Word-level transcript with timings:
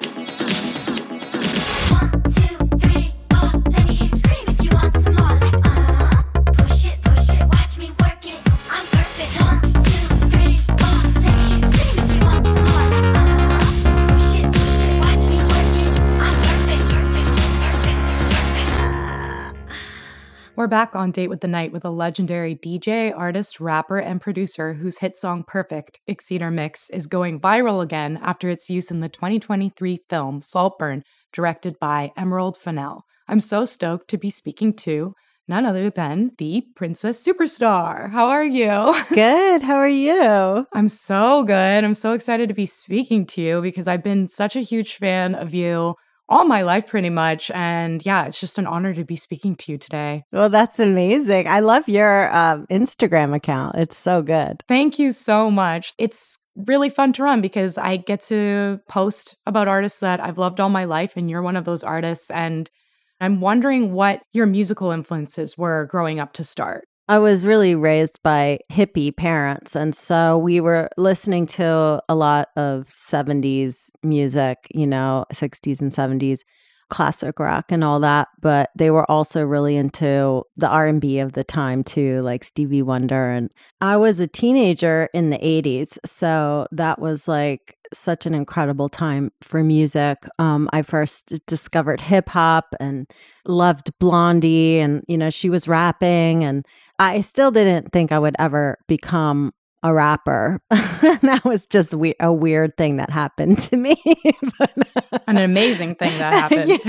One, 0.00 0.67
back 20.78 20.94
on 20.94 21.10
Date 21.10 21.26
with 21.26 21.40
the 21.40 21.48
Night 21.48 21.72
with 21.72 21.84
a 21.84 21.90
legendary 21.90 22.54
DJ, 22.54 23.12
artist, 23.12 23.58
rapper, 23.58 23.98
and 23.98 24.20
producer 24.20 24.74
whose 24.74 24.98
hit 24.98 25.16
song 25.16 25.42
Perfect, 25.42 25.98
Our 26.40 26.52
Mix, 26.52 26.88
is 26.90 27.08
going 27.08 27.40
viral 27.40 27.82
again 27.82 28.16
after 28.22 28.48
its 28.48 28.70
use 28.70 28.88
in 28.88 29.00
the 29.00 29.08
2023 29.08 30.04
film 30.08 30.40
Saltburn, 30.40 31.02
directed 31.32 31.80
by 31.80 32.12
Emerald 32.16 32.56
Fennell. 32.56 33.02
I'm 33.26 33.40
so 33.40 33.64
stoked 33.64 34.06
to 34.10 34.18
be 34.18 34.30
speaking 34.30 34.72
to 34.74 35.14
none 35.48 35.66
other 35.66 35.90
than 35.90 36.30
the 36.38 36.62
Princess 36.76 37.26
Superstar. 37.26 38.12
How 38.12 38.28
are 38.28 38.44
you? 38.44 38.94
Good. 39.12 39.62
How 39.62 39.78
are 39.78 39.88
you? 39.88 40.64
I'm 40.72 40.86
so 40.86 41.42
good. 41.42 41.82
I'm 41.82 41.92
so 41.92 42.12
excited 42.12 42.48
to 42.50 42.54
be 42.54 42.66
speaking 42.66 43.26
to 43.26 43.40
you 43.40 43.62
because 43.62 43.88
I've 43.88 44.04
been 44.04 44.28
such 44.28 44.54
a 44.54 44.60
huge 44.60 44.94
fan 44.94 45.34
of 45.34 45.54
you 45.54 45.96
all 46.28 46.44
my 46.44 46.62
life, 46.62 46.86
pretty 46.86 47.10
much. 47.10 47.50
And 47.52 48.04
yeah, 48.04 48.26
it's 48.26 48.40
just 48.40 48.58
an 48.58 48.66
honor 48.66 48.94
to 48.94 49.04
be 49.04 49.16
speaking 49.16 49.56
to 49.56 49.72
you 49.72 49.78
today. 49.78 50.24
Well, 50.32 50.48
that's 50.48 50.78
amazing. 50.78 51.46
I 51.48 51.60
love 51.60 51.88
your 51.88 52.34
um, 52.34 52.66
Instagram 52.66 53.34
account. 53.34 53.76
It's 53.76 53.96
so 53.96 54.22
good. 54.22 54.62
Thank 54.68 54.98
you 54.98 55.12
so 55.12 55.50
much. 55.50 55.94
It's 55.98 56.38
really 56.56 56.88
fun 56.88 57.12
to 57.14 57.22
run 57.22 57.40
because 57.40 57.78
I 57.78 57.96
get 57.96 58.20
to 58.22 58.80
post 58.88 59.36
about 59.46 59.68
artists 59.68 60.00
that 60.00 60.20
I've 60.20 60.38
loved 60.38 60.60
all 60.60 60.68
my 60.68 60.84
life, 60.84 61.16
and 61.16 61.30
you're 61.30 61.42
one 61.42 61.56
of 61.56 61.64
those 61.64 61.84
artists. 61.84 62.30
And 62.30 62.70
I'm 63.20 63.40
wondering 63.40 63.92
what 63.92 64.22
your 64.32 64.46
musical 64.46 64.90
influences 64.90 65.56
were 65.56 65.86
growing 65.86 66.20
up 66.20 66.32
to 66.34 66.44
start. 66.44 66.86
I 67.08 67.18
was 67.18 67.46
really 67.46 67.74
raised 67.74 68.22
by 68.22 68.58
hippie 68.70 69.16
parents. 69.16 69.74
And 69.74 69.94
so 69.94 70.36
we 70.36 70.60
were 70.60 70.90
listening 70.98 71.46
to 71.46 72.02
a 72.06 72.14
lot 72.14 72.48
of 72.54 72.92
70s 72.96 73.90
music, 74.02 74.58
you 74.74 74.86
know, 74.86 75.24
60s 75.32 75.80
and 75.80 75.90
70s 75.90 76.42
classic 76.90 77.38
rock 77.38 77.70
and 77.70 77.84
all 77.84 78.00
that 78.00 78.28
but 78.40 78.70
they 78.74 78.90
were 78.90 79.08
also 79.10 79.44
really 79.44 79.76
into 79.76 80.42
the 80.56 80.68
r&b 80.68 81.18
of 81.18 81.32
the 81.34 81.44
time 81.44 81.84
too 81.84 82.22
like 82.22 82.42
stevie 82.42 82.80
wonder 82.80 83.28
and 83.28 83.50
i 83.82 83.94
was 83.94 84.20
a 84.20 84.26
teenager 84.26 85.08
in 85.12 85.28
the 85.28 85.38
80s 85.38 85.98
so 86.06 86.66
that 86.72 86.98
was 86.98 87.28
like 87.28 87.76
such 87.92 88.24
an 88.24 88.34
incredible 88.34 88.88
time 88.88 89.30
for 89.42 89.62
music 89.62 90.16
um, 90.38 90.68
i 90.72 90.80
first 90.80 91.34
discovered 91.46 92.00
hip-hop 92.00 92.74
and 92.80 93.06
loved 93.44 93.90
blondie 93.98 94.78
and 94.78 95.04
you 95.08 95.18
know 95.18 95.28
she 95.28 95.50
was 95.50 95.68
rapping 95.68 96.42
and 96.42 96.64
i 96.98 97.20
still 97.20 97.50
didn't 97.50 97.92
think 97.92 98.12
i 98.12 98.18
would 98.18 98.36
ever 98.38 98.78
become 98.86 99.52
a 99.84 99.94
rapper. 99.94 100.60
that 100.70 101.42
was 101.44 101.68
just 101.68 101.94
we- 101.94 102.16
a 102.18 102.32
weird 102.32 102.76
thing 102.76 102.96
that 102.96 103.10
happened 103.10 103.60
to 103.60 103.76
me. 103.76 103.94
but, 104.58 104.72
An 105.28 105.38
amazing 105.38 105.94
thing 105.94 106.18
that 106.18 106.32
happened. 106.50 106.80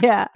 yeah, 0.00 0.28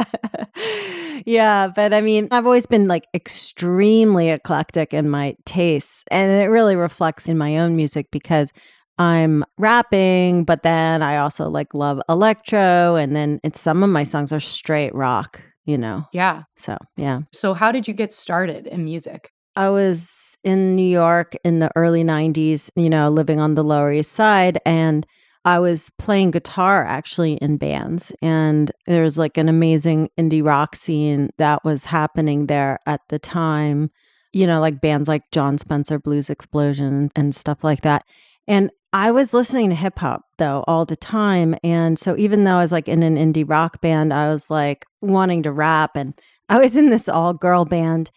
yeah. 0.56 1.22
yeah. 1.24 1.68
But 1.68 1.94
I 1.94 2.00
mean, 2.00 2.26
I've 2.32 2.46
always 2.46 2.66
been 2.66 2.88
like 2.88 3.04
extremely 3.14 4.30
eclectic 4.30 4.92
in 4.92 5.08
my 5.08 5.36
tastes. 5.44 6.02
And 6.10 6.32
it 6.32 6.46
really 6.46 6.74
reflects 6.74 7.28
in 7.28 7.38
my 7.38 7.58
own 7.58 7.76
music 7.76 8.10
because 8.10 8.52
I'm 8.98 9.44
rapping, 9.56 10.42
but 10.42 10.64
then 10.64 11.02
I 11.02 11.18
also 11.18 11.48
like 11.48 11.74
love 11.74 12.00
electro. 12.08 12.96
And 12.96 13.14
then 13.14 13.38
it's 13.44 13.60
some 13.60 13.84
of 13.84 13.90
my 13.90 14.02
songs 14.02 14.32
are 14.32 14.40
straight 14.40 14.92
rock, 14.96 15.40
you 15.64 15.78
know? 15.78 16.06
yeah. 16.12 16.44
So, 16.56 16.76
yeah. 16.96 17.20
So, 17.32 17.54
how 17.54 17.72
did 17.72 17.88
you 17.88 17.94
get 17.94 18.12
started 18.12 18.66
in 18.66 18.84
music? 18.84 19.30
I 19.56 19.68
was 19.70 20.38
in 20.44 20.74
New 20.76 20.88
York 20.88 21.36
in 21.44 21.58
the 21.58 21.70
early 21.76 22.04
90s, 22.04 22.70
you 22.76 22.88
know, 22.88 23.08
living 23.08 23.40
on 23.40 23.54
the 23.54 23.64
Lower 23.64 23.92
East 23.92 24.12
Side. 24.12 24.58
And 24.64 25.06
I 25.44 25.58
was 25.58 25.90
playing 25.98 26.32
guitar 26.32 26.84
actually 26.84 27.34
in 27.34 27.56
bands. 27.56 28.12
And 28.22 28.70
there 28.86 29.02
was 29.02 29.18
like 29.18 29.36
an 29.36 29.48
amazing 29.48 30.08
indie 30.18 30.44
rock 30.44 30.76
scene 30.76 31.30
that 31.38 31.64
was 31.64 31.86
happening 31.86 32.46
there 32.46 32.78
at 32.86 33.00
the 33.08 33.18
time, 33.18 33.90
you 34.32 34.46
know, 34.46 34.60
like 34.60 34.80
bands 34.80 35.08
like 35.08 35.30
Jon 35.32 35.58
Spencer 35.58 35.98
Blues 35.98 36.30
Explosion 36.30 37.10
and 37.16 37.34
stuff 37.34 37.64
like 37.64 37.80
that. 37.82 38.04
And 38.46 38.70
I 38.92 39.12
was 39.12 39.32
listening 39.32 39.68
to 39.70 39.76
hip 39.76 39.98
hop 39.98 40.22
though 40.38 40.64
all 40.66 40.84
the 40.84 40.96
time. 40.96 41.54
And 41.62 41.98
so 41.98 42.16
even 42.16 42.44
though 42.44 42.56
I 42.56 42.62
was 42.62 42.72
like 42.72 42.88
in 42.88 43.02
an 43.02 43.16
indie 43.16 43.48
rock 43.48 43.80
band, 43.80 44.12
I 44.12 44.32
was 44.32 44.50
like 44.50 44.84
wanting 45.00 45.42
to 45.44 45.52
rap. 45.52 45.96
And 45.96 46.14
I 46.48 46.58
was 46.58 46.76
in 46.76 46.90
this 46.90 47.08
all 47.08 47.34
girl 47.34 47.64
band 47.64 48.10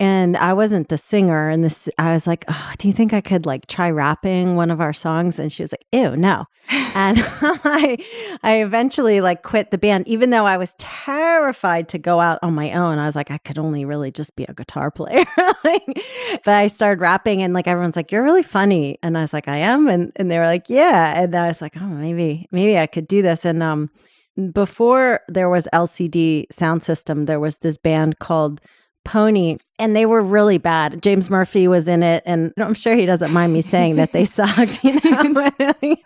and 0.00 0.36
I 0.36 0.52
wasn't 0.52 0.90
the 0.90 0.98
singer. 0.98 1.48
And 1.48 1.64
this, 1.64 1.88
I 1.98 2.12
was 2.12 2.24
like, 2.26 2.44
oh, 2.46 2.72
do 2.78 2.86
you 2.86 2.94
think 2.94 3.12
I 3.12 3.20
could 3.20 3.46
like 3.46 3.66
try 3.66 3.90
rapping 3.90 4.54
one 4.54 4.70
of 4.70 4.80
our 4.80 4.92
songs? 4.92 5.40
And 5.40 5.52
she 5.52 5.62
was 5.62 5.72
like, 5.72 5.84
ew, 5.90 6.16
no. 6.16 6.46
and 6.94 7.18
I, 7.42 7.96
I 8.44 8.62
eventually 8.62 9.20
like 9.20 9.42
quit 9.42 9.72
the 9.72 9.78
band, 9.78 10.06
even 10.06 10.30
though 10.30 10.46
I 10.46 10.56
was 10.56 10.76
terrified 10.78 11.88
to 11.88 11.98
go 11.98 12.20
out 12.20 12.38
on 12.42 12.54
my 12.54 12.72
own. 12.72 12.98
I 12.98 13.06
was 13.06 13.16
like, 13.16 13.32
I 13.32 13.38
could 13.38 13.58
only 13.58 13.84
really 13.84 14.12
just 14.12 14.36
be 14.36 14.44
a 14.44 14.54
guitar 14.54 14.92
player. 14.92 15.24
like, 15.64 15.82
but 16.44 16.54
I 16.54 16.68
started 16.68 17.00
rapping 17.00 17.42
and 17.42 17.52
like 17.52 17.66
everyone's 17.66 17.96
like, 17.96 18.12
you're 18.12 18.22
really 18.22 18.44
funny. 18.44 18.98
And 19.02 19.18
I 19.18 19.22
was 19.22 19.32
like, 19.32 19.48
I 19.48 19.56
am. 19.56 19.88
And, 19.88 20.12
and 20.14 20.30
they 20.30 20.38
were 20.38 20.46
like, 20.46 20.66
yeah. 20.68 21.20
And 21.20 21.34
I 21.34 21.48
was 21.48 21.60
like, 21.60 21.76
oh, 21.76 21.86
maybe, 21.86 22.46
maybe 22.52 22.78
I 22.78 22.86
could 22.86 23.08
do 23.08 23.20
this. 23.20 23.44
And, 23.44 23.64
um, 23.64 23.90
before 24.52 25.20
there 25.28 25.48
was 25.48 25.68
LCD 25.72 26.46
Soundsystem, 26.52 27.26
there 27.26 27.40
was 27.40 27.58
this 27.58 27.76
band 27.76 28.18
called 28.18 28.60
Pony, 29.04 29.56
and 29.78 29.96
they 29.96 30.04
were 30.04 30.20
really 30.20 30.58
bad. 30.58 31.02
James 31.02 31.30
Murphy 31.30 31.66
was 31.66 31.88
in 31.88 32.02
it, 32.02 32.22
and 32.26 32.52
I'm 32.58 32.74
sure 32.74 32.94
he 32.94 33.06
doesn't 33.06 33.32
mind 33.32 33.52
me 33.52 33.62
saying 33.62 33.96
that 33.96 34.12
they 34.12 34.24
sucked. 34.26 34.84
You 34.84 35.00
know, 35.02 35.50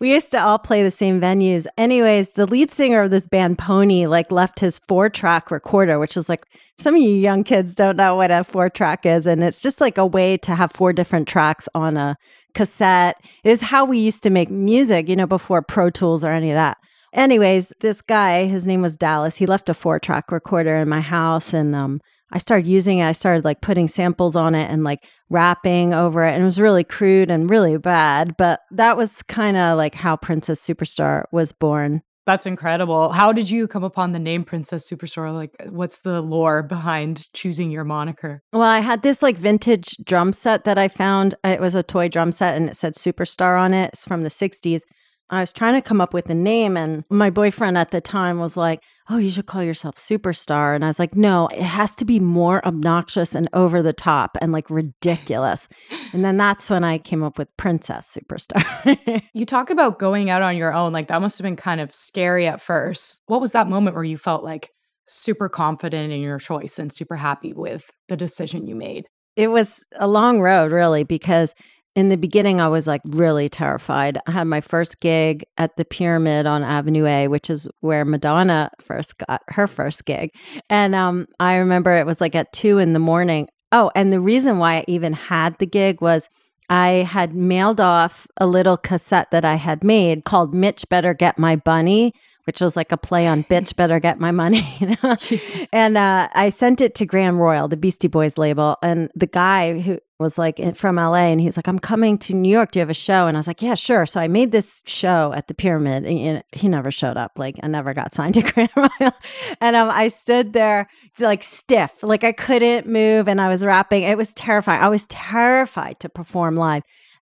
we 0.00 0.12
used 0.12 0.32
to 0.32 0.42
all 0.42 0.58
play 0.58 0.82
the 0.82 0.90
same 0.90 1.20
venues. 1.20 1.66
Anyways, 1.78 2.32
the 2.32 2.46
lead 2.46 2.70
singer 2.70 3.02
of 3.02 3.10
this 3.10 3.28
band, 3.28 3.58
Pony, 3.58 4.06
like 4.06 4.32
left 4.32 4.60
his 4.60 4.78
four 4.88 5.08
track 5.08 5.50
recorder, 5.50 5.98
which 5.98 6.16
is 6.16 6.28
like 6.28 6.44
some 6.78 6.94
of 6.94 7.00
you 7.00 7.10
young 7.10 7.44
kids 7.44 7.74
don't 7.74 7.96
know 7.96 8.16
what 8.16 8.30
a 8.30 8.44
four 8.44 8.68
track 8.68 9.06
is, 9.06 9.24
and 9.24 9.42
it's 9.42 9.62
just 9.62 9.80
like 9.80 9.96
a 9.96 10.06
way 10.06 10.36
to 10.38 10.54
have 10.54 10.72
four 10.72 10.92
different 10.92 11.28
tracks 11.28 11.68
on 11.74 11.96
a 11.96 12.16
cassette. 12.54 13.16
It 13.44 13.50
is 13.50 13.62
how 13.62 13.84
we 13.84 13.98
used 13.98 14.24
to 14.24 14.30
make 14.30 14.50
music, 14.50 15.08
you 15.08 15.16
know, 15.16 15.26
before 15.26 15.62
Pro 15.62 15.90
Tools 15.90 16.24
or 16.24 16.32
any 16.32 16.50
of 16.50 16.56
that. 16.56 16.78
Anyways, 17.12 17.72
this 17.80 18.02
guy, 18.02 18.46
his 18.46 18.66
name 18.66 18.82
was 18.82 18.96
Dallas. 18.96 19.36
He 19.36 19.46
left 19.46 19.68
a 19.68 19.74
four 19.74 19.98
track 19.98 20.30
recorder 20.30 20.76
in 20.76 20.88
my 20.88 21.00
house, 21.00 21.52
and 21.52 21.74
um, 21.74 22.00
I 22.30 22.38
started 22.38 22.66
using 22.66 22.98
it. 22.98 23.06
I 23.06 23.12
started 23.12 23.44
like 23.44 23.60
putting 23.60 23.88
samples 23.88 24.36
on 24.36 24.54
it 24.54 24.70
and 24.70 24.84
like 24.84 25.06
rapping 25.30 25.94
over 25.94 26.24
it. 26.24 26.34
And 26.34 26.42
it 26.42 26.46
was 26.46 26.60
really 26.60 26.84
crude 26.84 27.30
and 27.30 27.48
really 27.48 27.76
bad. 27.78 28.36
But 28.36 28.60
that 28.70 28.96
was 28.96 29.22
kind 29.22 29.56
of 29.56 29.76
like 29.76 29.94
how 29.94 30.16
Princess 30.16 30.64
Superstar 30.66 31.24
was 31.32 31.52
born. 31.52 32.02
That's 32.26 32.44
incredible. 32.44 33.10
How 33.12 33.32
did 33.32 33.48
you 33.48 33.66
come 33.66 33.84
upon 33.84 34.12
the 34.12 34.18
name 34.18 34.44
Princess 34.44 34.88
Superstar? 34.88 35.32
Like, 35.32 35.54
what's 35.70 36.00
the 36.00 36.20
lore 36.20 36.62
behind 36.62 37.32
choosing 37.32 37.70
your 37.70 37.84
moniker? 37.84 38.42
Well, 38.52 38.60
I 38.60 38.80
had 38.80 39.02
this 39.02 39.22
like 39.22 39.38
vintage 39.38 39.96
drum 40.04 40.34
set 40.34 40.64
that 40.64 40.76
I 40.76 40.88
found. 40.88 41.36
It 41.42 41.58
was 41.58 41.74
a 41.74 41.82
toy 41.82 42.08
drum 42.08 42.32
set 42.32 42.54
and 42.54 42.68
it 42.68 42.76
said 42.76 42.96
Superstar 42.96 43.58
on 43.58 43.72
it. 43.72 43.92
It's 43.94 44.04
from 44.04 44.24
the 44.24 44.28
60s. 44.28 44.82
I 45.30 45.40
was 45.40 45.52
trying 45.52 45.74
to 45.74 45.86
come 45.86 46.00
up 46.00 46.14
with 46.14 46.30
a 46.30 46.34
name, 46.34 46.76
and 46.76 47.04
my 47.10 47.30
boyfriend 47.30 47.76
at 47.76 47.90
the 47.90 48.00
time 48.00 48.38
was 48.38 48.56
like, 48.56 48.82
Oh, 49.10 49.16
you 49.18 49.30
should 49.30 49.46
call 49.46 49.62
yourself 49.62 49.96
Superstar. 49.96 50.74
And 50.74 50.84
I 50.84 50.88
was 50.88 50.98
like, 50.98 51.14
No, 51.14 51.48
it 51.48 51.62
has 51.62 51.94
to 51.96 52.04
be 52.04 52.20
more 52.20 52.66
obnoxious 52.66 53.34
and 53.34 53.48
over 53.52 53.82
the 53.82 53.92
top 53.92 54.36
and 54.40 54.52
like 54.52 54.68
ridiculous. 54.70 55.68
and 56.12 56.24
then 56.24 56.36
that's 56.36 56.70
when 56.70 56.84
I 56.84 56.98
came 56.98 57.22
up 57.22 57.38
with 57.38 57.54
Princess 57.56 58.16
Superstar. 58.16 59.22
You 59.34 59.44
talk 59.46 59.70
about 59.70 59.98
going 59.98 60.30
out 60.30 60.42
on 60.42 60.56
your 60.56 60.72
own. 60.72 60.92
Like, 60.92 61.08
that 61.08 61.20
must 61.20 61.38
have 61.38 61.44
been 61.44 61.56
kind 61.56 61.80
of 61.80 61.94
scary 61.94 62.46
at 62.46 62.60
first. 62.60 63.22
What 63.26 63.40
was 63.40 63.52
that 63.52 63.68
moment 63.68 63.94
where 63.94 64.04
you 64.04 64.16
felt 64.16 64.42
like 64.42 64.70
super 65.06 65.48
confident 65.48 66.12
in 66.12 66.20
your 66.20 66.38
choice 66.38 66.78
and 66.78 66.92
super 66.92 67.16
happy 67.16 67.52
with 67.52 67.90
the 68.08 68.16
decision 68.16 68.66
you 68.66 68.74
made? 68.74 69.06
it 69.38 69.52
was 69.52 69.84
a 69.96 70.08
long 70.08 70.40
road, 70.40 70.72
really, 70.72 71.04
because 71.04 71.54
in 71.98 72.10
the 72.10 72.16
beginning, 72.16 72.60
I 72.60 72.68
was 72.68 72.86
like 72.86 73.00
really 73.04 73.48
terrified. 73.48 74.18
I 74.24 74.30
had 74.30 74.46
my 74.46 74.60
first 74.60 75.00
gig 75.00 75.42
at 75.56 75.76
the 75.76 75.84
Pyramid 75.84 76.46
on 76.46 76.62
Avenue 76.62 77.06
A, 77.06 77.26
which 77.26 77.50
is 77.50 77.66
where 77.80 78.04
Madonna 78.04 78.70
first 78.80 79.18
got 79.18 79.42
her 79.48 79.66
first 79.66 80.04
gig. 80.04 80.30
And 80.70 80.94
um, 80.94 81.26
I 81.40 81.56
remember 81.56 81.92
it 81.96 82.06
was 82.06 82.20
like 82.20 82.36
at 82.36 82.52
two 82.52 82.78
in 82.78 82.92
the 82.92 83.00
morning. 83.00 83.48
Oh, 83.72 83.90
and 83.96 84.12
the 84.12 84.20
reason 84.20 84.58
why 84.58 84.76
I 84.76 84.84
even 84.86 85.12
had 85.12 85.58
the 85.58 85.66
gig 85.66 86.00
was 86.00 86.28
I 86.70 86.88
had 87.10 87.34
mailed 87.34 87.80
off 87.80 88.28
a 88.36 88.46
little 88.46 88.76
cassette 88.76 89.32
that 89.32 89.44
I 89.44 89.56
had 89.56 89.82
made 89.82 90.24
called 90.24 90.54
Mitch 90.54 90.88
Better 90.88 91.14
Get 91.14 91.36
My 91.36 91.56
Bunny, 91.56 92.12
which 92.44 92.60
was 92.60 92.76
like 92.76 92.92
a 92.92 92.96
play 92.96 93.26
on 93.26 93.42
Bitch 93.42 93.74
Better 93.74 93.98
Get 93.98 94.20
My 94.20 94.30
Money. 94.30 94.62
You 94.78 94.94
know? 95.02 95.16
and 95.72 95.98
uh, 95.98 96.28
I 96.32 96.50
sent 96.50 96.80
it 96.80 96.94
to 96.94 97.06
Grand 97.06 97.40
Royal, 97.40 97.66
the 97.66 97.76
Beastie 97.76 98.06
Boys 98.06 98.38
label. 98.38 98.76
And 98.84 99.10
the 99.16 99.26
guy 99.26 99.80
who 99.80 99.98
was 100.18 100.36
like 100.36 100.74
from 100.74 100.96
LA 100.96 101.26
and 101.26 101.40
he 101.40 101.46
was 101.46 101.56
like, 101.56 101.68
I'm 101.68 101.78
coming 101.78 102.18
to 102.18 102.34
New 102.34 102.50
York. 102.50 102.72
Do 102.72 102.78
you 102.78 102.80
have 102.80 102.90
a 102.90 102.94
show? 102.94 103.26
And 103.26 103.36
I 103.36 103.40
was 103.40 103.46
like, 103.46 103.62
Yeah, 103.62 103.74
sure. 103.74 104.04
So 104.04 104.20
I 104.20 104.28
made 104.28 104.50
this 104.50 104.82
show 104.86 105.32
at 105.32 105.46
the 105.46 105.54
pyramid 105.54 106.04
and, 106.04 106.42
he 106.52 106.68
never 106.68 106.90
showed 106.90 107.16
up. 107.16 107.38
Like 107.38 107.56
I 107.62 107.68
never 107.68 107.94
got 107.94 108.14
signed 108.14 108.34
to 108.36 108.42
Grand 108.42 108.70
Royal. 108.76 109.12
And 109.60 109.76
um, 109.76 109.90
I 109.90 110.08
stood 110.08 110.52
there 110.52 110.88
like 111.20 111.42
stiff, 111.42 112.02
like 112.02 112.24
I 112.24 112.32
couldn't 112.32 112.86
move 112.86 113.28
and 113.28 113.40
I 113.40 113.48
was 113.48 113.64
rapping. 113.64 114.02
It 114.02 114.16
was 114.16 114.34
terrifying. 114.34 114.80
I 114.80 114.88
was 114.88 115.06
terrified 115.06 116.00
to 116.00 116.08
perform 116.08 116.56
live, 116.56 116.82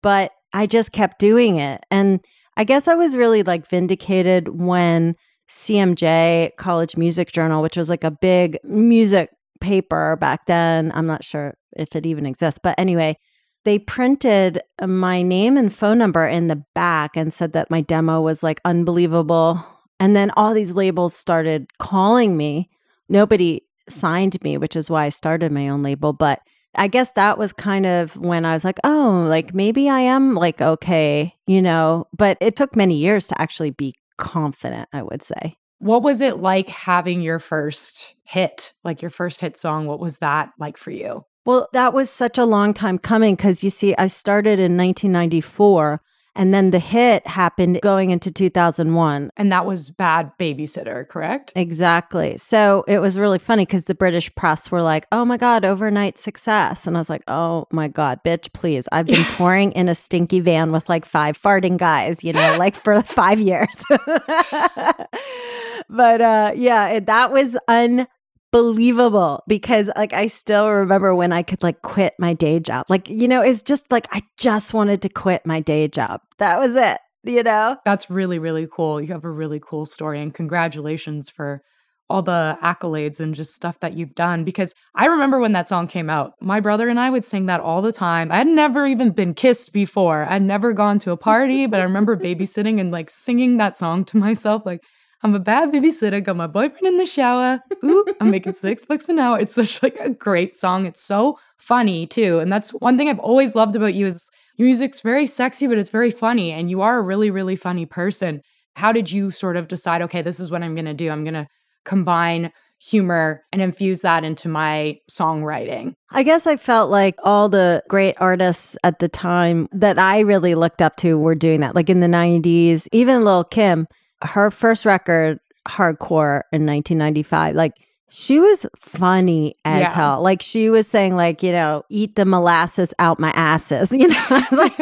but 0.02 0.32
I 0.52 0.66
just 0.66 0.92
kept 0.92 1.18
doing 1.18 1.56
it. 1.56 1.84
And 1.90 2.20
I 2.56 2.64
guess 2.64 2.88
I 2.88 2.94
was 2.94 3.16
really 3.16 3.42
like 3.42 3.68
vindicated 3.68 4.48
when 4.48 5.14
CMJ, 5.48 6.56
College 6.56 6.96
Music 6.96 7.32
Journal, 7.32 7.62
which 7.62 7.76
was 7.76 7.88
like 7.88 8.04
a 8.04 8.10
big 8.10 8.58
music 8.64 9.30
paper 9.60 10.16
back 10.16 10.46
then. 10.46 10.92
I'm 10.94 11.06
not 11.06 11.24
sure 11.24 11.56
if 11.76 11.94
it 11.94 12.06
even 12.06 12.26
exists, 12.26 12.60
but 12.62 12.74
anyway, 12.78 13.18
they 13.64 13.78
printed 13.78 14.60
uh, 14.78 14.86
my 14.86 15.22
name 15.22 15.56
and 15.56 15.74
phone 15.74 15.98
number 15.98 16.26
in 16.26 16.46
the 16.46 16.64
back 16.74 17.16
and 17.16 17.32
said 17.32 17.52
that 17.52 17.70
my 17.70 17.80
demo 17.80 18.20
was 18.20 18.42
like 18.42 18.60
unbelievable. 18.64 19.62
And 20.00 20.14
then 20.14 20.30
all 20.36 20.54
these 20.54 20.72
labels 20.72 21.14
started 21.14 21.76
calling 21.78 22.36
me. 22.36 22.70
Nobody 23.08 23.62
signed 23.88 24.42
me, 24.42 24.56
which 24.56 24.76
is 24.76 24.88
why 24.88 25.06
I 25.06 25.08
started 25.08 25.52
my 25.52 25.68
own 25.68 25.82
label. 25.82 26.12
But 26.12 26.40
I 26.74 26.88
guess 26.88 27.12
that 27.12 27.38
was 27.38 27.52
kind 27.52 27.86
of 27.86 28.16
when 28.16 28.44
I 28.44 28.54
was 28.54 28.64
like, 28.64 28.78
oh, 28.84 29.26
like 29.28 29.54
maybe 29.54 29.88
I 29.88 30.00
am 30.00 30.34
like 30.34 30.60
okay, 30.60 31.34
you 31.46 31.60
know. 31.60 32.06
But 32.16 32.38
it 32.40 32.56
took 32.56 32.76
many 32.76 32.94
years 32.96 33.26
to 33.28 33.40
actually 33.40 33.70
be 33.70 33.94
confident, 34.16 34.88
I 34.92 35.02
would 35.02 35.22
say. 35.22 35.56
What 35.78 36.02
was 36.02 36.20
it 36.20 36.38
like 36.38 36.68
having 36.68 37.20
your 37.20 37.38
first 37.38 38.14
hit, 38.24 38.72
like 38.84 39.00
your 39.00 39.10
first 39.10 39.40
hit 39.40 39.56
song? 39.56 39.86
What 39.86 40.00
was 40.00 40.18
that 40.18 40.50
like 40.58 40.76
for 40.76 40.90
you? 40.90 41.24
Well, 41.44 41.68
that 41.72 41.94
was 41.94 42.10
such 42.10 42.36
a 42.36 42.44
long 42.44 42.74
time 42.74 42.98
coming 42.98 43.34
because 43.34 43.64
you 43.64 43.70
see, 43.70 43.94
I 43.96 44.08
started 44.08 44.58
in 44.58 44.76
1994 44.76 46.02
and 46.38 46.54
then 46.54 46.70
the 46.70 46.78
hit 46.78 47.26
happened 47.26 47.80
going 47.82 48.10
into 48.10 48.30
2001. 48.30 49.30
And 49.36 49.50
that 49.50 49.66
was 49.66 49.90
Bad 49.90 50.30
Babysitter, 50.38 51.08
correct? 51.08 51.52
Exactly. 51.56 52.38
So 52.38 52.84
it 52.86 53.00
was 53.00 53.18
really 53.18 53.40
funny 53.40 53.66
because 53.66 53.86
the 53.86 53.94
British 53.94 54.32
press 54.36 54.70
were 54.70 54.80
like, 54.80 55.06
oh 55.10 55.24
my 55.24 55.36
God, 55.36 55.64
overnight 55.64 56.16
success. 56.16 56.86
And 56.86 56.96
I 56.96 57.00
was 57.00 57.10
like, 57.10 57.24
oh 57.26 57.66
my 57.72 57.88
God, 57.88 58.20
bitch, 58.24 58.52
please. 58.52 58.86
I've 58.92 59.06
been 59.06 59.24
touring 59.36 59.72
in 59.72 59.88
a 59.88 59.96
stinky 59.96 60.38
van 60.38 60.70
with 60.70 60.88
like 60.88 61.04
five 61.04 61.36
farting 61.36 61.76
guys, 61.76 62.22
you 62.22 62.32
know, 62.32 62.56
like 62.56 62.76
for 62.76 63.02
five 63.02 63.40
years. 63.40 63.84
but 65.88 66.20
uh, 66.20 66.52
yeah, 66.54 66.88
it, 66.88 67.06
that 67.06 67.32
was 67.32 67.56
unbelievable 67.68 69.42
because 69.46 69.90
like 69.96 70.12
I 70.12 70.26
still 70.26 70.68
remember 70.68 71.14
when 71.14 71.32
I 71.32 71.42
could 71.42 71.62
like 71.62 71.82
quit 71.82 72.14
my 72.18 72.34
day 72.34 72.60
job. 72.60 72.86
Like, 72.88 73.08
you 73.08 73.28
know, 73.28 73.42
it's 73.42 73.62
just 73.62 73.90
like 73.90 74.06
I 74.12 74.22
just 74.36 74.74
wanted 74.74 75.02
to 75.02 75.08
quit 75.08 75.46
my 75.46 75.60
day 75.60 75.88
job. 75.88 76.20
That 76.38 76.58
was 76.58 76.76
it, 76.76 76.98
you 77.24 77.42
know? 77.42 77.76
That's 77.84 78.10
really, 78.10 78.38
really 78.38 78.66
cool. 78.70 79.00
You 79.00 79.08
have 79.08 79.24
a 79.24 79.30
really 79.30 79.60
cool 79.60 79.86
story, 79.86 80.20
and 80.20 80.32
congratulations 80.32 81.30
for 81.30 81.62
all 82.10 82.22
the 82.22 82.56
accolades 82.62 83.20
and 83.20 83.34
just 83.34 83.54
stuff 83.54 83.80
that 83.80 83.94
you've 83.94 84.14
done. 84.14 84.42
Because 84.42 84.74
I 84.94 85.06
remember 85.06 85.38
when 85.38 85.52
that 85.52 85.68
song 85.68 85.86
came 85.88 86.08
out, 86.08 86.32
my 86.40 86.58
brother 86.58 86.88
and 86.88 86.98
I 86.98 87.10
would 87.10 87.24
sing 87.24 87.46
that 87.46 87.60
all 87.60 87.82
the 87.82 87.92
time. 87.92 88.32
I 88.32 88.38
had 88.38 88.46
never 88.46 88.86
even 88.86 89.10
been 89.10 89.34
kissed 89.34 89.74
before, 89.74 90.24
I'd 90.24 90.42
never 90.42 90.72
gone 90.72 90.98
to 91.00 91.10
a 91.10 91.18
party, 91.18 91.66
but 91.66 91.80
I 91.80 91.82
remember 91.82 92.16
babysitting 92.16 92.80
and 92.80 92.90
like 92.90 93.10
singing 93.10 93.58
that 93.58 93.76
song 93.76 94.04
to 94.06 94.16
myself, 94.16 94.64
like, 94.64 94.82
I'm 95.22 95.34
a 95.34 95.40
bad 95.40 95.72
babysitter, 95.72 96.22
got 96.22 96.36
my 96.36 96.46
boyfriend 96.46 96.86
in 96.86 96.96
the 96.96 97.06
shower. 97.06 97.60
Ooh, 97.84 98.04
I'm 98.20 98.30
making 98.30 98.52
six 98.52 98.84
bucks 98.88 99.08
an 99.08 99.18
hour. 99.18 99.38
It's 99.38 99.54
such 99.54 99.82
like 99.82 99.96
a 99.98 100.10
great 100.10 100.54
song. 100.54 100.86
It's 100.86 101.02
so 101.02 101.38
funny 101.56 102.06
too. 102.06 102.38
And 102.38 102.52
that's 102.52 102.70
one 102.70 102.96
thing 102.96 103.08
I've 103.08 103.18
always 103.18 103.54
loved 103.54 103.74
about 103.74 103.94
you 103.94 104.06
is 104.06 104.30
your 104.56 104.66
music's 104.66 105.00
very 105.00 105.26
sexy, 105.26 105.66
but 105.66 105.78
it's 105.78 105.88
very 105.88 106.10
funny. 106.10 106.52
And 106.52 106.70
you 106.70 106.82
are 106.82 106.98
a 106.98 107.02
really, 107.02 107.30
really 107.30 107.56
funny 107.56 107.84
person. 107.84 108.42
How 108.76 108.92
did 108.92 109.10
you 109.10 109.30
sort 109.30 109.56
of 109.56 109.66
decide, 109.66 110.02
okay, 110.02 110.22
this 110.22 110.38
is 110.38 110.50
what 110.50 110.62
I'm 110.62 110.76
gonna 110.76 110.94
do? 110.94 111.10
I'm 111.10 111.24
gonna 111.24 111.48
combine 111.84 112.52
humor 112.80 113.42
and 113.52 113.60
infuse 113.60 114.02
that 114.02 114.22
into 114.22 114.48
my 114.48 114.98
songwriting. 115.10 115.94
I 116.10 116.22
guess 116.22 116.46
I 116.46 116.56
felt 116.56 116.90
like 116.90 117.16
all 117.24 117.48
the 117.48 117.82
great 117.88 118.14
artists 118.20 118.76
at 118.84 119.00
the 119.00 119.08
time 119.08 119.68
that 119.72 119.98
I 119.98 120.20
really 120.20 120.54
looked 120.54 120.80
up 120.80 120.94
to 120.96 121.18
were 121.18 121.34
doing 121.34 121.60
that. 121.60 121.74
Like 121.74 121.90
in 121.90 122.00
the 122.00 122.06
90s, 122.06 122.86
even 122.92 123.24
Lil 123.24 123.42
Kim, 123.44 123.88
her 124.22 124.50
first 124.50 124.84
record, 124.86 125.40
Hardcore 125.68 126.42
in 126.52 126.64
1995, 126.66 127.54
like 127.54 127.72
she 128.10 128.40
was 128.40 128.64
funny 128.78 129.54
as 129.66 129.82
Yeah. 129.82 129.92
hell. 129.92 130.22
Like 130.22 130.40
she 130.40 130.70
was 130.70 130.88
saying, 130.88 131.14
like, 131.14 131.42
you 131.42 131.52
know, 131.52 131.82
eat 131.90 132.16
the 132.16 132.24
molasses 132.24 132.94
out 132.98 133.20
my 133.20 133.30
asses. 133.32 133.92
You 133.98 134.08
know, 134.08 134.42
like, 134.52 134.78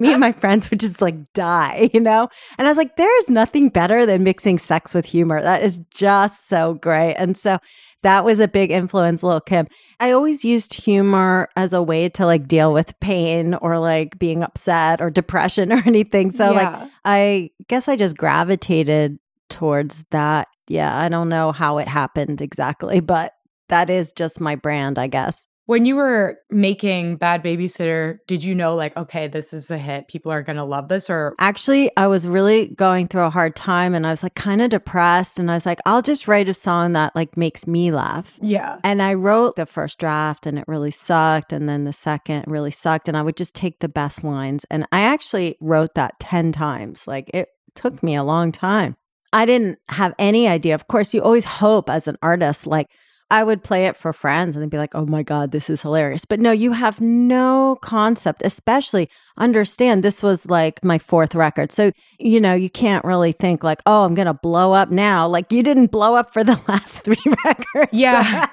me 0.00 0.12
and 0.12 0.20
my 0.20 0.30
friends 0.30 0.70
would 0.70 0.78
just 0.78 1.02
like 1.02 1.16
die, 1.32 1.90
you 1.92 1.98
know? 1.98 2.28
And 2.58 2.68
I 2.68 2.70
was 2.70 2.78
like, 2.78 2.94
there 2.94 3.18
is 3.18 3.28
nothing 3.28 3.70
better 3.70 4.06
than 4.06 4.22
mixing 4.22 4.56
sex 4.58 4.94
with 4.94 5.04
humor. 5.04 5.42
That 5.42 5.64
is 5.64 5.80
just 5.92 6.48
so 6.48 6.74
great. 6.74 7.14
And 7.14 7.36
so 7.36 7.58
that 8.02 8.24
was 8.24 8.40
a 8.40 8.48
big 8.48 8.70
influence, 8.70 9.22
Lil 9.22 9.40
Kim. 9.40 9.66
I 9.98 10.12
always 10.12 10.44
used 10.44 10.74
humor 10.74 11.48
as 11.56 11.72
a 11.72 11.82
way 11.82 12.08
to 12.10 12.26
like 12.26 12.48
deal 12.48 12.72
with 12.72 12.98
pain 13.00 13.54
or 13.54 13.78
like 13.78 14.18
being 14.18 14.42
upset 14.42 15.00
or 15.00 15.10
depression 15.10 15.72
or 15.72 15.82
anything. 15.86 16.30
So 16.30 16.52
like 16.52 16.90
I 17.04 17.50
guess 17.68 17.88
I 17.88 17.96
just 17.96 18.16
gravitated 18.16 19.18
towards 19.48 20.04
that. 20.10 20.48
Yeah, 20.68 20.96
I 20.96 21.08
don't 21.08 21.28
know 21.28 21.52
how 21.52 21.78
it 21.78 21.88
happened 21.88 22.40
exactly, 22.40 23.00
but 23.00 23.32
that 23.68 23.90
is 23.90 24.12
just 24.12 24.40
my 24.40 24.56
brand, 24.56 24.98
I 24.98 25.06
guess. 25.06 25.44
When 25.66 25.84
you 25.84 25.94
were 25.94 26.38
making 26.50 27.16
Bad 27.16 27.44
Babysitter, 27.44 28.18
did 28.26 28.42
you 28.42 28.56
know, 28.56 28.74
like, 28.74 28.96
okay, 28.96 29.28
this 29.28 29.52
is 29.52 29.70
a 29.70 29.78
hit? 29.78 30.08
People 30.08 30.32
are 30.32 30.42
going 30.42 30.56
to 30.56 30.64
love 30.64 30.88
this? 30.88 31.08
Or, 31.08 31.34
Actually, 31.38 31.90
I 31.96 32.08
was 32.08 32.26
really 32.26 32.68
going 32.68 33.06
through 33.06 33.22
a 33.22 33.30
hard 33.30 33.54
time 33.54 33.94
and 33.94 34.04
I 34.04 34.10
was 34.10 34.24
like 34.24 34.34
kind 34.34 34.60
of 34.62 34.70
depressed 34.70 35.38
and 35.38 35.48
I 35.48 35.54
was 35.54 35.66
like 35.66 35.78
I'll 35.86 36.02
just 36.02 36.26
write 36.26 36.48
a 36.48 36.54
song 36.54 36.94
that 36.94 37.14
like 37.14 37.36
makes 37.36 37.68
me 37.68 37.92
laugh. 37.92 38.36
yeah. 38.42 38.78
And 38.82 39.00
I 39.00 39.14
wrote 39.14 39.54
the 39.54 39.66
first 39.66 39.98
draft 39.98 40.44
and 40.44 40.58
it 40.58 40.64
really 40.66 40.90
sucked. 40.90 41.52
And 41.52 41.68
then 41.68 41.84
the 41.84 41.92
second 41.92 42.46
really 42.48 42.72
sucked. 42.72 43.06
And 43.06 43.16
I 43.16 43.22
would 43.22 43.36
just 43.36 43.54
take 43.54 43.78
the 43.78 43.88
best 43.88 44.24
lines. 44.24 44.64
And 44.70 44.86
I 44.90 45.02
actually 45.02 45.56
wrote 45.60 45.94
that 45.94 46.18
10 46.18 46.50
times. 46.50 47.06
Like 47.06 47.30
it 47.32 47.48
took 47.76 48.02
me 48.02 48.16
a 48.16 48.24
long 48.24 48.50
time. 48.50 48.96
I 49.32 49.46
didn't 49.46 49.78
have 49.90 50.14
any 50.18 50.48
idea. 50.48 50.74
Of 50.74 50.88
course, 50.88 51.14
you 51.14 51.22
always 51.22 51.44
hope 51.44 51.88
as 51.88 52.08
an 52.08 52.16
artist, 52.20 52.66
like, 52.66 52.88
I 53.30 53.44
would 53.44 53.62
play 53.62 53.86
it 53.86 53.96
for 53.96 54.12
friends 54.12 54.56
and 54.56 54.62
they'd 54.62 54.70
be 54.70 54.76
like, 54.76 54.94
oh 54.94 55.06
my 55.06 55.22
God, 55.22 55.52
this 55.52 55.70
is 55.70 55.82
hilarious. 55.82 56.24
But 56.24 56.40
no, 56.40 56.50
you 56.50 56.72
have 56.72 57.00
no 57.00 57.78
concept, 57.80 58.42
especially 58.44 59.08
understand 59.36 60.02
this 60.02 60.22
was 60.22 60.46
like 60.50 60.84
my 60.84 60.98
fourth 60.98 61.34
record. 61.36 61.70
So, 61.70 61.92
you 62.18 62.40
know, 62.40 62.54
you 62.54 62.68
can't 62.68 63.04
really 63.04 63.30
think 63.30 63.62
like, 63.62 63.82
oh, 63.86 64.02
I'm 64.04 64.14
going 64.14 64.26
to 64.26 64.34
blow 64.34 64.72
up 64.72 64.90
now. 64.90 65.28
Like 65.28 65.52
you 65.52 65.62
didn't 65.62 65.92
blow 65.92 66.16
up 66.16 66.32
for 66.32 66.42
the 66.42 66.60
last 66.68 67.04
three 67.04 67.22
records. 67.44 67.92
Yeah. 67.92 68.46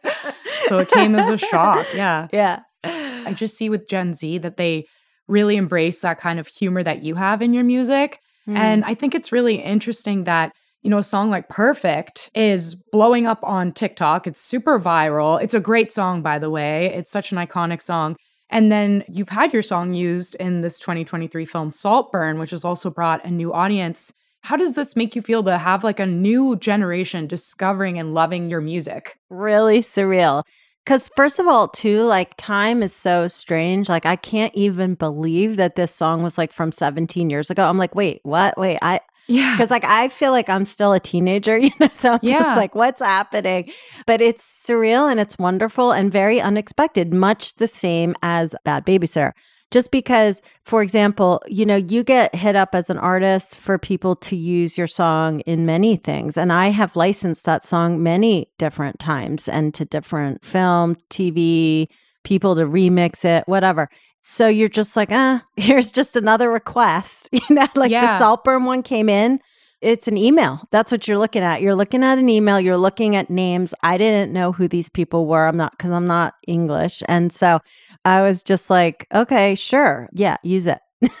so 0.62 0.78
it 0.78 0.90
came 0.90 1.14
as 1.14 1.28
a 1.28 1.38
shock. 1.38 1.86
Yeah. 1.94 2.26
yeah. 2.32 2.62
I 2.82 3.32
just 3.34 3.56
see 3.56 3.70
with 3.70 3.88
Gen 3.88 4.14
Z 4.14 4.38
that 4.38 4.56
they 4.56 4.86
really 5.28 5.56
embrace 5.56 6.00
that 6.00 6.18
kind 6.18 6.40
of 6.40 6.48
humor 6.48 6.82
that 6.82 7.04
you 7.04 7.14
have 7.14 7.40
in 7.40 7.54
your 7.54 7.64
music. 7.64 8.18
Mm. 8.48 8.56
And 8.56 8.84
I 8.84 8.94
think 8.94 9.14
it's 9.14 9.30
really 9.30 9.56
interesting 9.56 10.24
that, 10.24 10.52
you 10.88 10.90
know, 10.90 10.96
a 10.96 11.02
song 11.02 11.28
like 11.28 11.50
Perfect 11.50 12.30
is 12.34 12.74
blowing 12.74 13.26
up 13.26 13.40
on 13.42 13.72
TikTok. 13.72 14.26
It's 14.26 14.40
super 14.40 14.80
viral. 14.80 15.38
It's 15.38 15.52
a 15.52 15.60
great 15.60 15.90
song, 15.90 16.22
by 16.22 16.38
the 16.38 16.48
way. 16.48 16.86
It's 16.94 17.10
such 17.10 17.30
an 17.30 17.36
iconic 17.36 17.82
song. 17.82 18.16
And 18.48 18.72
then 18.72 19.04
you've 19.06 19.28
had 19.28 19.52
your 19.52 19.60
song 19.60 19.92
used 19.92 20.34
in 20.36 20.62
this 20.62 20.80
2023 20.80 21.44
film 21.44 21.72
Saltburn, 21.72 22.38
which 22.38 22.52
has 22.52 22.64
also 22.64 22.88
brought 22.88 23.22
a 23.22 23.30
new 23.30 23.52
audience. 23.52 24.14
How 24.44 24.56
does 24.56 24.76
this 24.76 24.96
make 24.96 25.14
you 25.14 25.20
feel 25.20 25.42
to 25.42 25.58
have 25.58 25.84
like 25.84 26.00
a 26.00 26.06
new 26.06 26.56
generation 26.56 27.26
discovering 27.26 27.98
and 27.98 28.14
loving 28.14 28.48
your 28.48 28.62
music? 28.62 29.18
really 29.28 29.80
surreal. 29.80 30.42
Because, 30.86 31.10
first 31.14 31.38
of 31.38 31.46
all, 31.46 31.68
too, 31.68 32.06
like 32.06 32.34
time 32.38 32.82
is 32.82 32.94
so 32.94 33.28
strange. 33.28 33.90
Like, 33.90 34.06
I 34.06 34.16
can't 34.16 34.54
even 34.54 34.94
believe 34.94 35.56
that 35.58 35.76
this 35.76 35.94
song 35.94 36.22
was 36.22 36.38
like 36.38 36.50
from 36.50 36.72
17 36.72 37.28
years 37.28 37.50
ago. 37.50 37.68
I'm 37.68 37.76
like, 37.76 37.94
wait, 37.94 38.20
what? 38.22 38.56
Wait, 38.56 38.78
I, 38.80 39.00
Yeah. 39.28 39.54
because 39.56 39.70
like 39.70 39.84
I 39.84 40.08
feel 40.08 40.32
like 40.32 40.48
I'm 40.48 40.64
still 40.66 40.92
a 40.92 41.00
teenager, 41.00 41.56
you 41.64 41.70
know, 41.78 41.88
so 41.92 42.12
I'm 42.14 42.18
Yeah. 42.22 42.38
just 42.40 42.56
like, 42.56 42.74
what's 42.74 43.00
happening? 43.00 43.70
But 44.06 44.20
it's 44.20 44.42
surreal 44.66 45.10
and 45.10 45.20
it's 45.20 45.38
wonderful 45.38 45.92
and 45.92 46.10
very 46.10 46.40
unexpected, 46.40 47.12
much 47.12 47.54
the 47.56 47.66
same 47.66 48.14
as 48.22 48.54
Bad 48.64 48.86
Babysitter. 48.86 49.32
Just 49.70 49.90
because, 49.90 50.40
for 50.64 50.80
example, 50.80 51.42
you 51.46 51.66
know, 51.66 51.76
you 51.76 52.02
get 52.02 52.34
hit 52.34 52.56
up 52.56 52.74
as 52.74 52.88
an 52.88 52.96
artist 52.96 53.54
for 53.54 53.76
people 53.76 54.16
to 54.16 54.34
use 54.34 54.78
your 54.78 54.86
song 54.86 55.40
in 55.40 55.66
many 55.66 55.96
things. 55.96 56.38
And 56.38 56.50
I 56.50 56.68
have 56.68 56.96
licensed 56.96 57.44
that 57.44 57.62
song 57.62 58.02
many 58.02 58.48
different 58.58 58.98
times 58.98 59.46
and 59.46 59.74
to 59.74 59.84
different 59.84 60.42
film, 60.42 60.96
TV, 61.10 61.86
people 62.24 62.56
to 62.56 62.62
remix 62.64 63.26
it, 63.26 63.44
whatever. 63.46 63.90
So 64.30 64.46
you're 64.46 64.68
just 64.68 64.94
like, 64.94 65.08
ah, 65.10 65.42
here's 65.56 65.90
just 65.90 66.14
another 66.14 66.50
request. 66.50 67.30
You 67.48 67.56
know, 67.56 67.66
like 67.74 67.90
Yeah. 67.90 68.12
the 68.12 68.18
Saltburn 68.18 68.64
one 68.66 68.82
came 68.82 69.08
in 69.08 69.40
It's 69.80 70.06
an 70.06 70.16
email. 70.18 70.60
That's 70.70 70.92
what 70.92 71.08
you're 71.08 71.18
looking 71.18 71.42
at. 71.42 71.62
You're 71.62 71.74
looking 71.74 72.04
at 72.04 72.18
an 72.18 72.28
email. 72.28 72.60
You're 72.60 72.76
looking 72.76 73.16
at 73.16 73.30
names. 73.30 73.72
I 73.82 73.96
didn't 73.96 74.32
know 74.32 74.52
who 74.52 74.68
these 74.68 74.88
people 74.90 75.26
were. 75.26 75.46
I'm 75.46 75.56
not 75.56 75.72
because 75.72 75.90
I'm 75.92 76.06
not 76.06 76.34
English, 76.46 77.02
and 77.08 77.32
so 77.32 77.60
I 78.04 78.20
was 78.22 78.42
just 78.42 78.70
like, 78.70 79.06
okay, 79.14 79.54
sure, 79.54 80.08
yeah, 80.12 80.36
use 80.42 80.66
it. 80.66 80.78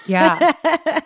Yeah. 0.08 0.52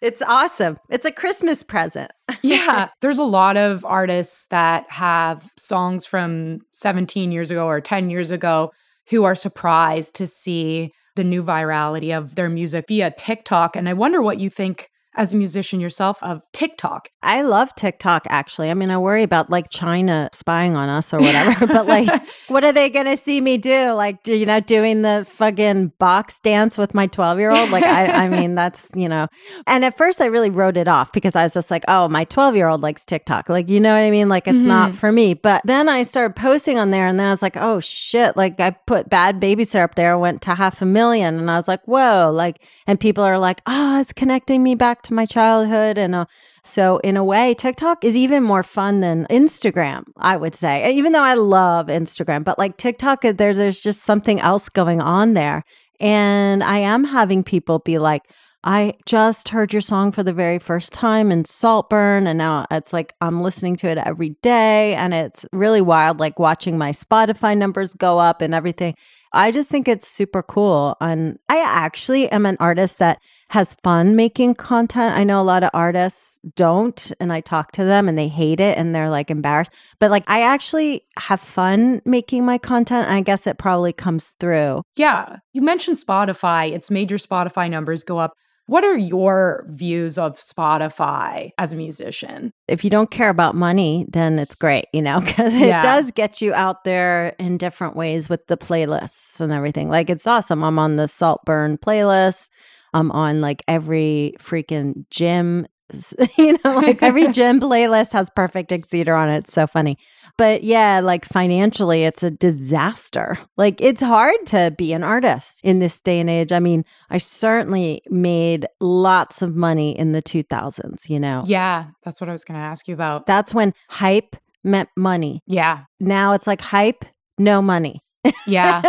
it's 0.00 0.22
awesome. 0.22 0.78
It's 0.90 1.04
a 1.06 1.12
Christmas 1.12 1.62
present. 1.62 2.10
yeah. 2.42 2.88
There's 3.02 3.18
a 3.18 3.24
lot 3.24 3.56
of 3.58 3.84
artists 3.84 4.46
that 4.46 4.86
have 4.90 5.52
songs 5.58 6.06
from 6.06 6.60
17 6.72 7.32
years 7.32 7.50
ago 7.50 7.66
or 7.66 7.80
10 7.82 8.08
years 8.10 8.30
ago 8.30 8.72
who 9.10 9.24
are 9.24 9.34
surprised 9.34 10.14
to 10.16 10.26
see 10.26 10.90
the 11.16 11.24
new 11.24 11.42
virality 11.42 12.16
of 12.16 12.34
their 12.34 12.48
music 12.48 12.86
via 12.88 13.10
TikTok. 13.10 13.76
And 13.76 13.88
I 13.88 13.92
wonder 13.92 14.22
what 14.22 14.40
you 14.40 14.50
think 14.50 14.88
as 15.16 15.32
a 15.32 15.36
musician 15.36 15.80
yourself 15.80 16.22
of 16.22 16.42
TikTok. 16.52 17.08
I 17.22 17.42
love 17.42 17.74
TikTok 17.74 18.26
actually. 18.28 18.70
I 18.70 18.74
mean, 18.74 18.90
I 18.90 18.98
worry 18.98 19.22
about 19.22 19.50
like 19.50 19.70
China 19.70 20.28
spying 20.32 20.76
on 20.76 20.88
us 20.88 21.14
or 21.14 21.18
whatever, 21.18 21.66
but 21.72 21.86
like, 21.86 22.08
what 22.48 22.64
are 22.64 22.72
they 22.72 22.90
going 22.90 23.06
to 23.06 23.16
see 23.16 23.40
me 23.40 23.58
do? 23.58 23.92
Like, 23.92 24.26
you 24.26 24.46
know, 24.46 24.60
doing 24.60 25.02
the 25.02 25.26
fucking 25.28 25.92
box 25.98 26.40
dance 26.40 26.76
with 26.76 26.94
my 26.94 27.06
12 27.06 27.38
year 27.38 27.50
old? 27.50 27.70
Like, 27.70 27.84
I, 27.84 28.26
I 28.26 28.28
mean, 28.28 28.54
that's, 28.54 28.90
you 28.94 29.08
know, 29.08 29.28
and 29.66 29.84
at 29.84 29.96
first 29.96 30.20
I 30.20 30.26
really 30.26 30.50
wrote 30.50 30.76
it 30.76 30.88
off 30.88 31.12
because 31.12 31.36
I 31.36 31.44
was 31.44 31.54
just 31.54 31.70
like, 31.70 31.84
oh, 31.88 32.08
my 32.08 32.24
12 32.24 32.56
year 32.56 32.68
old 32.68 32.82
likes 32.82 33.04
TikTok. 33.04 33.48
Like, 33.48 33.68
you 33.68 33.80
know 33.80 33.94
what 33.94 34.02
I 34.02 34.10
mean? 34.10 34.28
Like, 34.28 34.48
it's 34.48 34.62
not 34.62 34.90
mm-hmm. 34.90 34.98
for 34.98 35.12
me. 35.12 35.34
But 35.34 35.62
then 35.64 35.88
I 35.88 36.02
started 36.02 36.34
posting 36.36 36.78
on 36.78 36.90
there 36.90 37.06
and 37.06 37.18
then 37.18 37.28
I 37.28 37.30
was 37.30 37.42
like, 37.42 37.56
oh 37.56 37.80
shit. 37.80 38.36
Like, 38.36 38.60
I 38.60 38.70
put 38.70 39.08
bad 39.08 39.40
babysitter 39.40 39.84
up 39.84 39.94
there, 39.94 40.18
went 40.18 40.42
to 40.42 40.54
half 40.54 40.82
a 40.82 40.86
million. 40.86 41.38
And 41.38 41.50
I 41.50 41.56
was 41.56 41.68
like, 41.68 41.84
whoa. 41.84 42.30
Like, 42.32 42.64
and 42.86 42.98
people 42.98 43.22
are 43.22 43.38
like, 43.38 43.60
oh, 43.66 44.00
it's 44.00 44.12
connecting 44.12 44.62
me 44.62 44.74
back 44.74 45.03
to 45.04 45.14
my 45.14 45.26
childhood. 45.26 45.98
And 45.98 46.14
uh, 46.14 46.26
so, 46.62 46.98
in 46.98 47.16
a 47.16 47.24
way, 47.24 47.54
TikTok 47.54 48.04
is 48.04 48.16
even 48.16 48.42
more 48.42 48.62
fun 48.62 49.00
than 49.00 49.26
Instagram, 49.30 50.04
I 50.16 50.36
would 50.36 50.54
say, 50.54 50.94
even 50.94 51.12
though 51.12 51.22
I 51.22 51.34
love 51.34 51.86
Instagram. 51.86 52.44
But 52.44 52.58
like 52.58 52.76
TikTok, 52.76 53.24
uh, 53.24 53.32
there's, 53.32 53.56
there's 53.56 53.80
just 53.80 54.02
something 54.02 54.40
else 54.40 54.68
going 54.68 55.00
on 55.00 55.34
there. 55.34 55.64
And 56.00 56.64
I 56.64 56.78
am 56.78 57.04
having 57.04 57.44
people 57.44 57.78
be 57.78 57.98
like, 57.98 58.22
I 58.66 58.94
just 59.04 59.50
heard 59.50 59.74
your 59.74 59.82
song 59.82 60.10
for 60.10 60.22
the 60.22 60.32
very 60.32 60.58
first 60.58 60.94
time 60.94 61.30
in 61.30 61.44
Saltburn, 61.44 62.26
and 62.26 62.38
now 62.38 62.64
it's 62.70 62.94
like 62.94 63.14
I'm 63.20 63.42
listening 63.42 63.76
to 63.76 63.88
it 63.88 63.98
every 63.98 64.30
day, 64.42 64.94
and 64.94 65.12
it's 65.12 65.44
really 65.52 65.82
wild, 65.82 66.18
like 66.18 66.38
watching 66.38 66.78
my 66.78 66.92
Spotify 66.92 67.54
numbers 67.54 67.92
go 67.92 68.18
up 68.18 68.40
and 68.40 68.54
everything. 68.54 68.94
I 69.34 69.50
just 69.50 69.68
think 69.68 69.88
it's 69.88 70.08
super 70.08 70.42
cool. 70.42 70.96
And 71.00 71.38
I 71.48 71.60
actually 71.60 72.28
am 72.30 72.46
an 72.46 72.56
artist 72.60 72.98
that 72.98 73.18
has 73.50 73.76
fun 73.82 74.16
making 74.16 74.54
content. 74.54 75.16
I 75.16 75.24
know 75.24 75.40
a 75.40 75.42
lot 75.42 75.62
of 75.62 75.70
artists 75.74 76.40
don't, 76.56 77.12
and 77.20 77.32
I 77.32 77.40
talk 77.40 77.72
to 77.72 77.84
them 77.84 78.08
and 78.08 78.16
they 78.16 78.28
hate 78.28 78.60
it 78.60 78.78
and 78.78 78.94
they're 78.94 79.10
like 79.10 79.30
embarrassed. 79.30 79.72
But 79.98 80.10
like, 80.10 80.24
I 80.28 80.42
actually 80.42 81.06
have 81.18 81.40
fun 81.40 82.00
making 82.04 82.46
my 82.46 82.58
content. 82.58 83.08
I 83.10 83.20
guess 83.20 83.46
it 83.46 83.58
probably 83.58 83.92
comes 83.92 84.30
through. 84.40 84.82
Yeah. 84.96 85.36
You 85.52 85.62
mentioned 85.62 85.98
Spotify, 85.98 86.72
it's 86.72 86.90
made 86.90 87.10
your 87.10 87.18
Spotify 87.18 87.68
numbers 87.68 88.02
go 88.02 88.18
up. 88.18 88.32
What 88.66 88.82
are 88.84 88.96
your 88.96 89.66
views 89.68 90.16
of 90.16 90.36
Spotify 90.36 91.50
as 91.58 91.72
a 91.72 91.76
musician? 91.76 92.50
if 92.66 92.82
you 92.82 92.88
don't 92.88 93.10
care 93.10 93.28
about 93.28 93.54
money, 93.54 94.06
then 94.08 94.38
it's 94.38 94.54
great, 94.54 94.86
you 94.94 95.02
know, 95.02 95.20
because 95.24 95.54
it 95.54 95.66
Yeah. 95.68 95.82
does 95.82 96.10
get 96.10 96.40
you 96.40 96.54
out 96.54 96.84
there 96.84 97.34
in 97.38 97.58
different 97.58 97.94
ways 97.94 98.28
with 98.28 98.46
the 98.46 98.56
playlists 98.56 99.38
and 99.38 99.52
everything. 99.52 99.90
Like 99.90 100.08
it's 100.08 100.26
awesome. 100.26 100.64
I'm 100.64 100.78
on 100.78 100.96
the 100.96 101.06
Saltburn 101.08 101.76
playlist. 101.76 102.48
I'm 102.94 103.10
on 103.12 103.40
like 103.42 103.62
every 103.68 104.34
freaking 104.38 105.04
gym, 105.10 105.66
you 106.38 106.58
know, 106.64 106.74
like 106.76 107.02
every 107.02 107.28
gym 107.32 107.60
playlist 107.60 108.12
has 108.12 108.30
Perfect 108.30 108.70
Exceeder 108.70 109.16
on 109.16 109.28
it. 109.28 109.38
It's 109.38 109.52
so 109.52 109.66
funny. 109.66 109.98
But 110.38 110.64
yeah, 110.64 111.00
like 111.00 111.24
financially, 111.24 112.04
it's 112.04 112.22
a 112.22 112.30
disaster. 112.30 113.38
Like 113.56 113.80
it's 113.80 114.00
hard 114.00 114.36
to 114.46 114.74
be 114.76 114.92
an 114.92 115.02
artist 115.04 115.60
in 115.62 115.78
this 115.78 116.00
day 116.00 116.20
and 116.20 116.30
age. 116.30 116.52
I 116.52 116.58
mean, 116.58 116.84
I 117.10 117.18
certainly 117.18 118.02
made 118.08 118.66
lots 118.80 119.42
of 119.42 119.54
money 119.54 119.96
in 119.96 120.12
the 120.12 120.22
2000s, 120.22 121.08
you 121.08 121.20
know 121.20 121.42
Yeah, 121.46 121.86
that's 122.02 122.20
what 122.20 122.28
I 122.30 122.32
was 122.32 122.44
going 122.44 122.58
to 122.58 122.64
ask 122.64 122.88
you 122.88 122.94
about. 122.94 123.26
that's 123.26 123.54
when 123.54 123.74
hype 123.90 124.36
meant 124.64 124.88
money. 124.96 125.42
Yeah. 125.46 125.84
Now 126.00 126.32
it's 126.32 126.46
like 126.46 126.60
hype, 126.62 127.04
no 127.38 127.60
money. 127.60 128.00
Yeah. 128.46 128.80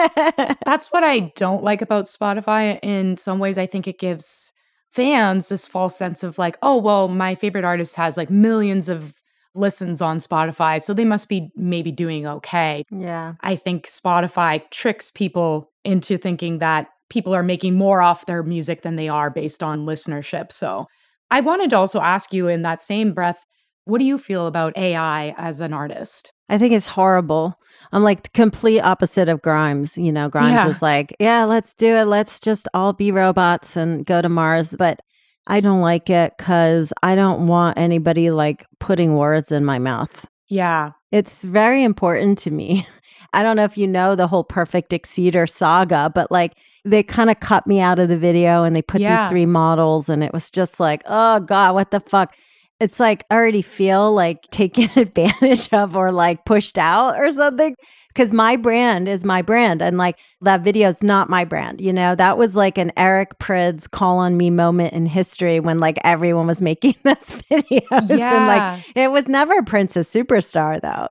That's 0.65 0.87
what 0.93 1.03
I 1.03 1.33
don't 1.35 1.61
like 1.61 1.81
about 1.81 2.05
Spotify. 2.05 2.79
In 2.81 3.17
some 3.17 3.37
ways, 3.39 3.57
I 3.57 3.65
think 3.65 3.85
it 3.85 3.99
gives 3.99 4.53
fans 4.95 5.49
this 5.49 5.67
false 5.67 5.97
sense 5.97 6.23
of 6.23 6.37
like, 6.37 6.57
oh, 6.61 6.77
well, 6.77 7.09
my 7.09 7.35
favorite 7.35 7.65
artist 7.65 7.97
has 7.97 8.15
like 8.15 8.29
millions 8.29 8.87
of 8.87 9.21
listens 9.53 10.01
on 10.01 10.19
Spotify, 10.19 10.81
so 10.81 10.93
they 10.93 11.05
must 11.05 11.27
be 11.27 11.51
maybe 11.55 11.91
doing 11.91 12.25
okay. 12.25 12.83
yeah. 12.89 13.33
I 13.41 13.55
think 13.55 13.87
Spotify 13.87 14.61
tricks 14.71 15.11
people 15.11 15.69
into 15.83 16.17
thinking 16.17 16.59
that 16.59 16.89
people 17.09 17.35
are 17.35 17.43
making 17.43 17.75
more 17.75 18.01
off 18.01 18.25
their 18.25 18.41
music 18.41 18.81
than 18.81 18.95
they 18.95 19.09
are 19.09 19.29
based 19.29 19.61
on 19.61 19.85
listenership. 19.85 20.51
So 20.51 20.87
I 21.29 21.41
wanted 21.41 21.69
to 21.71 21.77
also 21.77 22.01
ask 22.01 22.33
you 22.33 22.47
in 22.47 22.61
that 22.63 22.81
same 22.81 23.13
breath, 23.13 23.45
what 23.85 23.99
do 23.99 24.05
you 24.05 24.17
feel 24.17 24.47
about 24.47 24.77
AI 24.77 25.33
as 25.37 25.61
an 25.61 25.73
artist? 25.73 26.31
I 26.49 26.57
think 26.57 26.73
it's 26.73 26.87
horrible. 26.87 27.55
I'm 27.91 28.03
like 28.03 28.23
the 28.23 28.29
complete 28.29 28.81
opposite 28.81 29.29
of 29.29 29.41
Grimes. 29.41 29.97
You 29.97 30.11
know, 30.11 30.29
Grimes 30.29 30.51
Yeah. 30.51 30.67
is 30.69 30.81
like, 30.81 31.15
yeah, 31.19 31.43
let's 31.45 31.73
do 31.73 31.95
it. 31.95 32.05
Let's 32.05 32.39
just 32.39 32.67
all 32.73 32.93
be 32.93 33.11
robots 33.11 33.75
and 33.77 34.05
go 34.05 34.21
to 34.21 34.29
Mars. 34.29 34.75
But 34.77 34.99
I 35.47 35.59
don't 35.59 35.81
like 35.81 36.09
it 36.09 36.33
because 36.37 36.91
I 37.03 37.15
don't 37.15 37.47
want 37.47 37.77
anybody 37.77 38.31
like 38.31 38.65
putting 38.79 39.15
words 39.15 39.51
in 39.51 39.63
my 39.65 39.79
mouth. 39.79 40.25
Yeah. 40.49 40.91
It's 41.11 41.43
very 41.43 41.83
important 41.83 42.37
to 42.39 42.51
me. 42.51 42.87
I 43.33 43.43
don't 43.43 43.55
know 43.55 43.63
if 43.63 43.77
you 43.77 43.87
know 43.87 44.15
the 44.15 44.27
whole 44.27 44.43
Perfect 44.43 44.91
Exceeder 44.91 45.49
saga, 45.49 46.11
but 46.13 46.31
like 46.31 46.53
they 46.85 47.01
kind 47.03 47.29
of 47.29 47.39
cut 47.39 47.65
me 47.67 47.79
out 47.79 47.99
of 47.99 48.09
the 48.09 48.17
video 48.17 48.63
and 48.63 48.75
they 48.75 48.81
put 48.81 49.01
Yeah. 49.01 49.15
these 49.23 49.29
three 49.29 49.45
models, 49.45 50.07
and 50.09 50.23
it 50.23 50.33
was 50.33 50.49
just 50.51 50.79
like, 50.79 51.01
oh 51.07 51.39
God, 51.39 51.73
what 51.75 51.91
the 51.91 51.99
fuck? 51.99 52.35
It's 52.79 52.99
like 52.99 53.23
I 53.29 53.35
already 53.35 53.61
feel 53.61 54.13
like 54.13 54.41
taken 54.51 54.89
advantage 54.95 55.71
of 55.73 55.95
or 55.95 56.11
like 56.11 56.45
pushed 56.45 56.77
out 56.77 57.17
or 57.17 57.31
something. 57.31 57.75
Cause 58.15 58.31
my 58.31 58.55
brand 58.55 59.09
is 59.09 59.25
my 59.25 59.41
brand. 59.41 59.81
And 59.81 59.97
like 59.97 60.19
that 60.41 60.61
video 60.61 60.87
is 60.87 61.03
not 61.03 61.29
my 61.29 61.43
brand. 61.43 61.81
You 61.81 61.91
know, 61.91 62.15
that 62.15 62.37
was 62.37 62.55
like 62.55 62.77
an 62.77 62.91
Eric 62.95 63.39
Prydz 63.39 63.89
call 63.89 64.19
on 64.19 64.37
me 64.37 64.49
moment 64.49 64.93
in 64.93 65.05
history 65.05 65.59
when 65.59 65.79
like 65.79 65.97
everyone 66.03 66.47
was 66.47 66.61
making 66.61 66.95
this 67.03 67.33
videos. 67.33 68.09
And 68.31 68.47
like 68.47 68.85
it 68.95 69.11
was 69.11 69.27
never 69.27 69.61
Princess 69.63 70.11
Superstar, 70.13 70.79
though. 70.81 71.07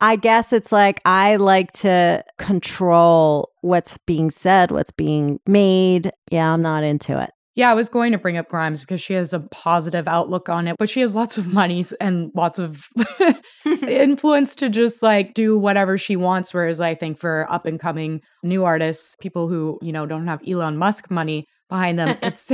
I 0.00 0.16
guess 0.16 0.52
it's 0.52 0.72
like 0.72 1.00
I 1.04 1.36
like 1.36 1.72
to 1.72 2.24
control 2.38 3.50
what's 3.60 3.98
being 4.06 4.30
said, 4.30 4.70
what's 4.70 4.92
being 4.92 5.40
made. 5.46 6.10
Yeah, 6.30 6.52
I'm 6.52 6.62
not 6.62 6.84
into 6.84 7.20
it. 7.22 7.30
Yeah, 7.60 7.70
I 7.70 7.74
was 7.74 7.90
going 7.90 8.12
to 8.12 8.18
bring 8.18 8.38
up 8.38 8.48
Grimes 8.48 8.80
because 8.80 9.02
she 9.02 9.12
has 9.12 9.34
a 9.34 9.40
positive 9.40 10.08
outlook 10.08 10.48
on 10.48 10.66
it, 10.66 10.76
but 10.78 10.88
she 10.88 11.02
has 11.02 11.14
lots 11.14 11.36
of 11.36 11.52
money 11.52 11.84
and 12.00 12.30
lots 12.34 12.58
of 12.58 12.88
influence 13.86 14.54
to 14.56 14.70
just 14.70 15.02
like 15.02 15.34
do 15.34 15.58
whatever 15.58 15.98
she 15.98 16.16
wants. 16.16 16.54
Whereas 16.54 16.80
I 16.80 16.94
think 16.94 17.18
for 17.18 17.46
up 17.50 17.66
and 17.66 17.78
coming 17.78 18.22
new 18.42 18.64
artists, 18.64 19.14
people 19.20 19.48
who, 19.48 19.78
you 19.82 19.92
know, 19.92 20.06
don't 20.06 20.26
have 20.26 20.40
Elon 20.48 20.78
Musk 20.78 21.10
money 21.10 21.44
behind 21.68 21.98
them, 21.98 22.16
it's 22.22 22.50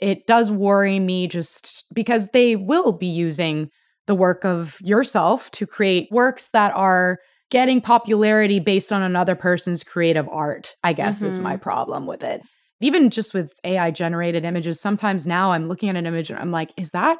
it 0.00 0.26
does 0.26 0.50
worry 0.50 0.98
me 0.98 1.26
just 1.26 1.84
because 1.92 2.28
they 2.28 2.56
will 2.56 2.92
be 2.92 3.08
using 3.08 3.68
the 4.06 4.14
work 4.14 4.46
of 4.46 4.78
yourself 4.82 5.50
to 5.50 5.66
create 5.66 6.08
works 6.10 6.48
that 6.54 6.74
are 6.74 7.18
getting 7.50 7.82
popularity 7.82 8.58
based 8.58 8.90
on 8.90 9.02
another 9.02 9.34
person's 9.34 9.84
creative 9.84 10.30
art, 10.30 10.76
I 10.82 10.94
guess 10.94 11.22
is 11.22 11.38
my 11.38 11.56
mm-hmm. 11.56 11.62
problem 11.62 12.06
with 12.06 12.24
it 12.24 12.40
even 12.80 13.10
just 13.10 13.34
with 13.34 13.54
AI 13.64 13.90
generated 13.90 14.44
images, 14.44 14.80
sometimes 14.80 15.26
now 15.26 15.52
I'm 15.52 15.68
looking 15.68 15.88
at 15.88 15.96
an 15.96 16.06
image 16.06 16.30
and 16.30 16.38
I'm 16.38 16.50
like, 16.50 16.70
is 16.76 16.90
that 16.92 17.18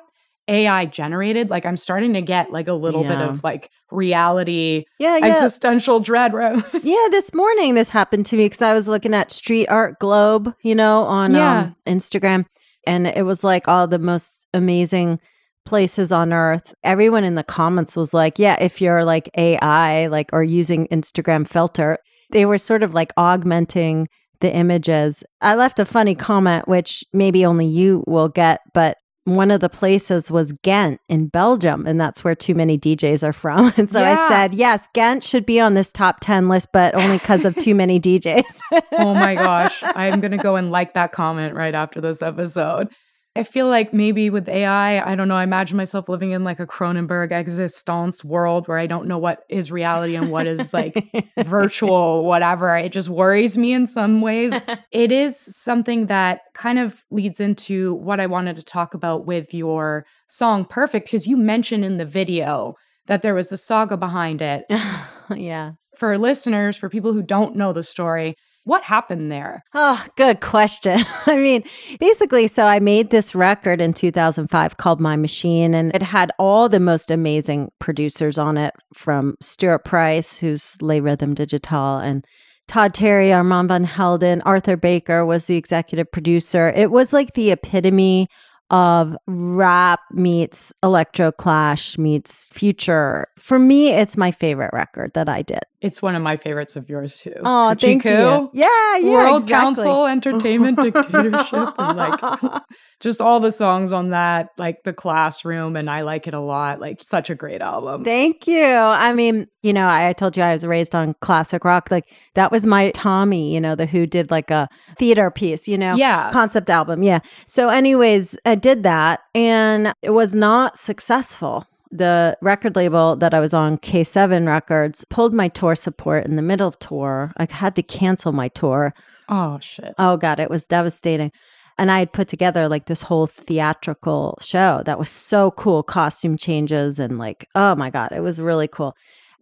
AI 0.48 0.86
generated? 0.86 1.50
Like 1.50 1.64
I'm 1.66 1.76
starting 1.76 2.14
to 2.14 2.22
get 2.22 2.50
like 2.50 2.66
a 2.66 2.72
little 2.72 3.02
bit 3.04 3.18
of 3.20 3.44
like 3.44 3.70
reality 3.90 4.84
Yeah, 4.98 5.16
yeah. 5.18 5.26
existential 5.26 6.00
dread. 6.00 6.32
Right? 6.34 6.60
yeah, 6.82 7.06
this 7.10 7.32
morning 7.34 7.74
this 7.74 7.90
happened 7.90 8.26
to 8.26 8.36
me 8.36 8.46
because 8.46 8.62
I 8.62 8.72
was 8.72 8.88
looking 8.88 9.14
at 9.14 9.30
Street 9.30 9.66
Art 9.68 9.98
Globe, 10.00 10.52
you 10.62 10.74
know, 10.74 11.02
on 11.04 11.32
Yeah. 11.32 11.60
um, 11.60 11.76
Instagram, 11.86 12.46
and 12.86 13.06
it 13.06 13.24
was 13.24 13.44
like 13.44 13.68
all 13.68 13.86
the 13.86 13.98
most 13.98 14.32
amazing 14.54 15.20
places 15.66 16.10
on 16.10 16.32
earth. 16.32 16.74
Everyone 16.82 17.22
in 17.22 17.34
the 17.34 17.44
comments 17.44 17.94
was 17.96 18.12
like, 18.14 18.38
"Yeah, 18.38 18.56
if 18.60 18.80
you're 18.80 19.04
like 19.04 19.28
AI, 19.36 20.06
like 20.06 20.30
or 20.32 20.42
using 20.42 20.88
Instagram 20.88 21.46
filter, 21.46 21.98
they 22.32 22.46
were 22.46 22.58
sort 22.58 22.82
of 22.82 22.94
like 22.94 23.12
augmenting 23.16 24.08
the 24.40 24.52
images." 24.52 25.24
I 25.40 25.54
left 25.54 25.78
a 25.78 25.84
funny 25.84 26.14
comment, 26.14 26.68
which 26.68 27.04
maybe 27.12 27.44
only 27.44 27.66
you 27.66 28.04
will 28.06 28.28
get, 28.28 28.60
but 28.74 28.96
one 29.24 29.50
of 29.50 29.60
the 29.60 29.68
places 29.68 30.30
was 30.30 30.52
Ghent 30.52 31.00
in 31.08 31.28
Belgium, 31.28 31.86
and 31.86 32.00
that's 32.00 32.24
where 32.24 32.34
2manydjs 32.34 33.26
are 33.26 33.32
from. 33.32 33.72
And 33.80 33.90
so 33.90 34.04
I 34.04 34.28
said, 34.28 34.54
yes, 34.54 34.88
Ghent 34.92 35.24
should 35.24 35.46
be 35.46 35.60
on 35.60 35.74
this 35.74 35.92
top 35.92 36.20
10 36.20 36.48
list, 36.48 36.68
but 36.72 36.94
only 36.94 37.18
because 37.18 37.44
of 37.44 37.54
2manydjs. 37.54 38.60
oh 38.92 39.14
my 39.14 39.34
gosh. 39.46 39.82
I'm 39.82 40.20
going 40.20 40.32
to 40.32 40.36
go 40.36 40.56
and 40.56 40.70
like 40.70 40.94
that 40.94 41.12
comment 41.12 41.54
right 41.54 41.74
after 41.74 42.00
this 42.00 42.22
episode. 42.22 42.88
I 43.36 43.44
feel 43.44 43.68
like 43.68 43.94
maybe 43.94 44.28
with 44.28 44.48
AI, 44.48 45.00
I 45.00 45.14
don't 45.14 45.28
know, 45.28 45.36
I 45.36 45.44
imagine 45.44 45.76
myself 45.76 46.08
living 46.08 46.32
in 46.32 46.42
like 46.42 46.58
a 46.58 46.66
Cronenberg 46.66 47.30
existence 47.30 48.24
world 48.24 48.66
where 48.66 48.76
I 48.76 48.88
don't 48.88 49.06
know 49.06 49.18
what 49.18 49.44
is 49.48 49.70
reality 49.70 50.16
and 50.16 50.32
what 50.32 50.48
is 50.48 50.74
like 50.74 50.96
virtual, 51.44 52.24
whatever. 52.24 52.76
It 52.76 52.90
just 52.90 53.08
worries 53.08 53.56
me 53.56 53.72
in 53.72 53.86
some 53.86 54.20
ways. 54.20 54.52
it 54.90 55.12
is 55.12 55.38
something 55.38 56.06
that 56.06 56.40
kind 56.54 56.80
of 56.80 57.04
leads 57.12 57.38
into 57.38 57.94
what 57.94 58.18
I 58.18 58.26
wanted 58.26 58.56
to 58.56 58.64
talk 58.64 58.94
about 58.94 59.26
with 59.26 59.54
your 59.54 60.06
song 60.26 60.64
Perfect, 60.64 61.06
because 61.06 61.28
you 61.28 61.36
mentioned 61.36 61.84
in 61.84 61.98
the 61.98 62.04
video 62.04 62.74
that 63.06 63.22
there 63.22 63.34
was 63.34 63.48
the 63.48 63.56
saga 63.56 63.96
behind 63.96 64.42
it. 64.42 64.64
yeah. 65.36 65.72
For 65.96 66.18
listeners, 66.18 66.76
for 66.76 66.88
people 66.88 67.12
who 67.12 67.22
don't 67.22 67.56
know 67.56 67.72
the 67.72 67.82
story, 67.84 68.34
what 68.70 68.84
happened 68.84 69.32
there? 69.32 69.64
Oh, 69.74 70.06
good 70.14 70.40
question. 70.40 71.00
I 71.26 71.36
mean, 71.36 71.64
basically, 71.98 72.46
so 72.46 72.62
I 72.62 72.78
made 72.78 73.10
this 73.10 73.34
record 73.34 73.80
in 73.80 73.92
2005 73.92 74.76
called 74.76 75.00
My 75.00 75.16
Machine, 75.16 75.74
and 75.74 75.92
it 75.92 76.04
had 76.04 76.30
all 76.38 76.68
the 76.68 76.78
most 76.78 77.10
amazing 77.10 77.72
producers 77.80 78.38
on 78.38 78.56
it 78.56 78.72
from 78.94 79.36
Stuart 79.40 79.84
Price, 79.84 80.38
who's 80.38 80.80
Les 80.80 81.00
Rythmes 81.00 81.34
Digitales, 81.34 82.04
and 82.04 82.24
Todd 82.68 82.94
Terry, 82.94 83.32
Armand 83.32 83.70
Van 83.70 83.82
Helden, 83.82 84.40
Arthur 84.42 84.76
Baker 84.76 85.26
was 85.26 85.46
the 85.46 85.56
executive 85.56 86.12
producer. 86.12 86.68
It 86.68 86.92
was 86.92 87.12
like 87.12 87.32
the 87.32 87.50
epitome 87.50 88.28
of 88.70 89.16
rap 89.26 90.00
meets 90.12 90.72
electro 90.82 91.32
clash 91.32 91.98
meets 91.98 92.48
future. 92.48 93.26
For 93.38 93.58
me, 93.58 93.90
it's 93.90 94.16
my 94.16 94.30
favorite 94.30 94.70
record 94.72 95.12
that 95.14 95.28
I 95.28 95.42
did. 95.42 95.60
It's 95.80 96.02
one 96.02 96.14
of 96.14 96.22
my 96.22 96.36
favorites 96.36 96.76
of 96.76 96.90
yours 96.90 97.18
too. 97.20 97.32
Oh, 97.42 97.74
thank 97.74 98.04
you. 98.04 98.50
Yeah, 98.52 98.68
yeah. 98.98 99.00
World 99.00 99.44
exactly. 99.44 99.82
Council 99.84 100.06
Entertainment 100.06 100.78
Dictatorship 100.82 101.74
and 101.78 101.96
like 101.96 102.62
just 103.00 103.20
all 103.22 103.40
the 103.40 103.50
songs 103.50 103.90
on 103.92 104.10
that, 104.10 104.48
like 104.58 104.82
the 104.84 104.92
classroom, 104.92 105.76
and 105.76 105.88
I 105.88 106.02
like 106.02 106.26
it 106.26 106.34
a 106.34 106.40
lot. 106.40 106.80
Like 106.80 107.00
such 107.02 107.30
a 107.30 107.34
great 107.34 107.62
album. 107.62 108.04
Thank 108.04 108.46
you. 108.46 108.62
I 108.62 109.14
mean, 109.14 109.46
you 109.62 109.72
know, 109.72 109.86
I, 109.86 110.08
I 110.08 110.12
told 110.12 110.36
you 110.36 110.42
I 110.42 110.52
was 110.52 110.66
raised 110.66 110.94
on 110.94 111.14
classic 111.22 111.64
rock. 111.64 111.90
Like 111.90 112.04
that 112.34 112.52
was 112.52 112.66
my 112.66 112.90
Tommy, 112.90 113.54
you 113.54 113.60
know, 113.60 113.74
the 113.74 113.86
Who 113.86 114.06
did 114.06 114.30
like 114.30 114.50
a 114.50 114.68
theater 114.98 115.30
piece, 115.30 115.66
you 115.66 115.78
know, 115.78 115.94
Yeah. 115.96 116.30
concept 116.30 116.68
album. 116.68 117.02
Yeah. 117.02 117.20
So, 117.46 117.70
anyways, 117.70 118.36
I 118.44 118.54
did 118.60 118.82
that 118.84 119.22
and 119.34 119.92
it 120.02 120.10
was 120.10 120.34
not 120.34 120.78
successful. 120.78 121.66
The 121.90 122.38
record 122.40 122.76
label 122.76 123.16
that 123.16 123.34
I 123.34 123.40
was 123.40 123.52
on, 123.52 123.78
K7 123.78 124.46
Records, 124.46 125.04
pulled 125.06 125.34
my 125.34 125.48
tour 125.48 125.74
support 125.74 126.24
in 126.24 126.36
the 126.36 126.42
middle 126.42 126.68
of 126.68 126.78
tour. 126.78 127.32
I 127.36 127.48
had 127.50 127.74
to 127.76 127.82
cancel 127.82 128.32
my 128.32 128.48
tour. 128.48 128.94
Oh 129.28 129.58
shit. 129.58 129.94
Oh 129.98 130.16
God, 130.16 130.38
it 130.38 130.50
was 130.50 130.66
devastating. 130.66 131.32
And 131.78 131.90
I 131.90 131.98
had 132.00 132.12
put 132.12 132.28
together 132.28 132.68
like 132.68 132.86
this 132.86 133.02
whole 133.02 133.26
theatrical 133.26 134.38
show 134.40 134.82
that 134.84 134.98
was 134.98 135.08
so 135.08 135.50
cool, 135.52 135.82
costume 135.82 136.36
changes 136.36 137.00
and 137.00 137.18
like, 137.18 137.48
oh 137.54 137.74
my 137.74 137.90
God, 137.90 138.12
it 138.12 138.20
was 138.20 138.40
really 138.40 138.68
cool. 138.68 138.94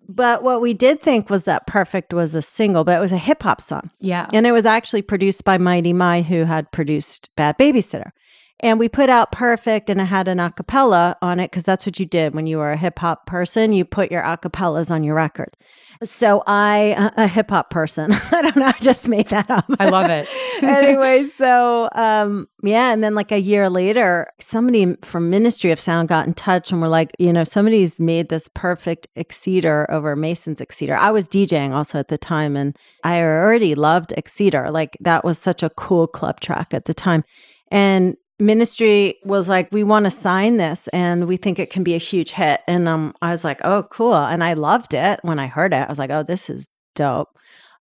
But 0.08 0.42
what 0.42 0.62
we 0.62 0.72
did 0.72 1.02
think 1.02 1.28
was 1.28 1.44
that 1.44 1.66
Perfect 1.66 2.14
was 2.14 2.34
a 2.34 2.40
single, 2.40 2.84
but 2.84 2.96
it 2.96 3.00
was 3.00 3.12
a 3.12 3.18
hip 3.18 3.42
hop 3.42 3.60
song. 3.60 3.90
Yeah. 4.00 4.26
And 4.32 4.46
it 4.46 4.52
was 4.52 4.64
actually 4.64 5.02
produced 5.02 5.44
by 5.44 5.58
Mighty 5.58 5.92
Mi, 5.92 6.22
who 6.22 6.44
had 6.44 6.72
produced 6.72 7.28
Bad 7.36 7.58
Babysitter. 7.58 8.12
And 8.60 8.78
we 8.78 8.88
put 8.88 9.08
out 9.08 9.30
Perfect 9.30 9.88
and 9.88 10.00
it 10.00 10.04
had 10.04 10.26
an 10.26 10.38
acapella 10.38 11.14
on 11.22 11.38
it 11.38 11.50
because 11.50 11.64
that's 11.64 11.86
what 11.86 12.00
you 12.00 12.06
did 12.06 12.34
when 12.34 12.46
you 12.46 12.58
were 12.58 12.72
a 12.72 12.76
hip 12.76 12.98
hop 12.98 13.26
person. 13.26 13.72
You 13.72 13.84
put 13.84 14.10
your 14.10 14.22
acapellas 14.22 14.90
on 14.90 15.04
your 15.04 15.14
record. 15.14 15.54
So 16.02 16.42
I, 16.46 17.12
a 17.16 17.26
hip 17.26 17.50
hop 17.50 17.70
person, 17.70 18.12
I 18.32 18.42
don't 18.42 18.56
know, 18.56 18.66
I 18.66 18.74
just 18.80 19.08
made 19.08 19.28
that 19.28 19.50
up. 19.50 19.64
I 19.78 19.88
love 19.88 20.10
it. 20.10 20.28
anyway, 20.62 21.26
so 21.26 21.88
um, 21.94 22.48
yeah, 22.62 22.92
and 22.92 23.02
then 23.02 23.14
like 23.14 23.32
a 23.32 23.40
year 23.40 23.68
later, 23.68 24.28
somebody 24.40 24.94
from 25.02 25.30
Ministry 25.30 25.70
of 25.70 25.80
Sound 25.80 26.08
got 26.08 26.26
in 26.26 26.34
touch 26.34 26.70
and 26.72 26.80
were 26.80 26.88
like, 26.88 27.10
you 27.18 27.32
know, 27.32 27.44
somebody's 27.44 27.98
made 27.98 28.28
this 28.28 28.48
perfect 28.54 29.08
Exceeder 29.16 29.88
over 29.88 30.14
Mason's 30.14 30.60
Exceeder. 30.60 30.96
I 30.96 31.10
was 31.10 31.28
DJing 31.28 31.72
also 31.72 31.98
at 31.98 32.08
the 32.08 32.18
time, 32.18 32.56
and 32.56 32.76
I 33.04 33.20
already 33.20 33.74
loved 33.74 34.12
Exceeder. 34.16 34.72
Like 34.72 34.96
that 35.00 35.24
was 35.24 35.38
such 35.38 35.62
a 35.62 35.70
cool 35.70 36.06
club 36.06 36.40
track 36.40 36.72
at 36.72 36.84
the 36.84 36.94
time, 36.94 37.24
and 37.70 38.16
ministry 38.38 39.16
was 39.24 39.48
like 39.48 39.68
we 39.72 39.82
want 39.82 40.04
to 40.04 40.10
sign 40.10 40.56
this 40.58 40.88
and 40.88 41.26
we 41.26 41.36
think 41.36 41.58
it 41.58 41.70
can 41.70 41.82
be 41.82 41.94
a 41.94 41.98
huge 41.98 42.30
hit 42.30 42.60
and 42.68 42.88
um 42.88 43.12
i 43.20 43.32
was 43.32 43.42
like 43.42 43.60
oh 43.64 43.82
cool 43.90 44.14
and 44.14 44.44
i 44.44 44.52
loved 44.52 44.94
it 44.94 45.18
when 45.22 45.38
i 45.38 45.46
heard 45.46 45.72
it 45.72 45.78
i 45.86 45.86
was 45.88 45.98
like 45.98 46.10
oh 46.10 46.22
this 46.22 46.48
is 46.48 46.68
dope 46.94 47.28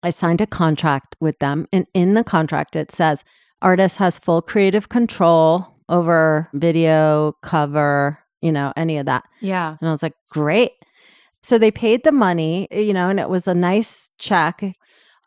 i 0.03 0.09
signed 0.11 0.41
a 0.41 0.47
contract 0.47 1.15
with 1.21 1.39
them 1.41 1.67
and 1.73 1.87
in 1.93 2.15
the 2.15 2.25
contract 2.25 2.75
it 2.75 2.91
says 2.91 3.23
artist 3.61 3.99
has 3.99 4.19
full 4.19 4.41
creative 4.41 4.89
control 4.89 5.77
over 5.89 6.49
video 6.55 7.33
cover 7.43 8.19
you 8.41 8.51
know 8.51 8.73
any 8.77 8.97
of 8.97 9.07
that 9.07 9.25
Yeah. 9.41 9.77
and 9.81 9.89
I 9.89 9.93
was 9.93 10.03
like, 10.03 10.15
great. 10.31 10.73
So 11.43 11.59
they 11.59 11.71
paid 11.71 12.03
the 12.03 12.11
money, 12.11 12.67
you 12.73 12.93
know, 12.93 13.09
and 13.09 13.21
it 13.21 13.29
was 13.31 13.47
a 13.47 13.55
nice 13.55 14.11
check. 14.19 14.63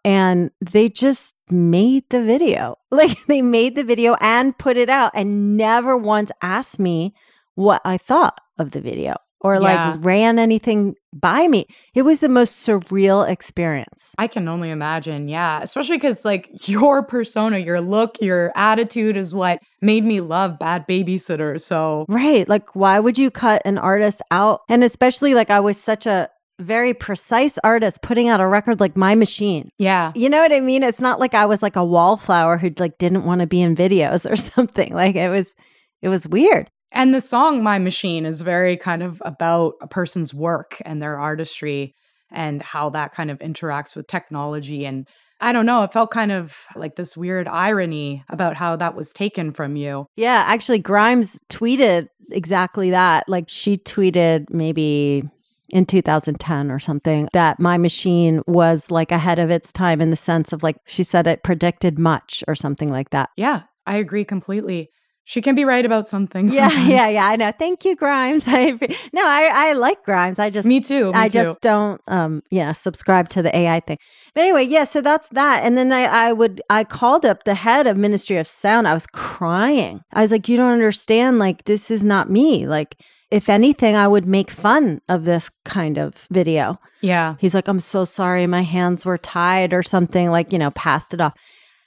And 0.06 0.52
they 0.62 0.90
just 0.90 1.36
made 1.50 2.04
the 2.10 2.22
video. 2.22 2.78
Like 2.92 3.18
they 3.28 3.42
made 3.42 3.76
the 3.76 3.84
video 3.84 4.16
and 4.20 4.58
put 4.58 4.76
it 4.76 4.90
out 4.90 5.12
and 5.14 5.56
never 5.56 5.96
once 5.96 6.32
asked 6.42 6.80
me 6.80 7.14
what 7.56 7.82
I 7.86 7.98
thought 7.98 8.42
of 8.58 8.72
the 8.72 8.82
video 8.82 9.16
or 9.42 9.56
Yeah. 9.56 9.60
like 9.94 10.04
ran 10.04 10.40
anything 10.40 10.96
by 11.14 11.48
me. 11.48 11.66
It 11.94 12.02
was 12.02 12.20
the 12.20 12.30
most 12.30 12.66
surreal 12.68 13.28
experience. 13.30 14.10
I 14.18 14.28
can 14.28 14.48
only 14.48 14.70
imagine. 14.70 15.28
Yeah. 15.30 15.62
Especially 15.62 15.98
because, 15.98 16.26
like, 16.26 16.50
your 16.68 17.04
persona, 17.04 17.58
your 17.58 17.80
look, 17.80 18.18
your 18.22 18.52
attitude 18.56 19.16
is 19.18 19.34
what 19.34 19.60
made 19.82 20.04
me 20.04 20.20
love 20.20 20.60
Bad 20.60 20.88
Babysitter. 20.88 21.60
So, 21.60 22.06
Right. 22.10 22.48
Like, 22.50 22.76
why 22.76 23.00
would 23.00 23.18
you 23.18 23.32
cut 23.32 23.62
an 23.66 23.78
artist 23.78 24.22
out? 24.32 24.62
And 24.68 24.84
especially 24.84 25.34
like 25.34 25.50
I 25.50 25.60
was 25.62 25.80
such 25.80 26.06
a 26.06 26.30
very 26.60 26.94
precise 26.94 27.58
artist 27.64 28.02
putting 28.02 28.30
out 28.30 28.42
a 28.42 28.48
record 28.48 28.80
like 28.80 28.96
My 28.98 29.16
Machine. 29.16 29.72
yeah. 29.78 30.12
You 30.16 30.30
know 30.30 30.42
what 30.42 30.52
I 30.54 30.60
mean? 30.60 30.84
It's 30.84 31.00
not 31.00 31.20
like 31.20 31.34
I 31.34 31.46
was 31.46 31.62
like 31.62 31.76
a 31.76 31.84
wallflower 31.86 32.58
who 32.58 32.72
like 32.78 32.98
didn't 32.98 33.24
want 33.24 33.42
to 33.42 33.48
be 33.48 33.62
in 33.62 33.76
videos 33.76 34.26
or 34.30 34.36
something. 34.36 34.94
Like 34.94 35.16
it 35.16 35.30
was 35.30 35.56
it 36.02 36.10
was 36.10 36.28
weird. 36.28 36.70
And 36.92 37.14
the 37.14 37.22
song 37.22 37.62
My 37.64 37.78
Machine 37.80 38.26
is 38.26 38.42
very 38.42 38.76
kind 38.76 39.04
of 39.04 39.22
about 39.26 39.76
a 39.82 39.88
person's 39.88 40.34
work 40.34 40.82
and 40.86 41.02
their 41.02 41.20
artistry 41.20 41.94
and 42.32 42.62
how 42.62 42.90
that 42.92 43.14
kind 43.14 43.32
of 43.32 43.40
interacts 43.40 43.96
with 43.96 44.08
technology. 44.08 44.86
And 44.86 45.08
I 45.42 45.52
don't 45.52 45.66
know, 45.66 45.84
it 45.84 45.94
felt 45.94 46.12
kind 46.12 46.32
of 46.32 46.66
like 46.76 46.96
this 46.96 47.16
weird 47.16 47.48
irony 47.48 48.24
about 48.30 48.56
how 48.56 48.76
that 48.76 48.96
was 48.96 49.14
taken 49.14 49.54
from 49.54 49.76
you. 49.76 50.08
Yeah, 50.16 50.44
actually 50.48 50.80
Grimes 50.80 51.40
tweeted 51.50 52.08
exactly 52.32 52.90
that. 52.90 53.30
Like 53.30 53.46
she 53.48 53.78
tweeted 53.78 54.50
maybe 54.50 55.24
in 55.72 55.86
2010 55.86 56.72
or 56.72 56.80
something 56.80 57.28
that 57.34 57.60
my 57.60 57.78
machine 57.78 58.42
was 58.48 58.92
like 58.92 59.12
ahead 59.12 59.40
of 59.40 59.50
its 59.50 59.72
time 59.72 60.02
in 60.02 60.10
the 60.10 60.16
sense 60.16 60.54
of 60.54 60.64
like 60.64 60.78
she 60.86 61.04
said 61.04 61.28
it 61.28 61.44
predicted 61.44 61.98
much 62.00 62.44
or 62.48 62.56
something 62.56 62.90
like 62.92 63.10
that. 63.12 63.30
Yeah, 63.38 63.64
I 63.86 63.96
agree 63.98 64.26
completely. 64.26 64.90
She 65.26 65.44
can 65.44 65.54
be 65.54 65.64
right 65.64 65.86
about 65.86 66.08
some 66.08 66.26
things. 66.26 66.56
Yeah, 66.56 66.70
sometimes. 66.70 66.90
yeah, 66.90 67.08
yeah. 67.08 67.28
I 67.28 67.36
know. 67.36 67.52
Thank 67.52 67.86
you, 67.86 67.96
Grimes. 67.96 68.46
I 68.48 68.72
no, 69.14 69.22
I 69.24 69.52
I 69.54 69.74
like 69.74 70.04
Grimes. 70.04 70.40
I 70.40 70.50
just 70.50 70.68
Me 70.68 70.80
too. 70.80 71.12
Me 71.12 71.20
I 71.20 71.28
too. 71.28 71.34
just 71.34 71.62
don't 71.62 72.02
um 72.08 72.42
yeah, 72.50 72.72
subscribe 72.72 73.30
to 73.30 73.44
the 73.44 73.56
AI 73.56 73.80
thing. 73.82 74.00
But 74.34 74.42
anyway, 74.42 74.64
yeah, 74.64 74.86
so 74.86 75.02
that's 75.02 75.30
that. 75.30 75.64
And 75.64 75.78
then 75.78 75.92
I 75.92 76.06
I 76.06 76.34
would 76.34 76.62
I 76.70 76.84
called 76.84 77.26
up 77.28 77.44
the 77.44 77.54
head 77.54 77.86
of 77.86 77.96
Ministry 77.96 78.38
of 78.38 78.48
Sound. 78.48 78.88
I 78.88 78.96
was 78.96 79.06
crying. 79.06 80.02
I 80.14 80.22
was 80.22 80.32
like, 80.32 80.50
you 80.50 80.58
don't 80.58 80.74
understand, 80.74 81.38
like 81.38 81.66
this 81.66 81.92
is 81.92 82.04
not 82.04 82.32
me. 82.32 82.66
Like 82.66 82.96
if 83.32 83.50
anything, 83.50 83.96
I 83.96 84.08
would 84.08 84.26
make 84.26 84.50
fun 84.52 85.02
of 85.08 85.26
this 85.26 85.50
kind 85.64 85.98
of 85.98 86.28
video. 86.32 86.80
yeah. 87.02 87.36
He's 87.40 87.54
like, 87.54 87.68
I'm 87.68 87.80
so 87.80 88.06
sorry, 88.06 88.48
my 88.48 88.62
hands 88.62 89.06
were 89.06 89.18
tied 89.18 89.74
or 89.74 89.84
something, 89.84 90.32
like, 90.32 90.52
you 90.52 90.60
know, 90.60 90.72
passed 90.72 91.14
it 91.14 91.22
off. 91.22 91.34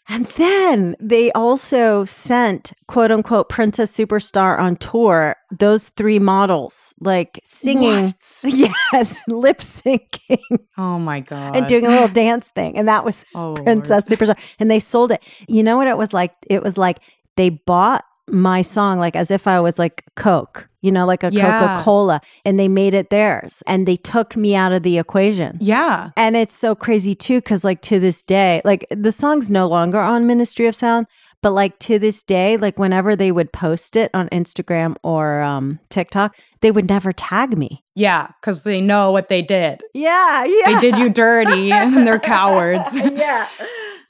And 0.08 0.26
then 0.26 0.96
they 0.98 1.30
also 1.32 2.04
sent 2.04 2.72
quote 2.88 3.12
unquote 3.12 3.48
Princess 3.48 3.96
Superstar 3.96 4.58
on 4.58 4.74
tour, 4.76 5.36
those 5.56 5.90
three 5.90 6.18
models, 6.18 6.92
like 7.00 7.38
singing. 7.44 8.06
What? 8.06 8.44
Yes, 8.92 9.22
lip 9.28 9.58
syncing 9.58 10.38
Oh 10.76 10.98
my 10.98 11.20
God. 11.20 11.56
and 11.56 11.68
doing 11.68 11.86
a 11.86 11.88
little 11.88 12.08
dance 12.08 12.50
thing. 12.50 12.76
And 12.76 12.88
that 12.88 13.04
was 13.04 13.24
oh, 13.36 13.50
Lord. 13.52 13.62
Princess 13.64 14.06
Superstar. 14.08 14.36
And 14.58 14.68
they 14.70 14.80
sold 14.80 15.12
it. 15.12 15.22
You 15.48 15.62
know 15.62 15.76
what 15.76 15.86
it 15.86 15.96
was 15.96 16.12
like? 16.12 16.34
It 16.50 16.62
was 16.64 16.76
like 16.76 16.98
they 17.36 17.50
bought 17.50 18.04
my 18.28 18.62
song 18.62 18.98
like 18.98 19.16
as 19.16 19.30
if 19.30 19.46
I 19.46 19.60
was 19.60 19.78
like 19.78 20.04
Coke, 20.16 20.68
you 20.80 20.92
know, 20.92 21.06
like 21.06 21.22
a 21.22 21.30
Yeah. 21.32 21.60
Coca 21.60 21.82
Cola, 21.84 22.20
and 22.44 22.58
they 22.58 22.68
made 22.68 22.94
it 22.94 23.10
theirs. 23.10 23.62
And 23.66 23.86
they 23.86 23.96
took 23.96 24.36
me 24.36 24.54
out 24.54 24.72
of 24.72 24.82
the 24.82 24.98
equation. 24.98 25.58
Yeah. 25.60 26.10
And 26.16 26.36
it's 26.36 26.54
so 26.56 26.74
crazy 26.74 27.14
too, 27.14 27.38
because 27.38 27.64
like 27.64 27.82
to 27.82 27.98
this 27.98 28.22
day, 28.22 28.60
like 28.64 28.86
the 28.90 29.12
song's 29.12 29.50
no 29.50 29.66
longer 29.68 29.98
on 30.00 30.26
Ministry 30.26 30.66
of 30.66 30.74
Sound, 30.74 31.06
but 31.42 31.50
like 31.50 31.78
to 31.80 31.98
this 31.98 32.22
day, 32.22 32.56
like 32.56 32.78
whenever 32.78 33.16
they 33.16 33.32
would 33.32 33.52
post 33.52 33.96
it 33.96 34.10
on 34.14 34.28
Instagram 34.28 34.94
or 35.02 35.40
um, 35.40 35.80
TikTok, 35.90 36.36
they 36.60 36.70
would 36.70 36.88
never 36.88 37.12
tag 37.12 37.58
me. 37.58 37.82
Yeah. 37.96 38.28
Because 38.40 38.62
they 38.62 38.80
know 38.80 39.10
what 39.10 39.28
they 39.28 39.42
did. 39.42 39.82
Yeah, 39.94 40.44
yeah. 40.44 40.74
They 40.74 40.80
did 40.80 40.96
you 40.98 41.10
dirty 41.10 41.72
and 41.72 42.06
they're 42.06 42.20
cowards. 42.20 42.94
yeah. 42.96 43.48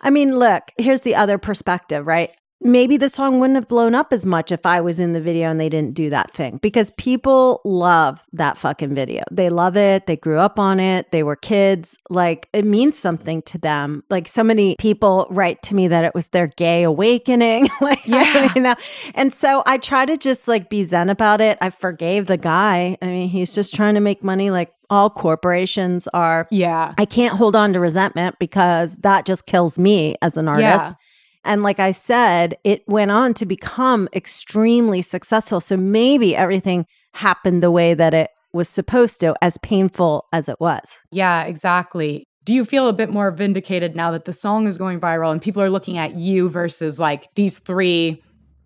I 0.02 0.10
mean, 0.10 0.38
look, 0.38 0.64
here's 0.78 1.02
the 1.02 1.14
other 1.14 1.38
perspective, 1.38 2.06
right? 2.06 2.36
Maybe 2.62 2.96
the 2.96 3.08
song 3.08 3.40
wouldn't 3.40 3.56
have 3.56 3.68
blown 3.68 3.94
up 3.94 4.12
as 4.12 4.24
much 4.24 4.52
if 4.52 4.64
I 4.64 4.80
was 4.80 5.00
in 5.00 5.12
the 5.12 5.20
video 5.20 5.50
and 5.50 5.60
they 5.60 5.68
didn't 5.68 5.94
do 5.94 6.10
that 6.10 6.32
thing 6.32 6.58
because 6.62 6.90
people 6.92 7.60
love 7.64 8.24
that 8.32 8.56
fucking 8.56 8.94
video. 8.94 9.24
They 9.30 9.50
love 9.50 9.76
it. 9.76 10.06
They 10.06 10.16
grew 10.16 10.38
up 10.38 10.58
on 10.58 10.80
it. 10.80 11.10
They 11.10 11.22
were 11.22 11.36
kids. 11.36 11.98
Like 12.08 12.48
it 12.52 12.64
means 12.64 12.98
something 12.98 13.42
to 13.42 13.58
them. 13.58 14.04
Like 14.10 14.28
so 14.28 14.42
many 14.42 14.76
people 14.78 15.26
write 15.30 15.62
to 15.62 15.74
me 15.74 15.88
that 15.88 16.04
it 16.04 16.14
was 16.14 16.28
their 16.28 16.46
gay 16.46 16.82
awakening. 16.84 17.68
like, 17.80 18.06
Yeah. 18.06 18.52
you 18.56 18.62
know, 18.62 18.74
and 19.14 19.32
so 19.32 19.62
I 19.66 19.78
try 19.78 20.06
to 20.06 20.16
just 20.16 20.48
like 20.48 20.70
be 20.70 20.84
zen 20.84 21.10
about 21.10 21.40
it. 21.40 21.58
I 21.60 21.70
forgave 21.70 22.26
the 22.26 22.36
guy. 22.36 22.96
I 23.02 23.06
mean, 23.06 23.28
he's 23.28 23.54
just 23.54 23.74
trying 23.74 23.94
to 23.94 24.00
make 24.00 24.22
money 24.22 24.50
like 24.50 24.72
all 24.90 25.08
corporations 25.08 26.06
are. 26.08 26.46
Yeah. 26.50 26.94
I 26.98 27.06
can't 27.06 27.34
hold 27.36 27.56
on 27.56 27.72
to 27.72 27.80
resentment 27.80 28.38
because 28.38 28.96
that 28.98 29.24
just 29.24 29.46
kills 29.46 29.78
me 29.78 30.16
as 30.20 30.36
an 30.36 30.48
artist. 30.48 30.62
Yeah. 30.62 30.92
And 31.44 31.62
like 31.62 31.80
I 31.80 31.90
said, 31.90 32.56
it 32.64 32.82
went 32.86 33.10
on 33.10 33.34
to 33.34 33.46
become 33.46 34.08
extremely 34.14 35.02
successful. 35.02 35.60
So 35.60 35.76
maybe 35.76 36.36
everything 36.36 36.86
happened 37.14 37.62
the 37.62 37.70
way 37.70 37.94
that 37.94 38.14
it 38.14 38.30
was 38.52 38.68
supposed 38.68 39.20
to, 39.20 39.34
as 39.40 39.58
painful 39.58 40.26
as 40.32 40.48
it 40.48 40.60
was. 40.60 40.98
Yeah, 41.10 41.44
exactly. 41.44 42.24
Do 42.44 42.54
you 42.54 42.64
feel 42.64 42.88
a 42.88 42.92
bit 42.92 43.10
more 43.10 43.30
vindicated 43.30 43.94
now 43.94 44.10
that 44.10 44.24
the 44.24 44.32
song 44.32 44.66
is 44.66 44.76
going 44.76 45.00
viral 45.00 45.30
and 45.30 45.40
people 45.40 45.62
are 45.62 45.70
looking 45.70 45.96
at 45.96 46.16
you 46.16 46.48
versus 46.48 46.98
like 46.98 47.28
these 47.34 47.60
three 47.60 48.22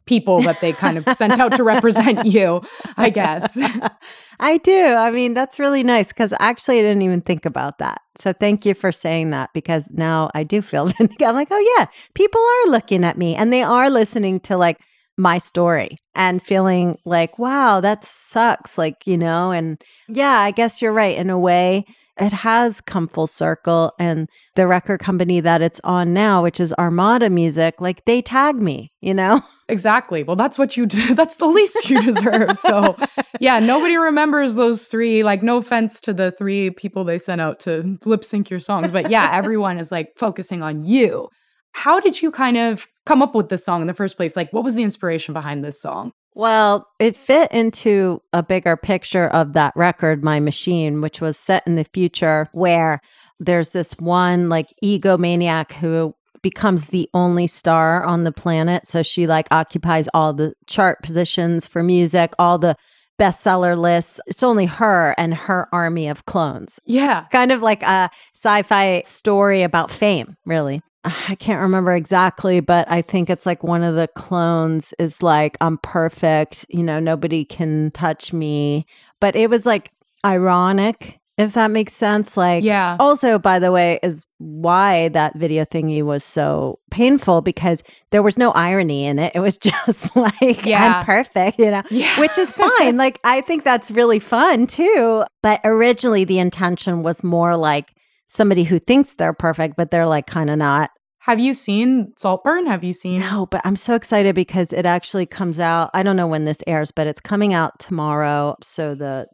people 0.07 0.41
that 0.43 0.61
they 0.61 0.73
kind 0.73 0.99
of 0.99 1.05
sent 1.17 1.39
out 1.39 1.55
to 1.57 1.65
represent 1.65 2.25
you, 2.27 2.63
I 2.97 3.11
guess? 3.11 3.59
I 4.41 4.59
do. 4.59 4.85
I 4.87 5.11
mean, 5.11 5.35
that's 5.35 5.59
really 5.59 5.83
nice 5.83 6.09
because 6.09 6.33
actually 6.41 6.79
I 6.79 6.83
didn't 6.83 7.03
even 7.03 7.21
think 7.21 7.45
about 7.45 7.79
that. 7.79 8.01
So 8.19 8.33
thank 8.33 8.65
you 8.65 8.75
for 8.75 8.93
saying 8.93 9.31
that 9.31 9.51
because 9.53 9.91
now 9.93 10.31
I 10.35 10.45
do 10.45 10.63
feel. 10.63 10.91
I'm 11.01 11.35
like, 11.35 11.49
oh, 11.51 11.75
yeah, 11.79 11.87
people 12.15 12.41
are 12.41 12.71
looking 12.71 13.05
at 13.05 13.19
me 13.19 13.35
and 13.35 13.53
they 13.53 13.63
are 13.63 13.91
listening 13.91 14.41
to 14.41 14.57
like 14.57 14.81
my 15.19 15.39
story 15.39 15.97
and 16.15 16.43
feeling 16.43 16.97
like, 17.05 17.39
wow, 17.39 17.81
that 17.81 18.05
sucks. 18.05 18.77
Like, 18.77 19.07
you 19.07 19.17
know, 19.17 19.51
and 19.51 19.83
yeah, 20.09 20.39
I 20.39 20.51
guess 20.51 20.83
you're 20.83 20.93
right. 20.93 21.17
In 21.17 21.31
a 21.31 21.39
way, 21.39 21.85
it 22.19 22.33
has 22.33 22.81
come 22.81 23.09
full 23.09 23.27
circle. 23.27 23.93
And 23.99 24.29
the 24.55 24.67
record 24.67 25.01
company 25.01 25.41
that 25.41 25.63
it's 25.63 25.81
on 25.85 26.13
now, 26.13 26.43
which 26.43 26.61
is 26.61 26.75
Armada 26.79 27.31
Music, 27.31 27.81
like 27.81 28.05
they 28.05 28.23
tag 28.23 28.57
me, 28.57 28.93
you 29.01 29.15
know? 29.15 29.43
Exactly. 29.69 30.23
Well, 30.23 30.37
that's 30.37 30.59
what 30.59 30.77
you 30.77 30.87
do. 30.87 31.15
That's 31.15 31.37
the 31.37 31.47
least 31.47 31.91
you 31.91 32.01
deserve. 32.01 32.57
So, 32.57 32.97
yeah, 33.41 33.59
nobody 33.59 33.97
remembers 33.97 34.55
those 34.55 34.87
three. 34.87 35.25
Like, 35.25 35.43
no 35.43 35.57
offense 35.57 36.01
to 36.03 36.15
the 36.15 36.31
three 36.31 36.71
people 36.71 37.03
they 37.03 37.19
sent 37.19 37.41
out 37.41 37.59
to 37.61 37.99
lip 38.05 38.25
sync 38.25 38.49
your 38.49 38.61
songs, 38.61 38.91
but 38.93 39.11
yeah, 39.11 39.31
everyone 39.33 39.79
is 39.79 39.91
like 39.91 40.13
focusing 40.17 40.63
on 40.63 40.85
you. 40.85 41.29
How 41.73 42.01
did 42.01 42.23
you 42.23 42.31
kind 42.31 42.57
of 42.57 42.87
come 43.05 43.23
up 43.23 43.35
with 43.35 43.49
this 43.49 43.65
song 43.65 43.81
in 43.81 43.87
the 43.87 43.95
first 43.95 44.17
place? 44.17 44.37
Like, 44.37 44.53
what 44.53 44.65
was 44.65 44.77
the 44.77 44.83
inspiration 44.83 45.35
behind 45.35 45.65
this 45.65 45.81
song? 45.81 46.13
Well, 46.35 46.87
it 46.99 47.17
fit 47.17 47.51
into 47.51 48.21
a 48.33 48.43
bigger 48.43 48.77
picture 48.77 49.27
of 49.27 49.55
that 49.55 49.73
record, 49.75 50.23
My 50.23 50.39
Machine, 50.39 51.01
which 51.01 51.21
was 51.21 51.37
set 51.37 51.67
in 51.67 51.75
the 51.77 51.85
future 51.85 52.49
where 52.53 53.01
there's 53.41 53.71
this 53.71 53.93
one 53.95 54.49
like 54.49 54.73
egomaniac 54.83 55.73
who 55.73 56.15
becomes 56.47 56.85
the 56.87 57.11
only 57.13 57.49
star 57.49 58.05
on 58.05 58.23
the 58.23 58.31
planet. 58.31 58.87
So 58.87 59.03
she 59.03 59.27
like 59.27 59.49
occupies 59.51 60.07
all 60.15 60.33
the 60.33 60.55
chart 60.69 61.03
positions 61.03 61.67
for 61.67 61.83
music, 61.83 62.35
all 62.39 62.57
the 62.57 62.77
bestseller 63.19 63.77
lists. 63.77 64.21
It's 64.29 64.45
only 64.45 64.67
her 64.67 65.13
and 65.19 65.35
her 65.35 65.67
army 65.73 66.07
of 66.07 66.25
clones. 66.25 66.79
Yeah. 66.85 67.25
Kind 67.33 67.51
of 67.51 67.63
like 67.63 67.83
a 67.83 68.11
sci 68.33 68.63
fi 68.63 69.03
story 69.05 69.65
about 69.65 69.91
fame, 69.91 70.37
really. 70.47 70.83
I 71.03 71.35
can't 71.35 71.61
remember 71.61 71.93
exactly, 71.97 72.61
but 72.61 72.89
I 72.89 73.03
think 73.03 73.29
it's 73.29 73.45
like 73.45 73.65
one 73.65 73.83
of 73.83 73.97
the 73.97 74.07
clones 74.07 74.95
is 75.01 75.25
like, 75.25 75.57
I'm 75.61 75.79
perfect, 75.79 76.65
you 76.69 76.85
know, 76.85 77.01
nobody 77.01 77.45
can 77.45 77.91
touch 77.91 78.33
me. 78.33 78.87
But 79.21 79.35
it 79.35 79.51
was 79.51 79.67
like 79.67 79.91
ironic, 80.25 81.19
if 81.39 81.53
that 81.55 81.71
makes 81.71 81.93
sense. 81.93 82.37
Like, 82.37 82.65
Yeah. 82.65 82.97
also, 82.99 83.39
by 83.39 83.59
the 83.59 83.71
way, 83.73 83.99
is 84.03 84.25
why 84.39 85.09
that 85.11 85.37
video 85.37 85.65
thingy 85.65 86.03
was 86.03 86.25
so 86.25 86.79
painful 86.91 87.41
because 87.43 87.83
there 88.11 88.23
was 88.23 88.37
no 88.39 88.53
irony 88.53 89.05
in 89.07 89.19
it. 89.19 89.33
It 89.35 89.41
was 89.41 89.59
just 89.71 90.15
like, 90.17 90.65
Yeah. 90.65 90.99
I'm 91.01 91.05
perfect, 91.05 91.59
you 91.59 91.71
know, 91.71 91.83
Yeah. 91.91 92.19
which 92.21 92.37
is 92.39 92.53
fine. 92.53 92.97
like, 92.97 93.19
I 93.25 93.41
think 93.43 93.65
that's 93.65 93.91
really 93.91 94.19
fun 94.19 94.67
too. 94.67 95.25
But 95.43 95.61
originally, 95.65 96.25
the 96.25 96.39
intention 96.39 97.03
was 97.03 97.23
more 97.23 97.57
like 97.57 97.93
somebody 98.29 98.65
who 98.65 98.79
thinks 98.79 99.15
they're 99.15 99.33
perfect, 99.35 99.77
but 99.77 99.91
they're 99.91 100.07
like 100.07 100.27
kind 100.27 100.51
of 100.51 100.59
not. 100.59 100.91
Have 101.21 101.41
you 101.41 101.55
seen 101.55 102.13
Saltburn? 102.17 102.67
Have 102.67 102.85
you 102.85 102.93
seen? 102.93 103.19
No, 103.21 103.47
but 103.51 103.61
I'm 103.65 103.75
so 103.75 103.95
excited 103.97 104.35
because 104.37 104.73
it 104.73 104.87
actually 104.87 105.27
comes 105.27 105.59
out. 105.59 105.91
I 105.93 106.05
don't 106.05 106.15
know 106.17 106.29
when 106.29 106.45
this 106.45 106.59
airs, 106.69 106.93
but 106.93 107.09
it's 107.09 107.21
coming 107.21 107.53
out 107.53 107.79
tomorrow. 107.81 108.55
So 108.63 108.95
the 108.95 109.27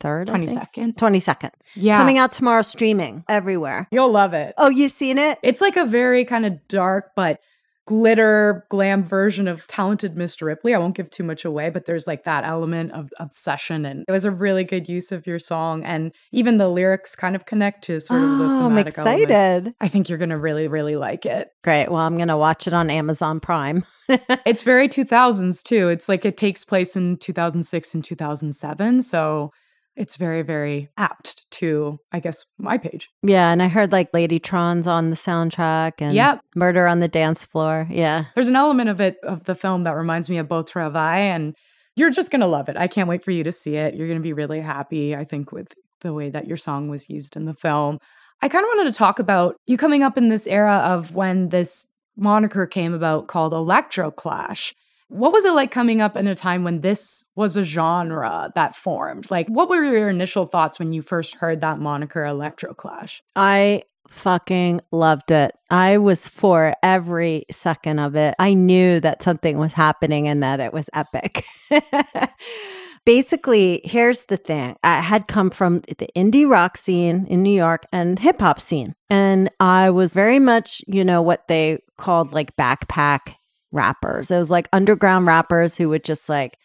23rd, 0.00 0.26
22nd. 0.26 0.96
22nd. 0.96 1.50
Yeah. 1.76 1.98
Coming 1.98 2.18
out 2.18 2.32
tomorrow, 2.32 2.62
streaming 2.62 3.24
everywhere. 3.28 3.86
You'll 3.90 4.10
love 4.10 4.34
it. 4.34 4.54
Oh, 4.58 4.68
you've 4.70 4.92
seen 4.92 5.18
it? 5.18 5.38
It's 5.42 5.60
like 5.60 5.76
a 5.76 5.84
very 5.84 6.24
kind 6.24 6.46
of 6.46 6.66
dark 6.68 7.12
but 7.14 7.40
glitter 7.86 8.66
glam 8.68 9.02
version 9.02 9.48
of 9.48 9.66
talented 9.66 10.14
Mr. 10.14 10.42
Ripley. 10.42 10.74
I 10.74 10.78
won't 10.78 10.94
give 10.94 11.10
too 11.10 11.24
much 11.24 11.44
away, 11.44 11.70
but 11.70 11.86
there's 11.86 12.06
like 12.06 12.22
that 12.22 12.44
element 12.44 12.92
of 12.92 13.08
obsession 13.18 13.84
and 13.84 14.04
it 14.06 14.12
was 14.12 14.24
a 14.24 14.30
really 14.30 14.62
good 14.62 14.88
use 14.88 15.10
of 15.10 15.26
your 15.26 15.40
song 15.40 15.82
and 15.82 16.12
even 16.30 16.58
the 16.58 16.68
lyrics 16.68 17.16
kind 17.16 17.34
of 17.34 17.46
connect 17.46 17.82
to 17.84 18.00
sort 18.00 18.22
of 18.22 18.38
the 18.38 18.44
Oh, 18.44 18.66
I'm 18.66 18.70
thematic 18.76 18.96
elements. 18.96 19.22
excited. 19.24 19.74
I 19.80 19.88
think 19.88 20.08
you're 20.08 20.18
going 20.18 20.28
to 20.30 20.38
really 20.38 20.68
really 20.68 20.94
like 20.94 21.26
it. 21.26 21.50
Great. 21.64 21.88
Well, 21.90 22.00
I'm 22.02 22.16
going 22.16 22.28
to 22.28 22.36
watch 22.36 22.68
it 22.68 22.72
on 22.74 22.90
Amazon 22.90 23.40
Prime. 23.40 23.84
It's 24.46 24.62
very 24.62 24.88
2000s 24.88 25.62
too. 25.62 25.88
It's 25.88 26.08
like 26.08 26.24
it 26.24 26.36
takes 26.36 26.64
place 26.64 26.96
in 26.96 27.16
2006 27.16 27.94
and 27.94 28.04
2007, 28.04 29.02
so 29.02 29.52
it's 30.00 30.16
very 30.16 30.42
very 30.42 30.88
apt 30.96 31.44
to 31.58 31.98
I 32.10 32.20
guess 32.20 32.46
my 32.58 32.78
page. 32.78 33.08
yeah. 33.22 33.50
And 33.52 33.62
I 33.62 33.68
heard 33.68 33.92
like 33.92 34.10
Ladytron's 34.12 34.86
on 34.86 35.10
the 35.10 35.16
soundtrack 35.16 35.92
and 36.00 36.14
Yep. 36.14 36.40
Murder 36.56 36.86
on 36.86 37.00
the 37.00 37.08
Dance 37.08 37.44
Floor. 37.44 37.86
Yeah. 37.90 38.24
There's 38.34 38.48
an 38.48 38.56
element 38.56 38.88
of 38.88 39.00
it 39.00 39.16
of 39.24 39.44
the 39.44 39.54
film 39.54 39.84
that 39.84 39.92
reminds 39.92 40.30
me 40.30 40.38
of 40.38 40.48
Beau 40.48 40.62
Travail, 40.62 40.96
and 41.02 41.54
you're 41.96 42.10
just 42.10 42.30
gonna 42.30 42.46
love 42.46 42.68
it. 42.68 42.76
I 42.76 42.86
can't 42.88 43.08
wait 43.08 43.22
for 43.24 43.30
you 43.30 43.44
to 43.44 43.52
see 43.52 43.76
it. 43.76 43.94
You're 43.94 44.08
gonna 44.08 44.20
be 44.20 44.32
really 44.32 44.60
happy, 44.60 45.14
I 45.14 45.24
think, 45.24 45.52
with 45.52 45.68
the 46.00 46.14
way 46.14 46.30
that 46.30 46.46
your 46.46 46.56
song 46.56 46.88
was 46.88 47.10
used 47.10 47.36
in 47.36 47.44
the 47.44 47.54
film. 47.54 47.98
I 48.42 48.48
kind 48.48 48.64
of 48.64 48.68
wanted 48.74 48.90
to 48.90 48.96
talk 48.96 49.18
about 49.18 49.56
you 49.66 49.76
coming 49.76 50.02
up 50.02 50.16
in 50.16 50.28
this 50.30 50.46
era 50.46 50.76
of 50.76 51.14
when 51.14 51.50
this 51.50 51.86
moniker 52.16 52.66
came 52.66 52.94
about 52.94 53.28
called 53.28 53.52
Electro 53.52 54.10
Clash. 54.10 54.74
What 55.10 55.32
was 55.32 55.44
it 55.44 55.54
like 55.54 55.72
coming 55.72 56.00
up 56.00 56.16
in 56.16 56.28
a 56.28 56.36
time 56.36 56.62
when 56.62 56.82
this 56.82 57.24
was 57.34 57.56
a 57.56 57.64
genre 57.64 58.52
that 58.54 58.76
formed? 58.76 59.28
Like, 59.28 59.48
what 59.48 59.68
were 59.68 59.82
your 59.82 60.08
initial 60.08 60.46
thoughts 60.46 60.78
when 60.78 60.92
you 60.92 61.02
first 61.02 61.34
heard 61.34 61.60
that 61.62 61.80
moniker 61.80 62.22
Electroclash? 62.22 63.20
I 63.34 63.82
fucking 64.08 64.80
loved 64.92 65.32
it. 65.32 65.52
I 65.68 65.98
was 65.98 66.28
for 66.28 66.74
every 66.82 67.44
second 67.50 67.98
of 67.98 68.14
it. 68.14 68.36
I 68.38 68.54
knew 68.54 69.00
that 69.00 69.22
something 69.22 69.58
was 69.58 69.72
happening 69.72 70.28
and 70.28 70.44
that 70.44 70.60
it 70.60 70.72
was 70.72 70.88
epic. 70.92 71.44
Basically, 73.04 73.80
here's 73.82 74.26
the 74.26 74.36
thing. 74.36 74.76
I 74.84 75.00
had 75.00 75.26
come 75.26 75.50
from 75.50 75.80
the 75.80 76.08
indie 76.14 76.48
rock 76.48 76.76
scene 76.76 77.26
in 77.26 77.42
New 77.42 77.54
York 77.54 77.84
and 77.92 78.18
hip 78.18 78.40
hop 78.40 78.60
scene. 78.60 78.94
And 79.08 79.50
I 79.58 79.90
was 79.90 80.12
very 80.12 80.38
much, 80.38 80.82
you 80.86 81.04
know, 81.04 81.20
what 81.20 81.48
they 81.48 81.82
called 81.96 82.32
like 82.32 82.54
backpack 82.56 83.34
rappers. 83.72 84.30
It 84.30 84.38
was 84.38 84.50
like 84.50 84.68
underground 84.72 85.26
rappers 85.26 85.76
who 85.76 85.88
would 85.88 86.04
just 86.04 86.28
like 86.28 86.58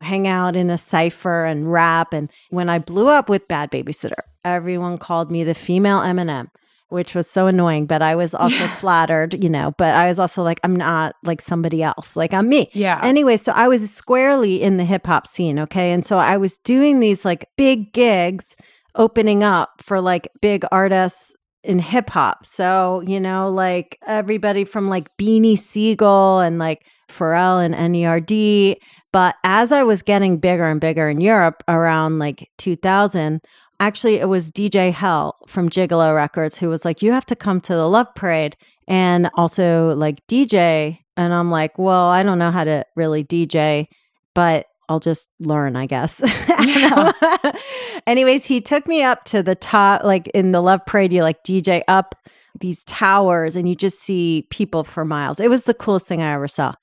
hang 0.00 0.26
out 0.26 0.56
in 0.56 0.70
a 0.70 0.78
cipher 0.78 1.44
and 1.44 1.70
rap. 1.70 2.12
And 2.12 2.30
when 2.50 2.68
I 2.68 2.78
blew 2.78 3.08
up 3.08 3.28
with 3.28 3.48
Bad 3.48 3.70
Babysitter, 3.70 4.22
everyone 4.44 4.98
called 4.98 5.30
me 5.30 5.44
the 5.44 5.54
female 5.54 5.98
Eminem, 5.98 6.48
which 6.88 7.14
was 7.14 7.28
so 7.28 7.46
annoying. 7.46 7.86
But 7.86 8.02
I 8.02 8.14
was 8.14 8.34
also 8.34 8.66
flattered, 8.66 9.42
you 9.42 9.50
know, 9.50 9.74
but 9.76 9.94
I 9.94 10.08
was 10.08 10.18
also 10.18 10.42
like, 10.42 10.60
I'm 10.62 10.76
not 10.76 11.14
like 11.24 11.40
somebody 11.40 11.82
else. 11.82 12.16
Like 12.16 12.32
I'm 12.32 12.48
me. 12.48 12.70
Yeah. 12.72 13.00
Anyway, 13.02 13.36
so 13.36 13.52
I 13.52 13.68
was 13.68 13.90
squarely 13.92 14.62
in 14.62 14.76
the 14.76 14.84
hip 14.84 15.06
hop 15.06 15.26
scene. 15.26 15.58
Okay. 15.58 15.92
And 15.92 16.04
so 16.04 16.18
I 16.18 16.36
was 16.36 16.58
doing 16.58 17.00
these 17.00 17.24
like 17.24 17.48
big 17.56 17.92
gigs 17.92 18.56
opening 18.94 19.42
up 19.42 19.80
for 19.80 20.00
like 20.00 20.28
big 20.40 20.64
artists 20.72 21.34
in 21.62 21.78
hip 21.78 22.10
hop. 22.10 22.46
So, 22.46 23.02
you 23.06 23.20
know, 23.20 23.50
like 23.50 23.98
everybody 24.06 24.64
from 24.64 24.88
like 24.88 25.14
Beanie 25.16 25.58
Sigel 25.58 26.40
and 26.40 26.58
like 26.58 26.84
Pharrell 27.08 27.64
and 27.64 27.74
NERD. 27.74 28.76
But 29.12 29.36
as 29.44 29.72
I 29.72 29.82
was 29.82 30.02
getting 30.02 30.38
bigger 30.38 30.64
and 30.64 30.80
bigger 30.80 31.08
in 31.08 31.20
Europe 31.20 31.62
around 31.66 32.18
like 32.18 32.48
2000, 32.58 33.40
actually 33.80 34.16
it 34.16 34.28
was 34.28 34.50
DJ 34.50 34.92
Hell 34.92 35.36
from 35.46 35.68
Gigolo 35.68 36.14
Records 36.14 36.58
who 36.58 36.68
was 36.68 36.84
like, 36.84 37.02
you 37.02 37.12
have 37.12 37.26
to 37.26 37.36
come 37.36 37.60
to 37.62 37.74
the 37.74 37.88
Love 37.88 38.14
Parade 38.14 38.56
and 38.86 39.30
also 39.34 39.94
like 39.96 40.26
DJ. 40.26 40.98
And 41.16 41.34
I'm 41.34 41.50
like, 41.50 41.78
well, 41.78 42.06
I 42.06 42.22
don't 42.22 42.38
know 42.38 42.50
how 42.50 42.64
to 42.64 42.84
really 42.94 43.24
DJ, 43.24 43.86
but 44.34 44.66
I'll 44.88 45.00
just 45.00 45.28
learn, 45.38 45.76
I 45.76 45.86
guess. 45.86 46.20
I. 46.24 48.00
Anyways, 48.06 48.46
he 48.46 48.60
took 48.60 48.86
me 48.86 49.02
up 49.02 49.24
to 49.24 49.42
the 49.42 49.54
top, 49.54 50.04
like 50.04 50.28
in 50.28 50.52
the 50.52 50.62
Love 50.62 50.86
Parade, 50.86 51.12
you 51.12 51.22
like 51.22 51.44
DJ 51.44 51.82
up 51.88 52.14
these 52.60 52.84
towers 52.84 53.56
and 53.56 53.68
you 53.68 53.74
just 53.74 54.00
see 54.00 54.46
people 54.50 54.84
for 54.84 55.04
miles. 55.04 55.40
It 55.40 55.50
was 55.50 55.64
the 55.64 55.74
coolest 55.74 56.06
thing 56.06 56.22
I 56.22 56.32
ever 56.32 56.48
saw. 56.48 56.74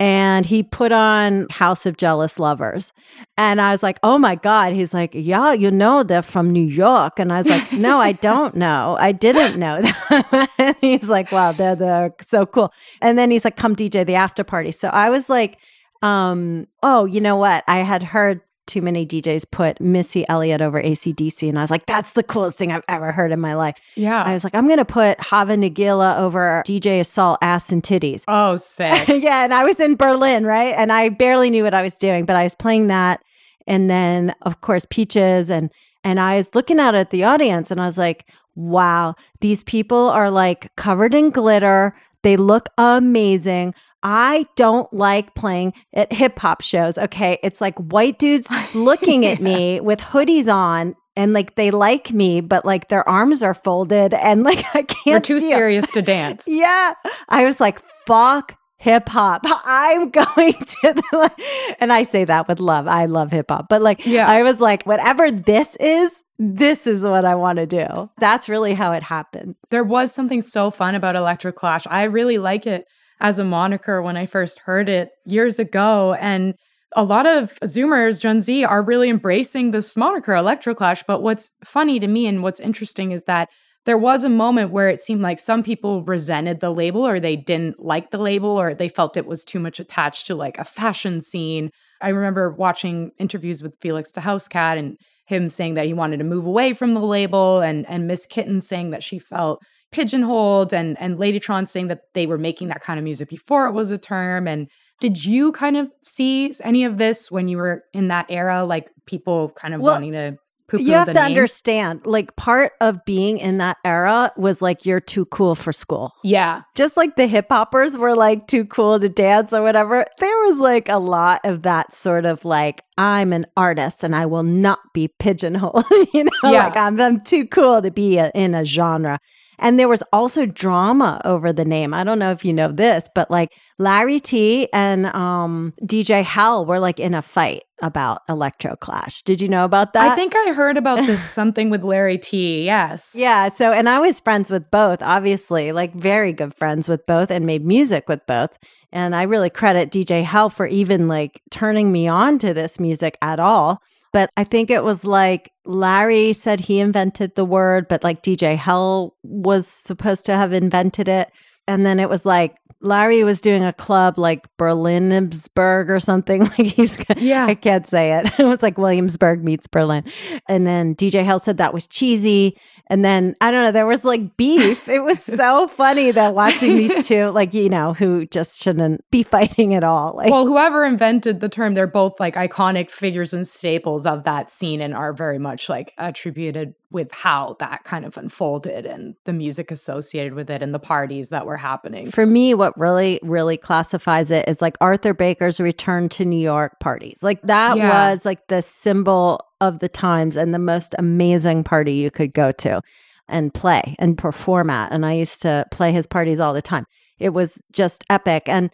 And 0.00 0.44
he 0.44 0.64
put 0.64 0.90
on 0.90 1.46
House 1.48 1.86
of 1.86 1.96
Jealous 1.96 2.40
Lovers. 2.40 2.92
And 3.36 3.60
I 3.60 3.70
was 3.70 3.84
like, 3.84 4.00
oh 4.02 4.18
my 4.18 4.34
God. 4.34 4.72
He's 4.72 4.92
like, 4.92 5.12
yeah, 5.14 5.52
you 5.52 5.70
know, 5.70 6.02
they're 6.02 6.22
from 6.22 6.50
New 6.50 6.64
York. 6.64 7.20
And 7.20 7.32
I 7.32 7.38
was 7.38 7.46
like, 7.46 7.72
no, 7.72 7.98
I 7.98 8.12
don't 8.28 8.56
know. 8.56 8.96
I 8.98 9.12
didn't 9.12 9.60
know 9.60 9.80
that. 9.80 10.50
and 10.58 10.76
he's 10.80 11.08
like, 11.08 11.30
wow, 11.30 11.52
they're, 11.52 11.76
they're 11.76 12.14
so 12.28 12.46
cool. 12.46 12.72
And 13.00 13.16
then 13.16 13.30
he's 13.30 13.44
like, 13.44 13.56
come 13.56 13.76
DJ 13.76 14.04
the 14.04 14.16
after 14.16 14.42
party. 14.42 14.72
So 14.72 14.88
I 14.88 15.08
was 15.08 15.28
like, 15.28 15.58
um, 16.02 16.66
oh, 16.82 17.04
you 17.04 17.20
know 17.20 17.36
what? 17.36 17.64
I 17.66 17.78
had 17.78 18.02
heard 18.02 18.40
2manydjs 18.68 19.50
put 19.50 19.80
Missy 19.80 20.24
Elliott 20.28 20.60
over 20.60 20.82
ACDC. 20.82 21.48
And 21.48 21.58
I 21.58 21.62
was 21.62 21.70
like, 21.70 21.86
that's 21.86 22.12
the 22.12 22.22
coolest 22.22 22.56
thing 22.58 22.72
I've 22.72 22.84
ever 22.88 23.12
heard 23.12 23.32
in 23.32 23.40
my 23.40 23.54
life. 23.54 23.76
Yeah. 23.96 24.22
I 24.22 24.34
was 24.34 24.44
like, 24.44 24.54
I'm 24.54 24.66
going 24.66 24.78
to 24.78 24.84
put 24.84 25.20
Hava 25.20 25.56
Nagila 25.56 26.18
over 26.18 26.62
DJ 26.66 27.00
Assault 27.00 27.38
Ass 27.42 27.70
and 27.72 27.82
Titties. 27.82 28.24
oh, 28.28 28.56
sick. 28.56 29.08
yeah. 29.08 29.44
And 29.44 29.52
I 29.52 29.64
was 29.64 29.80
in 29.80 29.96
Berlin, 29.96 30.44
right? 30.44 30.74
And 30.76 30.92
I 30.92 31.08
barely 31.08 31.50
knew 31.50 31.64
what 31.64 31.74
I 31.74 31.82
was 31.82 31.96
doing, 31.96 32.24
but 32.24 32.36
I 32.36 32.44
was 32.44 32.54
playing 32.54 32.86
that. 32.86 33.22
And 33.66 33.90
then, 33.90 34.34
of 34.42 34.60
course, 34.60 34.86
Peaches. 34.88 35.50
And, 35.50 35.70
and 36.04 36.18
I 36.18 36.36
was 36.36 36.54
looking 36.54 36.78
out 36.78 36.94
at 36.94 37.10
the 37.10 37.24
audience 37.24 37.70
and 37.70 37.80
I 37.80 37.86
was 37.86 37.98
like, 37.98 38.26
wow, 38.54 39.14
these 39.40 39.62
people 39.64 40.08
are 40.08 40.30
like 40.30 40.74
covered 40.76 41.14
in 41.14 41.30
glitter. 41.30 41.94
They 42.22 42.36
look 42.36 42.68
amazing. 42.78 43.74
I 44.02 44.46
don't 44.56 44.92
like 44.92 45.34
playing 45.34 45.74
at 45.94 46.12
hip 46.12 46.38
hop 46.38 46.60
shows. 46.62 46.98
Okay. 46.98 47.38
It's 47.42 47.60
like 47.60 47.78
white 47.78 48.18
dudes 48.18 48.48
looking 48.74 49.24
at 49.26 49.40
me 49.50 49.80
with 49.80 50.00
hoodies 50.00 50.52
on 50.52 50.94
and 51.14 51.32
like 51.32 51.54
they 51.56 51.70
like 51.70 52.12
me, 52.12 52.40
but 52.40 52.64
like 52.64 52.88
their 52.88 53.06
arms 53.08 53.42
are 53.42 53.54
folded 53.54 54.14
and 54.14 54.42
like 54.48 54.64
I 54.74 54.82
can't. 54.82 55.06
We're 55.06 55.20
too 55.20 55.38
deal. 55.40 55.50
serious 55.50 55.90
to 55.92 56.02
dance. 56.16 56.46
Yeah. 56.48 56.94
I 57.28 57.44
was 57.44 57.60
like, 57.60 57.80
fuck 58.06 58.56
hip 58.78 59.08
hop. 59.08 59.42
I'm 59.44 60.10
going 60.10 60.54
to, 60.54 60.92
the, 60.94 61.30
and 61.78 61.92
I 61.92 62.02
say 62.02 62.24
that 62.24 62.48
with 62.48 62.58
love. 62.58 62.88
I 62.88 63.06
love 63.06 63.30
hip 63.30 63.46
hop, 63.50 63.68
but 63.68 63.80
like, 63.80 64.04
Yeah. 64.04 64.28
I 64.28 64.42
was 64.42 64.60
like, 64.60 64.82
whatever 64.84 65.30
this 65.30 65.76
is, 65.76 66.24
this 66.40 66.88
is 66.88 67.04
what 67.04 67.24
I 67.24 67.36
want 67.36 67.58
to 67.58 67.66
do. 67.66 68.10
That's 68.18 68.48
really 68.48 68.74
how 68.74 68.90
it 68.90 69.04
happened. 69.04 69.54
there 69.70 69.84
was 69.84 70.12
something 70.12 70.40
so 70.40 70.72
fun 70.72 70.96
about 70.96 71.14
Electroclash. 71.14 71.86
I 71.88 72.04
really 72.04 72.38
like 72.38 72.66
it 72.66 72.86
as 73.22 73.38
a 73.38 73.44
moniker 73.44 74.02
when 74.02 74.16
I 74.16 74.26
first 74.26 74.58
heard 74.58 74.88
it 74.88 75.10
years 75.24 75.58
ago. 75.58 76.14
And 76.20 76.54
a 76.94 77.04
lot 77.04 77.24
of 77.24 77.58
Zoomers, 77.60 78.20
Gen 78.20 78.42
Z, 78.42 78.64
are 78.64 78.82
really 78.82 79.08
embracing 79.08 79.70
this 79.70 79.96
moniker, 79.96 80.32
Electroclash. 80.32 81.04
But 81.06 81.22
what's 81.22 81.52
funny 81.64 82.00
to 82.00 82.08
me 82.08 82.26
and 82.26 82.42
what's 82.42 82.60
interesting 82.60 83.12
is 83.12 83.22
that 83.22 83.48
there 83.86 83.96
was 83.96 84.24
a 84.24 84.28
moment 84.28 84.70
where 84.70 84.88
it 84.88 85.00
seemed 85.00 85.22
like 85.22 85.38
some 85.38 85.62
people 85.62 86.02
resented 86.02 86.60
the 86.60 86.70
label 86.70 87.06
or 87.06 87.18
they 87.18 87.36
didn't 87.36 87.82
like 87.82 88.10
the 88.10 88.18
label 88.18 88.50
or 88.50 88.74
they 88.74 88.88
felt 88.88 89.16
it 89.16 89.26
was 89.26 89.44
too 89.44 89.60
much 89.60 89.80
attached 89.80 90.26
to 90.26 90.34
like 90.34 90.58
a 90.58 90.64
fashion 90.64 91.20
scene. 91.20 91.70
I 92.00 92.08
remember 92.08 92.50
watching 92.50 93.12
interviews 93.18 93.62
with 93.62 93.74
Felix 93.80 94.10
da 94.10 94.20
Housecat 94.20 94.78
and 94.78 94.96
him 95.26 95.48
saying 95.48 95.74
that 95.74 95.86
he 95.86 95.94
wanted 95.94 96.18
to 96.18 96.24
move 96.24 96.44
away 96.44 96.74
from 96.74 96.94
the 96.94 97.00
label 97.00 97.60
and 97.60 97.88
and 97.88 98.06
Miss 98.06 98.26
Kittin 98.26 98.60
saying 98.60 98.90
that 98.90 99.02
she 99.02 99.18
felt 99.18 99.62
pigeonholed 99.92 100.72
and 100.74 100.96
and 101.00 101.18
Ladytron 101.18 101.68
saying 101.68 101.88
that 101.88 102.02
they 102.14 102.26
were 102.26 102.38
making 102.38 102.68
that 102.68 102.80
kind 102.80 102.98
of 102.98 103.04
music 103.04 103.28
before 103.28 103.66
it 103.66 103.72
was 103.72 103.90
a 103.90 103.98
term 103.98 104.48
and 104.48 104.68
did 105.00 105.24
you 105.24 105.52
kind 105.52 105.76
of 105.76 105.88
see 106.04 106.52
any 106.62 106.84
of 106.84 106.96
this 106.98 107.30
when 107.30 107.48
you 107.48 107.56
were 107.58 107.82
in 107.92 108.08
that 108.08 108.26
era 108.28 108.64
like 108.64 108.90
people 109.06 109.50
kind 109.56 109.74
of 109.74 109.80
Well, 109.80 109.94
wanting 109.94 110.12
to 110.12 110.36
you 110.74 110.92
have 110.92 111.06
to 111.08 111.12
name? 111.12 111.24
understand, 111.24 112.06
like, 112.06 112.34
part 112.36 112.72
of 112.80 113.04
being 113.04 113.36
in 113.36 113.58
that 113.58 113.76
era 113.84 114.32
was 114.38 114.62
like, 114.62 114.86
you're 114.86 115.00
too 115.00 115.26
cool 115.26 115.54
for 115.54 115.70
school. 115.70 116.14
yeah 116.24 116.62
Just 116.74 116.96
like 116.96 117.16
the 117.16 117.26
hip 117.26 117.46
hoppers 117.50 117.98
were 117.98 118.14
like 118.16 118.46
too 118.46 118.64
cool 118.64 118.98
to 118.98 119.08
dance 119.10 119.52
or 119.52 119.60
whatever, 119.62 120.06
there 120.18 120.38
was 120.46 120.60
like 120.60 120.88
a 120.88 120.96
lot 120.96 121.42
of 121.44 121.60
that 121.62 121.92
sort 121.92 122.24
of 122.24 122.46
like, 122.46 122.82
I'm 122.96 123.34
an 123.34 123.44
artist 123.54 124.02
and 124.02 124.16
I 124.16 124.24
will 124.24 124.44
not 124.44 124.78
be 124.94 125.08
pigeonholed. 125.18 125.84
you 126.14 126.24
know, 126.24 126.30
Yeah. 126.44 126.64
like 126.68 126.76
I'm, 126.78 126.98
I'm 126.98 127.20
too 127.22 127.46
cool 127.46 127.82
to 127.82 127.90
be 127.90 128.16
a, 128.16 128.30
in 128.34 128.54
a 128.54 128.64
genre. 128.64 129.18
And 129.62 129.78
there 129.78 129.88
was 129.88 130.02
also 130.12 130.44
drama 130.44 131.20
over 131.24 131.52
the 131.52 131.64
name. 131.64 131.94
I 131.94 132.02
don't 132.02 132.18
know 132.18 132.32
if 132.32 132.44
you 132.44 132.52
know 132.52 132.72
this, 132.72 133.08
but 133.14 133.30
like 133.30 133.54
Larry 133.78 134.18
Tee 134.18 134.68
and 134.72 135.06
um, 135.06 135.72
DJ 135.82 136.24
Hell 136.24 136.66
were 136.66 136.80
like 136.80 136.98
in 136.98 137.14
a 137.14 137.22
fight 137.22 137.62
about 137.80 138.22
Electro 138.28 138.74
Clash. 138.74 139.22
Did 139.22 139.40
you 139.40 139.46
know 139.46 139.64
about 139.64 139.92
that? 139.92 140.10
I 140.10 140.14
think 140.16 140.34
I 140.34 140.52
heard 140.52 140.76
about 140.76 140.96
this 141.06 141.22
something 141.22 141.70
with 141.70 141.84
Larry 141.84 142.18
Tee. 142.18 142.64
Yes. 142.64 143.14
Yeah. 143.16 143.48
So, 143.50 143.70
and 143.70 143.88
I 143.88 144.00
was 144.00 144.18
friends 144.18 144.50
with 144.50 144.68
both, 144.72 145.00
obviously, 145.00 145.70
like 145.70 145.94
very 145.94 146.32
good 146.32 146.54
friends 146.54 146.88
with 146.88 147.06
both 147.06 147.30
and 147.30 147.46
made 147.46 147.64
music 147.64 148.08
with 148.08 148.26
both. 148.26 148.58
And 148.90 149.14
I 149.14 149.22
really 149.22 149.50
credit 149.50 149.92
DJ 149.92 150.24
Hell 150.24 150.50
for 150.50 150.66
even 150.66 151.06
like 151.06 151.40
turning 151.50 151.92
me 151.92 152.08
on 152.08 152.40
to 152.40 152.52
this 152.52 152.80
music 152.80 153.16
at 153.22 153.38
all. 153.38 153.80
But 154.12 154.30
I 154.36 154.44
think 154.44 154.70
it 154.70 154.84
was 154.84 155.04
like 155.04 155.52
Larry 155.64 156.32
said 156.32 156.60
he 156.60 156.80
invented 156.80 157.34
the 157.34 157.44
word, 157.44 157.88
but 157.88 158.04
like 158.04 158.22
DJ 158.22 158.56
Hell 158.56 159.16
was 159.22 159.66
supposed 159.66 160.26
to 160.26 160.36
have 160.36 160.52
invented 160.52 161.08
it. 161.08 161.32
And 161.66 161.86
then 161.86 161.98
it 161.98 162.10
was 162.10 162.26
like 162.26 162.56
Larry 162.82 163.24
was 163.24 163.40
doing 163.40 163.64
a 163.64 163.72
club 163.72 164.18
like 164.18 164.46
Berlinsburg 164.58 165.88
or 165.88 166.00
something. 166.00 166.42
Like 166.58 166.72
he's, 166.72 166.98
Yeah. 167.16 167.46
I 167.46 167.54
can't 167.54 167.86
say 167.86 168.12
it. 168.18 168.26
It 168.38 168.44
was 168.44 168.62
like 168.62 168.76
Williamsburg 168.76 169.42
meets 169.44 169.66
Berlin. 169.66 170.04
And 170.48 170.66
then 170.66 170.94
DJ 170.94 171.24
Hell 171.24 171.38
said 171.38 171.56
that 171.58 171.72
was 171.72 171.86
cheesy. 171.86 172.58
And 172.88 173.04
then 173.04 173.36
I 173.40 173.50
don't 173.50 173.62
know, 173.64 173.72
there 173.72 173.86
was 173.86 174.04
like 174.04 174.36
beef. 174.36 174.88
It 174.88 175.02
was 175.02 175.22
so 175.24 175.68
funny 175.68 176.10
that 176.10 176.34
watching 176.34 176.76
these 176.76 177.06
two, 177.08 177.30
like, 177.30 177.54
you 177.54 177.68
know, 177.68 177.94
who 177.94 178.26
just 178.26 178.60
shouldn't 178.62 179.08
be 179.10 179.22
fighting 179.22 179.74
at 179.74 179.84
all. 179.84 180.14
Like, 180.16 180.30
Well, 180.30 180.46
whoever 180.46 180.84
invented 180.84 181.40
the 181.40 181.48
term, 181.48 181.74
they're 181.74 181.86
both 181.86 182.18
like 182.20 182.34
iconic 182.34 182.90
figures 182.90 183.32
and 183.32 183.46
staples 183.46 184.04
of 184.04 184.24
that 184.24 184.50
scene 184.50 184.80
and 184.80 184.94
are 184.94 185.12
very 185.12 185.38
much 185.38 185.68
like 185.68 185.92
attributed 185.98 186.74
with 186.92 187.10
how 187.12 187.56
that 187.58 187.84
kind 187.84 188.04
of 188.04 188.16
unfolded 188.16 188.86
and 188.86 189.14
the 189.24 189.32
music 189.32 189.70
associated 189.70 190.34
with 190.34 190.50
it 190.50 190.62
and 190.62 190.74
the 190.74 190.78
parties 190.78 191.30
that 191.30 191.46
were 191.46 191.56
happening. 191.56 192.10
for 192.10 192.26
me, 192.26 192.54
what 192.54 192.78
really, 192.78 193.18
really 193.22 193.56
classifies 193.56 194.30
it 194.30 194.48
is 194.48 194.60
like 194.62 194.76
Arthur 194.80 195.14
Baker's 195.14 195.58
return 195.58 196.08
to 196.10 196.24
New 196.24 196.38
York 196.40 196.78
parties. 196.80 197.22
Like 197.22 197.40
that 197.42 197.76
Yeah. 197.76 198.10
was 198.12 198.24
like 198.24 198.46
the 198.48 198.62
symbol 198.62 199.40
of 199.60 199.78
the 199.78 199.88
times 199.88 200.36
and 200.36 200.52
the 200.54 200.58
most 200.58 200.94
amazing 200.98 201.64
party 201.64 201.94
you 201.94 202.10
could 202.10 202.32
go 202.32 202.52
to 202.52 202.82
and 203.28 203.54
play 203.54 203.96
and 203.98 204.18
perform 204.18 204.68
at. 204.70 204.92
And 204.92 205.06
I 205.06 205.12
used 205.14 205.40
to 205.42 205.64
play 205.70 205.92
his 205.92 206.06
parties 206.06 206.40
all 206.40 206.52
the 206.52 206.60
time. 206.62 206.84
It 207.18 207.30
was 207.30 207.62
just 207.72 208.04
epic. 208.10 208.42
And 208.46 208.70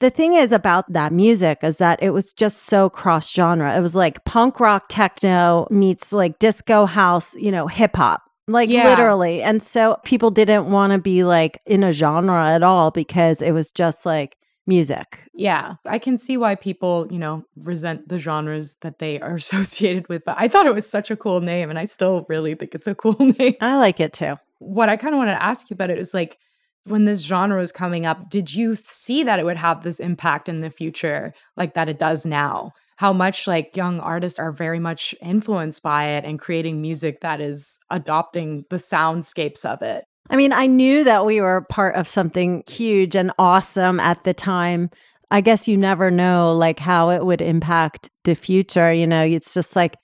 the 0.00 0.10
thing 0.10 0.34
is 0.34 0.52
about 0.52 0.92
that 0.92 1.12
music 1.12 1.58
is 1.62 1.78
that 1.78 2.02
it 2.02 2.10
was 2.10 2.32
just 2.32 2.64
so 2.64 2.90
cross 2.90 3.32
genre. 3.32 3.76
It 3.76 3.80
was 3.80 3.94
like 3.94 4.24
punk 4.24 4.60
rock 4.60 4.86
techno 4.88 5.66
meets 5.70 6.12
like 6.12 6.38
disco 6.38 6.86
house, 6.86 7.34
you 7.36 7.50
know, 7.50 7.66
hip 7.66 7.96
hop. 7.96 8.22
Like 8.48 8.68
Yeah. 8.70 8.88
literally. 8.88 9.42
And 9.42 9.62
so 9.62 9.96
people 10.04 10.30
didn't 10.30 10.70
want 10.70 10.92
to 10.92 10.98
be 10.98 11.24
like 11.24 11.60
in 11.66 11.82
a 11.82 11.92
genre 11.92 12.48
at 12.50 12.62
all 12.62 12.90
because 12.90 13.42
it 13.42 13.52
was 13.52 13.72
just 13.72 14.06
like 14.06 14.36
music. 14.68 15.22
Yeah, 15.34 15.74
I 15.84 15.98
can 15.98 16.18
see 16.18 16.36
why 16.36 16.54
people, 16.56 17.06
you 17.10 17.18
know, 17.18 17.44
resent 17.56 18.08
the 18.08 18.18
genres 18.18 18.76
that 18.82 18.98
they 18.98 19.18
are 19.20 19.34
associated 19.42 20.08
with. 20.08 20.24
But 20.24 20.36
I 20.38 20.46
thought 20.48 20.66
it 20.66 20.74
was 20.74 20.88
such 20.88 21.10
a 21.10 21.16
cool 21.16 21.40
name 21.40 21.70
and 21.70 21.78
I 21.78 21.84
still 21.84 22.24
really 22.28 22.54
think 22.54 22.74
it's 22.74 22.86
a 22.86 22.94
cool 22.94 23.16
name. 23.38 23.54
I 23.60 23.76
like 23.76 23.98
it 24.00 24.12
too. 24.12 24.36
what 24.58 24.88
I 24.88 24.96
kind 24.96 25.14
of 25.14 25.18
want 25.18 25.30
to 25.30 25.42
ask 25.42 25.68
you 25.70 25.74
about 25.74 25.90
it 25.90 25.98
is 25.98 26.14
like 26.14 26.38
when 26.86 27.04
this 27.04 27.20
genre 27.20 27.58
was 27.58 27.72
coming 27.72 28.06
up, 28.06 28.30
did 28.30 28.54
you 28.54 28.74
see 28.74 29.22
that 29.24 29.38
it 29.38 29.44
would 29.44 29.56
have 29.56 29.82
this 29.82 30.00
impact 30.00 30.48
in 30.48 30.60
the 30.60 30.70
future 30.70 31.34
like 31.56 31.74
that 31.74 31.88
it 31.88 31.98
does 31.98 32.24
now? 32.24 32.72
How 32.96 33.12
much 33.12 33.46
like 33.46 33.76
young 33.76 34.00
artists 34.00 34.38
are 34.38 34.52
very 34.52 34.78
much 34.78 35.14
influenced 35.20 35.82
by 35.82 36.06
it 36.06 36.24
and 36.24 36.38
creating 36.38 36.80
music 36.80 37.20
that 37.20 37.40
is 37.40 37.78
adopting 37.90 38.64
the 38.70 38.76
soundscapes 38.76 39.64
of 39.64 39.82
it. 39.82 40.04
I 40.30 40.36
mean, 40.36 40.52
I 40.52 40.66
knew 40.66 41.04
that 41.04 41.26
we 41.26 41.40
were 41.40 41.66
part 41.68 41.94
of 41.94 42.08
something 42.08 42.64
huge 42.66 43.14
and 43.14 43.32
awesome 43.38 44.00
at 44.00 44.24
the 44.24 44.34
time. 44.34 44.90
I 45.30 45.40
guess 45.40 45.68
you 45.68 45.76
never 45.76 46.10
know 46.10 46.54
like 46.54 46.78
how 46.78 47.10
it 47.10 47.24
would 47.24 47.42
impact 47.42 48.10
the 48.24 48.34
future, 48.34 48.92
you 48.92 49.06
know. 49.06 49.22
It's 49.22 49.52
just 49.52 49.76
like 49.76 49.96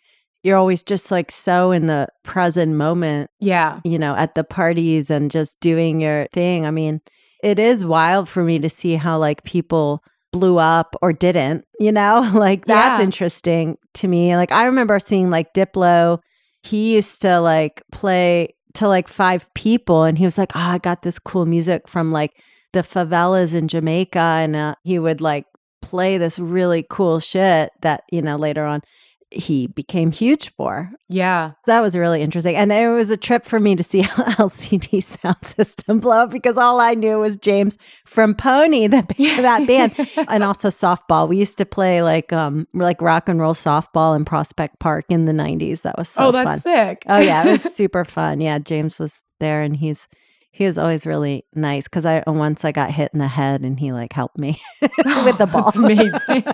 you're 0.43 0.57
always 0.59 0.83
just 0.83 1.11
like 1.11 1.31
so 1.31 1.71
in 1.73 1.87
the 1.87 2.09
present 2.25 2.75
moment, 2.75 3.31
Yeah. 3.41 3.81
you 3.85 3.99
know, 3.99 4.15
at 4.15 4.35
the 4.35 4.45
parties 4.45 5.11
and 5.11 5.31
just 5.31 5.61
doing 5.61 6.01
your 6.01 6.27
thing. 6.33 6.67
I 6.67 6.71
mean, 6.71 7.01
it 7.43 7.59
is 7.59 7.85
wild 7.85 8.29
for 8.29 8.43
me 8.45 8.59
to 8.59 8.69
see 8.69 8.97
how 8.97 9.19
like 9.19 9.45
people 9.45 10.03
blew 10.33 10.59
up 10.59 10.97
or 11.03 11.13
didn't, 11.13 11.65
you 11.79 11.93
know? 11.93 12.29
Like 12.35 12.65
that's 12.67 12.99
Yeah. 12.99 13.05
interesting 13.05 13.77
to 13.95 14.09
me. 14.09 14.35
Like 14.37 14.53
I 14.53 14.65
remember 14.65 14.99
seeing 14.99 15.31
like 15.31 15.53
Diplo, 15.55 16.19
he 16.63 16.95
used 16.95 17.23
to 17.23 17.41
like 17.41 17.83
play 17.93 18.55
to 18.75 18.89
like 18.89 19.07
five 19.09 19.53
people 19.55 20.05
and 20.05 20.17
he 20.19 20.25
was 20.25 20.39
like, 20.39 20.53
"Oh, 20.57 20.61
I 20.61 20.79
got 20.79 21.03
this 21.03 21.19
cool 21.19 21.45
music 21.45 21.87
from 21.89 22.11
like 22.13 22.31
the 22.73 22.81
favelas 22.81 23.53
in 23.55 23.69
Jamaica." 23.69 24.19
And 24.19 24.57
uh, 24.57 24.75
he 24.83 24.99
would 24.99 25.21
like 25.21 25.45
play 25.83 26.17
this 26.17 26.39
really 26.39 26.85
cool 26.89 27.19
shit 27.21 27.71
that, 27.83 28.05
you 28.11 28.23
know, 28.23 28.37
later 28.37 28.65
on 28.65 28.81
he 29.33 29.66
became 29.66 30.12
huge 30.12 30.51
for. 30.51 30.90
Yeah. 31.09 31.53
That 31.66 31.81
was 31.81 31.97
really 31.97 32.23
interesting. 32.23 32.57
And 32.57 32.73
it 32.73 32.88
was 32.88 33.11
a 33.11 33.16
trip 33.16 33.45
for 33.45 33.59
me 33.59 33.77
to 33.77 33.83
see 33.83 34.03
LCD 34.03 34.99
Soundsystem 35.01 36.01
blow 36.01 36.23
up 36.23 36.31
because 36.31 36.57
all 36.57 36.81
I 36.81 36.95
knew 36.95 37.18
was 37.18 37.37
James 37.37 37.79
from 38.05 38.35
Pony, 38.35 38.87
the, 38.87 39.03
that 39.18 39.66
band, 39.66 39.95
and 40.29 40.42
also 40.42 40.68
softball. 40.68 41.29
We 41.29 41.38
used 41.38 41.59
to 41.59 41.66
play 41.66 42.03
like 42.03 42.33
um 42.33 42.66
like 42.75 43.01
rock 43.01 43.29
and 43.29 43.40
roll 43.40 43.55
softball 43.55 44.16
in 44.16 44.25
Prospect 44.25 44.79
Park 44.79 45.05
in 45.09 45.25
the 45.25 45.33
90s. 45.33 45.83
That 45.83 45.99
was 45.99 46.09
so 46.09 46.27
oh, 46.27 46.33
fun. 46.33 46.45
that's 46.45 46.62
sick. 46.62 47.03
Oh 47.07 47.18
yeah, 47.18 47.47
it 47.47 47.53
was 47.53 47.75
super 47.75 48.05
fun. 48.05 48.40
Yeah, 48.40 48.59
James 48.59 48.99
was 48.99 49.23
there 49.40 49.62
and 49.62 49.77
he's 49.77 50.07
he 50.51 50.66
was 50.66 50.77
always 50.77 51.07
really 51.07 51.47
nice 51.55 51.85
because 51.85 52.05
I 52.05 52.23
once 52.27 52.64
I 52.64 52.73
got 52.73 52.90
hit 52.90 53.11
in 53.14 53.18
the 53.18 53.29
head 53.29 53.62
and 53.62 53.81
he 53.81 53.92
like 53.92 54.12
helped 54.12 54.38
me 54.38 54.61
with 54.81 55.38
the 55.38 55.49
ball. 55.51 55.64
That's 55.64 55.77
amazing. 55.77 56.45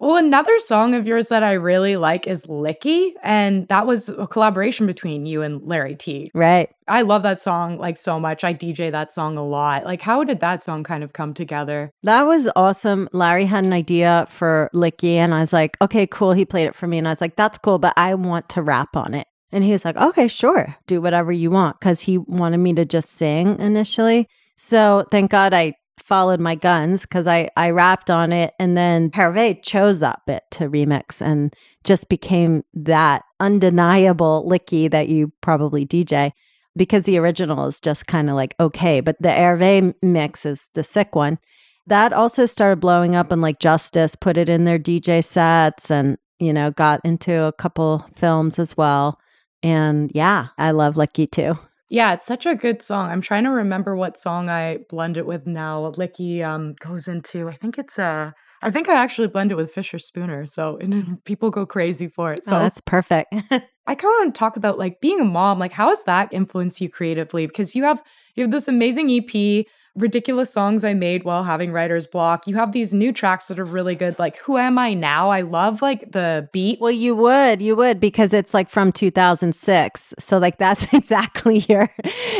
Well, 0.00 0.14
another 0.16 0.60
song 0.60 0.94
of 0.94 1.08
yours 1.08 1.28
that 1.28 1.42
I 1.42 1.54
really 1.54 1.96
like 1.96 2.28
is 2.28 2.46
Licky, 2.46 3.10
and 3.20 3.66
that 3.66 3.84
was 3.84 4.08
a 4.08 4.28
collaboration 4.28 4.86
between 4.86 5.26
you 5.26 5.42
and 5.42 5.60
Larry 5.62 5.96
Tee. 5.96 6.30
right. 6.34 6.70
I 6.86 7.02
love 7.02 7.22
that 7.24 7.38
song 7.38 7.76
like 7.76 7.98
so 7.98 8.18
much. 8.18 8.44
I 8.44 8.54
DJ 8.54 8.90
that 8.92 9.12
song 9.12 9.36
a 9.36 9.44
lot. 9.44 9.84
Like, 9.84 10.00
how 10.00 10.24
did 10.24 10.40
that 10.40 10.62
song 10.62 10.84
kind 10.84 11.04
of 11.04 11.12
come 11.12 11.34
together? 11.34 11.90
That 12.04 12.22
was 12.22 12.48
awesome. 12.56 13.10
Larry 13.12 13.44
had 13.44 13.64
an 13.64 13.72
idea 13.74 14.26
for 14.30 14.70
Licky, 14.72 15.16
and 15.16 15.34
I 15.34 15.40
was 15.40 15.52
like, 15.52 15.76
okay, 15.82 16.06
cool. 16.06 16.32
He 16.32 16.44
played 16.44 16.68
it 16.68 16.74
for 16.76 16.86
me, 16.86 16.96
and 16.96 17.08
I 17.08 17.10
was 17.10 17.20
like, 17.20 17.36
that's 17.36 17.58
cool, 17.58 17.78
but 17.78 17.92
I 17.96 18.14
want 18.14 18.48
to 18.50 18.62
rap 18.62 18.96
on 18.96 19.14
it. 19.14 19.26
And 19.50 19.64
he 19.64 19.72
was 19.72 19.84
like, 19.84 19.96
okay, 19.96 20.28
sure, 20.28 20.76
do 20.86 21.00
whatever 21.00 21.32
you 21.32 21.50
want, 21.50 21.80
because 21.80 22.00
he 22.02 22.18
wanted 22.18 22.58
me 22.58 22.72
to 22.74 22.84
just 22.84 23.10
sing 23.10 23.58
initially. 23.58 24.28
So 24.56 25.06
thank 25.10 25.30
God 25.30 25.54
I 25.54 25.74
followed 26.00 26.40
my 26.40 26.54
guns 26.54 27.02
because 27.02 27.26
I, 27.26 27.50
I 27.56 27.70
rapped 27.70 28.10
on 28.10 28.32
it. 28.32 28.54
And 28.58 28.76
then 28.76 29.10
Hervé 29.10 29.62
chose 29.62 30.00
that 30.00 30.22
bit 30.26 30.44
to 30.52 30.68
remix 30.68 31.20
and 31.20 31.54
just 31.84 32.08
became 32.08 32.64
that 32.74 33.22
undeniable 33.40 34.46
Licky 34.48 34.90
that 34.90 35.08
you 35.08 35.32
probably 35.40 35.86
DJ 35.86 36.32
because 36.76 37.04
the 37.04 37.18
original 37.18 37.66
is 37.66 37.80
just 37.80 38.06
kind 38.06 38.30
of 38.30 38.36
like 38.36 38.54
okay, 38.60 39.00
but 39.00 39.16
the 39.20 39.28
Hervé 39.28 39.94
mix 40.02 40.46
is 40.46 40.68
the 40.74 40.84
sick 40.84 41.14
one. 41.14 41.38
That 41.86 42.12
also 42.12 42.46
started 42.46 42.80
blowing 42.80 43.16
up 43.16 43.32
and 43.32 43.42
like 43.42 43.60
Justice 43.60 44.14
put 44.14 44.36
it 44.36 44.48
in 44.48 44.64
their 44.64 44.78
DJ 44.78 45.24
sets 45.24 45.90
and, 45.90 46.18
you 46.38 46.52
know, 46.52 46.70
got 46.70 47.00
into 47.02 47.44
a 47.44 47.52
couple 47.52 48.06
films 48.14 48.58
as 48.58 48.76
well. 48.76 49.18
And 49.62 50.12
yeah, 50.14 50.48
I 50.58 50.70
love 50.70 50.94
Licky 50.96 51.30
too. 51.30 51.58
Yeah, 51.90 52.12
it's 52.12 52.26
such 52.26 52.44
a 52.44 52.54
good 52.54 52.82
song. 52.82 53.10
I'm 53.10 53.20
trying 53.22 53.44
to 53.44 53.50
remember 53.50 53.96
what 53.96 54.18
song 54.18 54.50
I 54.50 54.78
blend 54.88 55.16
it 55.16 55.26
with 55.26 55.46
now. 55.46 55.90
Licky 55.92 56.44
um 56.44 56.74
goes 56.80 57.08
into 57.08 57.48
I 57.48 57.54
think 57.54 57.78
it's 57.78 57.98
a 57.98 58.34
I 58.60 58.70
think 58.70 58.88
I 58.88 58.94
actually 58.94 59.28
blend 59.28 59.52
it 59.52 59.54
with 59.54 59.74
Fischerspooner, 59.74 60.48
so 60.48 60.76
and 60.78 61.22
people 61.30 61.50
go 61.50 61.64
crazy 61.64 62.08
for 62.08 62.32
it. 62.32 62.44
So 62.44 62.50
So 62.52 62.58
that's 62.58 62.80
perfect. 62.80 63.34
I 63.88 63.94
kind 63.94 64.12
of 64.12 64.18
want 64.18 64.34
to 64.34 64.38
talk 64.38 64.56
about 64.56 64.78
like 64.78 65.00
being 65.00 65.20
a 65.20 65.24
mom. 65.24 65.58
Like, 65.58 65.72
how 65.72 65.88
has 65.88 66.04
that 66.04 66.28
influenced 66.30 66.80
you 66.80 66.90
creatively? 66.90 67.46
Because 67.46 67.74
you 67.74 67.84
have 67.84 68.02
you 68.34 68.42
have 68.42 68.50
this 68.50 68.68
amazing 68.68 69.10
EP, 69.10 69.66
ridiculous 69.96 70.52
songs 70.52 70.84
I 70.84 70.94
made 70.94 71.24
while 71.24 71.44
having 71.44 71.72
writer's 71.72 72.06
block. 72.06 72.46
You 72.46 72.56
have 72.56 72.72
these 72.72 72.94
new 72.94 73.12
tracks 73.12 73.46
that 73.46 73.58
are 73.58 73.64
really 73.64 73.94
good. 73.94 74.18
Like, 74.18 74.36
who 74.38 74.56
am 74.56 74.78
I 74.78 74.94
now? 74.94 75.30
I 75.30 75.42
love 75.42 75.82
like 75.82 76.12
the 76.12 76.48
beat. 76.52 76.80
well, 76.80 76.90
you 76.90 77.14
would, 77.16 77.60
you 77.60 77.76
would, 77.76 78.00
because 78.00 78.32
it's 78.32 78.54
like 78.54 78.70
from 78.70 78.92
2006. 78.92 80.14
So 80.18 80.38
like 80.38 80.58
that's 80.58 80.92
exactly 80.92 81.58
your. 81.68 81.90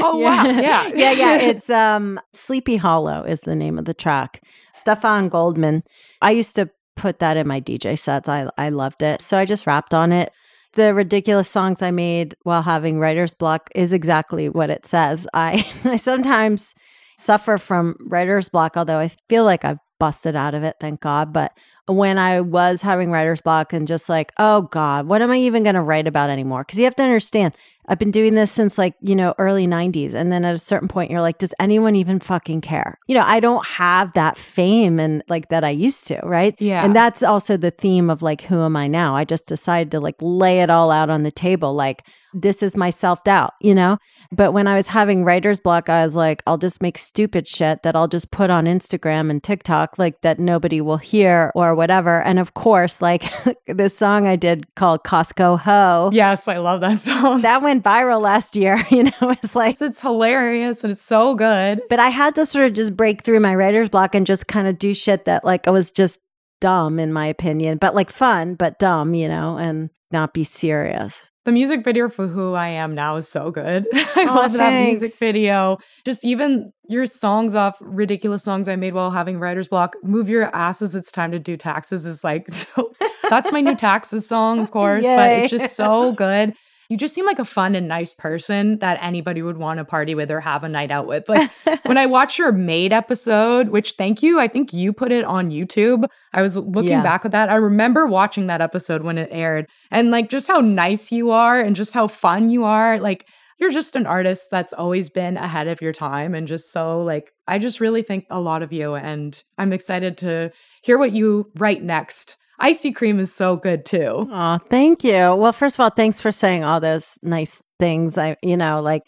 Oh, 0.01 0.19
wow. 0.23 0.45
Yeah. 0.45 0.89
yeah, 0.95 1.13
yeah. 1.13 1.39
It's 1.39 1.71
um 1.71 2.21
Sleepy 2.33 2.77
Hollow 2.77 3.25
is 3.25 3.43
the 3.43 3.57
name 3.57 3.79
of 3.79 3.85
the 3.85 3.95
track. 3.95 4.43
Stefan 4.73 5.29
Goldmann. 5.29 5.83
I 6.23 6.31
used 6.33 6.55
to 6.57 6.71
put 6.97 7.19
that 7.21 7.37
in 7.37 7.47
my 7.47 7.61
DJ 7.61 7.99
sets. 7.99 8.29
I 8.29 8.49
I 8.57 8.69
loved 8.69 9.03
it. 9.03 9.23
So 9.23 9.39
I 9.39 9.45
just 9.45 9.67
rapped 9.67 9.95
on 9.95 10.13
it. 10.13 10.33
The 10.75 10.95
ridiculous 10.95 11.49
songs 11.49 11.83
I 11.83 11.91
made 11.91 12.37
while 12.43 12.63
having 12.63 13.01
writer's 13.01 13.35
block 13.35 13.71
is 13.75 13.93
exactly 13.93 14.49
what 14.49 14.71
it 14.71 14.87
says. 14.87 15.27
I 15.35 15.67
I 15.85 15.97
sometimes 15.97 16.75
suffer 17.19 17.59
from 17.59 17.97
writer's 18.01 18.49
block, 18.49 18.77
although 18.77 18.99
I 18.99 19.09
feel 19.29 19.45
like 19.45 19.65
I've 19.65 19.81
busted 19.99 20.37
out 20.37 20.55
of 20.55 20.63
it, 20.63 20.77
thank 20.81 21.01
God. 21.01 21.33
But 21.33 21.53
when 21.87 22.19
I 22.19 22.41
was 22.41 22.83
having 22.83 23.11
writer's 23.11 23.41
block 23.41 23.73
and 23.73 23.87
just 23.87 24.09
like, 24.09 24.33
oh 24.39 24.63
God, 24.63 25.07
what 25.07 25.21
am 25.21 25.31
I 25.31 25.39
even 25.39 25.65
going 25.65 25.75
to 25.75 25.83
write 25.83 26.07
about 26.07 26.31
anymore? 26.31 26.63
Because 26.63 26.79
you 26.79 26.85
have 26.85 26.97
to 26.97 27.03
understand, 27.03 27.57
I've 27.89 27.99
been 27.99 28.11
doing 28.11 28.35
this 28.35 28.53
since 28.53 28.79
like, 28.79 28.95
you 29.01 29.17
know, 29.17 29.35
early 29.39 29.67
90s. 29.67 30.15
And 30.15 30.31
then 30.31 30.45
at 30.45 30.55
a 30.55 30.59
certain 30.59 30.89
point, 30.89 31.11
you're 31.11 31.21
like, 31.23 31.39
does 31.39 31.55
anyone 31.59 31.97
even 31.97 32.21
fucking 32.21 32.61
care? 32.61 32.99
You 33.09 33.15
know, 33.15 33.25
I 33.27 33.41
don't 33.41 33.67
have 33.67 34.13
that 34.13 34.37
fame 34.37 35.01
and 35.01 35.23
like 35.29 35.49
that 35.49 35.65
I 35.65 35.71
used 35.71 36.07
to, 36.09 36.21
right? 36.23 36.55
Yeah. 36.59 36.85
And 36.85 36.95
that's 36.95 37.23
also 37.23 37.57
the 37.57 37.71
theme 37.71 38.11
of 38.11 38.23
like, 38.23 38.43
who 38.43 38.61
am 38.63 38.77
I 38.77 38.87
now? 38.89 39.17
I 39.17 39.25
just 39.25 39.47
decided 39.47 39.91
to 39.93 40.01
like 40.01 40.17
lay 40.21 40.61
it 40.61 40.71
all 40.71 40.91
out 40.91 41.11
on 41.11 41.23
the 41.23 41.31
table. 41.33 41.75
Like, 41.75 42.05
this 42.35 42.63
is 42.63 42.77
my 42.77 42.91
self 42.91 43.25
doubt, 43.25 43.55
you 43.63 43.75
know? 43.75 43.97
But 44.31 44.53
when 44.53 44.67
I 44.67 44.77
was 44.77 44.89
having 44.89 45.25
writer's 45.25 45.59
block, 45.59 45.89
I 45.89 46.05
was 46.05 46.15
like, 46.15 46.43
I'll 46.47 46.59
just 46.59 46.83
make 46.83 46.99
stupid 46.99 47.49
shit 47.49 47.83
that 47.85 47.97
I'll 47.97 48.07
just 48.07 48.31
put 48.31 48.51
on 48.51 48.67
Instagram 48.67 49.31
and 49.31 49.43
TikTok, 49.43 49.99
like 49.99 50.21
that 50.21 50.39
nobody 50.39 50.83
will 50.83 50.99
hear 50.99 51.51
or 51.55 51.75
whatever. 51.75 52.21
And 52.23 52.39
of 52.39 52.53
course, 52.53 53.01
like 53.01 53.25
this 53.67 53.97
song 53.97 54.27
I 54.27 54.37
did 54.37 54.75
called 54.75 55.05
Costco 55.05 55.61
Ho, 55.61 56.11
Yes, 56.13 56.49
I 56.49 56.59
love 56.59 56.83
that 56.83 56.99
song. 56.99 57.41
that 57.41 57.63
went 57.63 57.78
viral 57.83 58.21
last 58.23 58.57
year, 58.57 58.85
you 58.91 59.05
know? 59.05 59.13
It's 59.23 59.55
like, 59.55 59.81
it's 59.81 60.01
hilarious 60.01 60.85
and 60.85 60.93
it's 60.93 61.03
so 61.03 61.35
good. 61.35 61.81
but 61.89 62.01
I 62.01 62.09
had 62.09 62.35
to 62.37 62.47
sort 62.47 62.67
of 62.67 62.73
just 62.75 62.97
break 62.97 63.23
through 63.23 63.41
my 63.41 63.55
writer's 63.55 63.89
block 63.89 64.15
and 64.15 64.27
just 64.27 64.47
kind 64.49 64.67
of 64.67 64.79
do 64.79 64.95
shit 64.95 65.25
that 65.27 65.45
like 65.45 65.67
I 65.69 65.71
was 65.71 65.93
just 65.93 66.21
dumb 66.61 66.99
in 66.99 67.13
my 67.13 67.27
opinion, 67.27 67.79
but 67.79 67.95
like 67.95 68.11
fun, 68.11 68.55
but 68.55 68.79
dumb, 68.79 69.15
you 69.15 69.29
know, 69.29 69.57
and 69.57 69.91
not 70.11 70.35
be 70.35 70.45
serious. 70.45 71.31
The 71.45 71.53
music 71.53 71.83
video 71.83 72.11
for 72.11 72.27
Who 72.27 72.53
I 72.55 72.69
Am 72.69 72.95
Now 72.95 73.17
is 73.17 73.27
so 73.27 73.51
good. 73.51 73.87
I 73.95 74.27
Aw, 74.29 74.35
love 74.35 74.53
that 74.53 74.85
music 74.85 75.15
video. 75.19 75.79
Just 76.05 76.25
even 76.25 76.73
your 76.89 77.07
songs 77.07 77.55
off 77.55 77.79
ridiculous 77.81 78.43
songs 78.43 78.69
I 78.69 78.77
made 78.77 78.93
while 78.93 79.11
having 79.11 79.39
writer's 79.39 79.69
block. 79.69 79.97
Move 80.03 80.29
your 80.29 80.55
asses, 80.55 80.95
it's 80.95 81.11
time 81.11 81.33
to 81.33 81.39
do 81.39 81.57
taxes 81.57 82.05
is 82.05 82.23
like 82.23 82.49
so 82.51 82.93
that's 83.31 83.51
my 83.51 83.63
new 83.63 83.75
taxes 83.77 84.29
song, 84.29 84.59
of 84.59 84.71
course, 84.71 85.05
but 85.05 85.31
it's 85.31 85.51
just 85.51 85.75
so 85.75 86.13
good. 86.13 86.55
You 86.89 86.97
just 86.97 87.15
seem 87.15 87.27
like 87.27 87.39
a 87.39 87.45
fun 87.45 87.75
and 87.75 87.87
nice 87.87 88.15
person 88.15 88.79
that 88.79 88.99
anybody 89.03 89.43
would 89.43 89.59
want 89.59 89.77
to 89.79 89.85
party 89.85 90.15
with 90.15 90.31
or 90.31 90.41
have 90.41 90.65
a 90.65 90.69
night 90.71 90.91
out 90.91 91.07
with. 91.07 91.29
Like 91.29 91.51
when 91.85 91.99
I 91.99 92.07
watched 92.07 92.39
your 92.39 92.51
maid 92.51 92.93
episode, 92.95 93.69
which 93.69 93.93
thank 93.93 94.23
you, 94.23 94.41
I 94.41 94.49
think 94.49 94.73
you 94.73 94.95
put 94.95 95.13
it 95.13 95.25
on 95.25 95.51
YouTube. 95.51 96.07
I 96.33 96.41
was 96.41 96.57
looking 96.57 96.93
Yeah. 96.93 97.03
back 97.03 97.27
at 97.27 97.33
that. 97.33 97.51
I 97.51 97.57
remember 97.57 98.07
watching 98.07 98.47
that 98.47 98.63
episode 98.63 99.03
when 99.03 99.19
it 99.19 99.29
aired 99.31 99.67
and 99.91 100.11
like 100.11 100.31
just 100.31 100.49
how 100.49 100.61
nice 100.61 101.13
you 101.13 101.31
are 101.31 101.61
and 101.61 101.77
just 101.77 101.93
how 101.93 102.07
fun 102.09 102.49
you 102.49 102.65
are. 102.65 102.99
Like 102.99 103.29
you're 103.59 103.71
just 103.71 103.95
an 103.95 104.07
artist 104.07 104.51
that's 104.51 104.73
always 104.73 105.11
been 105.11 105.37
ahead 105.37 105.69
of 105.69 105.83
your 105.83 105.93
time 105.93 106.35
and 106.35 106.47
just 106.47 106.73
so 106.73 107.03
like 107.03 107.33
I 107.47 107.59
just 107.59 107.81
really 107.81 108.03
think 108.03 108.25
a 108.31 108.41
lot 108.41 108.63
of 108.63 108.73
you 108.73 108.95
and 108.95 109.43
I'm 109.59 109.75
excited 109.75 110.17
to 110.19 110.53
hear 110.83 110.97
what 110.97 111.13
you 111.13 111.51
write 111.57 111.83
next. 111.83 112.37
Icy 112.61 112.93
cream 112.93 113.21
is 113.21 113.33
so 113.33 113.57
good 113.57 113.85
too. 113.85 114.29
Oh, 114.31 114.59
thank 114.69 115.05
you. 115.05 115.35
Well, 115.35 115.53
first 115.53 115.77
of 115.77 115.81
all, 115.81 115.91
thanks 115.91 116.21
for 116.21 116.33
saying 116.33 116.65
all 116.65 116.81
those 116.81 117.19
nice 117.23 117.63
things. 117.79 118.19
I, 118.19 118.37
you 118.43 118.57
know, 118.57 118.81
like, 118.81 119.03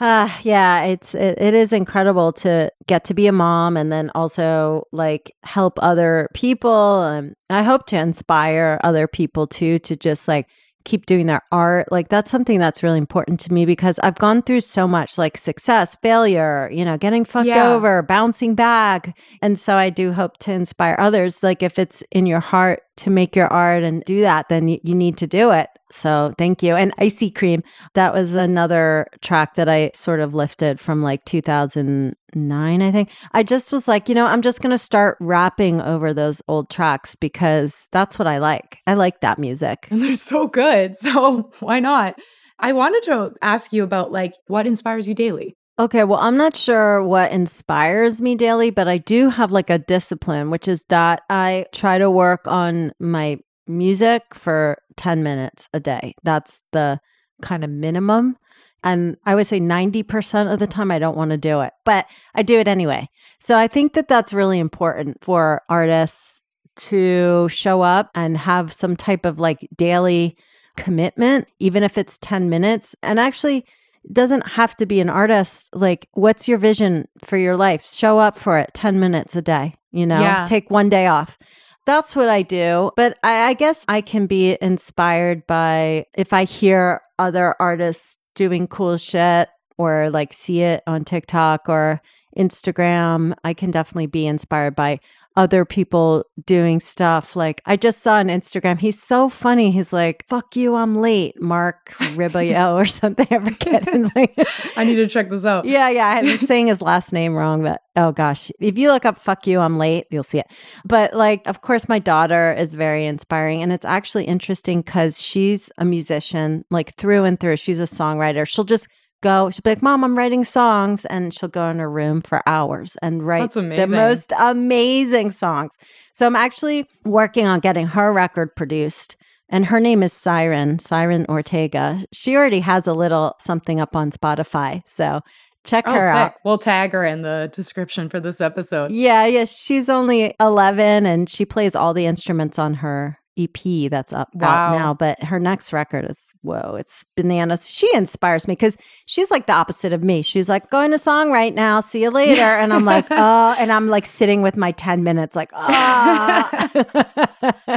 uh, 0.00 0.28
yeah, 0.42 0.82
it's 0.84 1.14
it, 1.14 1.38
it 1.40 1.54
is 1.54 1.72
incredible 1.72 2.32
to 2.32 2.70
get 2.86 3.04
to 3.04 3.14
be 3.14 3.28
a 3.28 3.32
mom 3.32 3.76
and 3.76 3.92
then 3.92 4.10
also 4.14 4.84
like 4.90 5.32
help 5.44 5.78
other 5.80 6.28
people. 6.34 7.02
And 7.02 7.34
I 7.48 7.62
hope 7.62 7.86
to 7.86 7.96
inspire 7.96 8.80
other 8.82 9.06
people 9.06 9.46
too 9.46 9.78
to 9.80 9.94
just 9.94 10.26
like 10.26 10.48
keep 10.84 11.06
doing 11.06 11.26
their 11.26 11.42
art. 11.50 11.90
Like 11.90 12.08
that's 12.08 12.30
something 12.30 12.58
that's 12.58 12.82
really 12.82 12.98
important 12.98 13.40
to 13.40 13.52
me 13.52 13.64
because 13.66 13.98
I've 14.00 14.18
gone 14.18 14.42
through 14.42 14.60
so 14.60 14.86
much 14.86 15.16
like 15.18 15.36
success, 15.36 15.96
failure, 15.96 16.68
you 16.72 16.84
know, 16.84 16.96
getting 16.96 17.24
fucked 17.24 17.46
Yeah. 17.48 17.68
over, 17.72 18.02
bouncing 18.02 18.54
back. 18.54 19.16
And 19.42 19.58
so 19.58 19.76
I 19.76 19.90
do 19.90 20.12
hope 20.12 20.38
to 20.38 20.52
inspire 20.52 20.96
others. 20.98 21.42
Like 21.42 21.62
if 21.62 21.78
it's 21.78 22.02
in 22.10 22.26
your 22.26 22.40
heart 22.40 22.82
to 22.98 23.10
make 23.10 23.34
your 23.34 23.48
art 23.48 23.82
and 23.82 24.04
do 24.04 24.20
that, 24.20 24.48
then 24.48 24.68
you, 24.68 24.78
you 24.82 24.94
need 24.94 25.16
to 25.18 25.26
do 25.26 25.50
it. 25.50 25.68
So 25.94 26.34
thank 26.38 26.60
you. 26.60 26.74
And 26.74 26.92
Icy 26.98 27.30
Cream, 27.30 27.62
that 27.94 28.12
was 28.12 28.34
another 28.34 29.06
track 29.22 29.54
that 29.54 29.68
I 29.68 29.92
sort 29.94 30.18
of 30.18 30.34
lifted 30.34 30.80
from 30.80 31.02
like 31.02 31.24
2009, 31.24 32.82
I 32.82 32.90
think. 32.90 33.10
I 33.32 33.44
just 33.44 33.72
was 33.72 33.86
like, 33.86 34.08
you 34.08 34.14
know, 34.14 34.26
I'm 34.26 34.42
just 34.42 34.60
going 34.60 34.72
to 34.72 34.78
start 34.78 35.16
rapping 35.20 35.80
over 35.80 36.12
those 36.12 36.42
old 36.48 36.68
tracks 36.68 37.14
because 37.14 37.88
that's 37.92 38.18
what 38.18 38.26
I 38.26 38.38
like. 38.38 38.78
I 38.88 38.94
like 38.94 39.20
that 39.20 39.38
music. 39.38 39.86
and 39.90 40.02
they're 40.02 40.16
so 40.16 40.48
good. 40.48 40.94
So 41.04 41.52
why 41.60 41.80
not? 41.80 42.18
I 42.58 42.72
wanted 42.72 43.02
to 43.04 43.32
ask 43.42 43.72
you 43.72 43.84
about 43.84 44.10
like 44.10 44.32
what 44.48 44.66
inspires 44.66 45.06
you 45.06 45.14
daily. 45.14 45.56
Okay, 45.78 46.02
well, 46.02 46.18
I'm 46.18 46.36
not 46.36 46.56
sure 46.56 47.04
what 47.04 47.30
inspires 47.30 48.22
me 48.22 48.36
daily, 48.36 48.70
but 48.70 48.88
I 48.88 48.98
do 48.98 49.28
have 49.28 49.52
like 49.52 49.70
a 49.70 49.78
discipline, 49.78 50.50
which 50.50 50.66
is 50.66 50.84
that 50.88 51.22
I 51.28 51.66
try 51.72 51.98
to 51.98 52.10
work 52.10 52.48
on 52.48 52.92
my 52.98 53.38
music 53.66 54.34
for 54.34 54.78
10 54.96 55.22
minutes 55.22 55.68
a 55.72 55.80
day. 55.80 56.14
That's 56.22 56.60
the 56.72 57.00
kind 57.42 57.64
of 57.64 57.70
minimum. 57.70 58.36
And 58.82 59.16
I 59.24 59.34
would 59.34 59.46
say 59.46 59.60
90% 59.60 60.52
of 60.52 60.58
the 60.58 60.66
time 60.66 60.90
I 60.90 60.98
don't 60.98 61.16
want 61.16 61.30
to 61.30 61.38
do 61.38 61.62
it, 61.62 61.72
but 61.84 62.06
I 62.34 62.42
do 62.42 62.58
it 62.60 62.68
anyway. 62.68 63.08
So 63.38 63.56
I 63.56 63.66
think 63.66 63.94
that 63.94 64.08
that's 64.08 64.34
really 64.34 64.58
important 64.58 65.24
for 65.24 65.62
artists 65.70 66.42
to 66.76 67.48
show 67.48 67.80
up 67.82 68.10
and 68.14 68.36
have 68.36 68.72
some 68.72 68.96
type 68.96 69.24
of 69.24 69.40
like 69.40 69.68
daily 69.74 70.36
commitment, 70.76 71.46
even 71.60 71.82
if 71.82 71.96
it's 71.96 72.18
10 72.18 72.50
minutes. 72.50 72.94
And 73.02 73.18
actually, 73.18 73.64
doesn't 74.12 74.46
have 74.48 74.76
to 74.76 74.84
be 74.84 75.00
an 75.00 75.08
artist. 75.08 75.70
Like, 75.72 76.08
what's 76.12 76.46
your 76.46 76.58
vision 76.58 77.08
for 77.24 77.38
your 77.38 77.56
life? 77.56 77.88
Show 77.88 78.18
up 78.18 78.36
for 78.38 78.58
it 78.58 78.70
10 78.74 79.00
minutes 79.00 79.34
a 79.34 79.40
day, 79.40 79.76
you 79.92 80.06
know, 80.06 80.20
Yeah. 80.20 80.44
take 80.46 80.70
one 80.70 80.90
day 80.90 81.06
off. 81.06 81.38
That's 81.86 82.16
what 82.16 82.28
I 82.28 82.42
do. 82.42 82.90
But 82.96 83.18
I, 83.22 83.48
I 83.48 83.54
guess 83.54 83.84
I 83.88 84.00
can 84.00 84.26
be 84.26 84.56
inspired 84.60 85.46
by 85.46 86.06
if 86.14 86.32
I 86.32 86.44
hear 86.44 87.02
other 87.18 87.54
artists 87.60 88.16
doing 88.34 88.66
cool 88.66 88.96
shit 88.96 89.48
or 89.76 90.10
like 90.10 90.32
see 90.32 90.62
it 90.62 90.82
on 90.86 91.04
TikTok 91.04 91.68
or 91.68 92.00
Instagram, 92.36 93.34
I 93.44 93.54
can 93.54 93.70
definitely 93.70 94.06
be 94.06 94.26
inspired 94.26 94.74
by 94.76 95.00
other 95.36 95.64
people 95.64 96.24
doing 96.46 96.80
stuff. 96.80 97.34
Like 97.34 97.60
I 97.66 97.76
just 97.76 98.02
saw 98.02 98.14
on 98.14 98.28
Instagram, 98.28 98.78
he's 98.78 99.02
so 99.02 99.28
funny. 99.28 99.70
He's 99.70 99.92
like, 99.92 100.24
fuck 100.28 100.54
you, 100.54 100.76
I'm 100.76 101.00
late, 101.00 101.40
Mark 101.40 101.90
Ribio 101.98 102.74
or 102.74 102.86
something. 102.86 103.26
I 103.30 103.38
forget. 103.40 103.84
Like, 104.14 104.34
I 104.76 104.84
need 104.84 104.96
to 104.96 105.06
check 105.06 105.30
this 105.30 105.44
out. 105.44 105.64
yeah, 105.64 105.88
yeah. 105.88 106.08
I'm 106.08 106.36
saying 106.38 106.68
his 106.68 106.80
last 106.80 107.12
name 107.12 107.34
wrong, 107.34 107.62
but 107.62 107.80
oh 107.96 108.12
gosh. 108.12 108.50
If 108.60 108.78
you 108.78 108.92
look 108.92 109.04
up 109.04 109.18
fuck 109.18 109.46
you, 109.46 109.58
I'm 109.58 109.76
late, 109.76 110.06
you'll 110.10 110.22
see 110.22 110.38
it. 110.38 110.46
But 110.84 111.14
like, 111.14 111.46
of 111.46 111.62
course, 111.62 111.88
my 111.88 111.98
daughter 111.98 112.52
is 112.52 112.74
very 112.74 113.06
inspiring. 113.06 113.62
And 113.62 113.72
it's 113.72 113.84
actually 113.84 114.24
interesting 114.24 114.82
because 114.82 115.20
she's 115.20 115.70
a 115.78 115.84
musician, 115.84 116.64
like 116.70 116.94
through 116.94 117.24
and 117.24 117.40
through. 117.40 117.56
She's 117.56 117.80
a 117.80 117.84
songwriter. 117.84 118.46
She'll 118.46 118.64
just 118.64 118.88
go, 119.24 119.50
she'll 119.50 119.62
be 119.62 119.70
like, 119.70 119.82
Mom, 119.82 120.04
I'm 120.04 120.16
writing 120.16 120.44
songs. 120.44 121.04
And 121.06 121.34
she'll 121.34 121.48
go 121.48 121.68
in 121.70 121.78
her 121.80 121.90
room 121.90 122.20
for 122.20 122.40
hours 122.46 122.96
and 123.02 123.22
write 123.26 123.50
the 123.50 123.86
most 123.96 124.32
amazing 124.38 125.32
songs. 125.32 125.72
So 126.12 126.26
I'm 126.26 126.36
actually 126.36 126.86
working 127.04 127.46
on 127.46 127.58
getting 127.60 127.88
her 127.88 128.12
record 128.12 128.54
produced. 128.54 129.16
And 129.48 129.66
her 129.66 129.80
name 129.80 130.02
is 130.02 130.12
Siren, 130.12 130.78
Siren 130.78 131.26
Ortega. 131.28 132.04
She 132.12 132.36
already 132.36 132.60
has 132.60 132.86
a 132.86 132.94
little 132.94 133.34
something 133.40 133.80
up 133.80 133.94
on 133.96 134.10
Spotify. 134.10 134.82
So 134.86 135.20
check 135.64 135.84
Oh, 135.86 135.92
her 135.92 136.02
out. 136.02 136.34
We'll 136.44 136.58
tag 136.58 136.92
her 136.92 137.04
in 137.04 137.22
the 137.22 137.50
description 137.52 138.08
for 138.08 138.20
this 138.20 138.40
episode. 138.40 138.90
Yeah, 138.92 139.26
yeah. 139.26 139.44
She's 139.44 139.88
only 139.88 140.34
11 140.40 141.06
and 141.06 141.28
she 141.28 141.44
plays 141.44 141.74
all 141.74 141.92
the 141.94 142.06
instruments 142.06 142.58
on 142.58 142.74
her 142.74 143.18
EP 143.38 143.90
that's 143.90 144.12
up 144.12 144.28
Wow. 144.34 144.48
out 144.48 144.78
now. 144.78 144.94
But 144.94 145.22
her 145.24 145.40
next 145.40 145.72
record 145.72 146.06
is, 146.08 146.32
whoa, 146.42 146.76
it's 146.78 147.04
bananas. 147.16 147.70
She 147.70 147.88
inspires 147.94 148.46
me 148.48 148.52
because 148.52 148.76
she's 149.06 149.30
like 149.30 149.46
the 149.46 149.52
opposite 149.52 149.92
of 149.92 150.02
me. 150.04 150.22
She's 150.22 150.48
like, 150.48 150.70
going 150.70 150.90
to 150.92 150.98
song 150.98 151.30
right 151.30 151.54
now. 151.54 151.80
See 151.80 152.02
you 152.02 152.10
later. 152.10 152.42
And 152.42 152.72
I'm 152.72 152.84
like, 152.84 153.06
oh, 153.10 153.56
and 153.58 153.72
I'm 153.72 153.88
like 153.88 154.06
sitting 154.06 154.42
with 154.42 154.56
my 154.56 154.72
10 154.72 155.02
minutes, 155.02 155.34
like, 155.36 155.50
ah. 155.54 156.70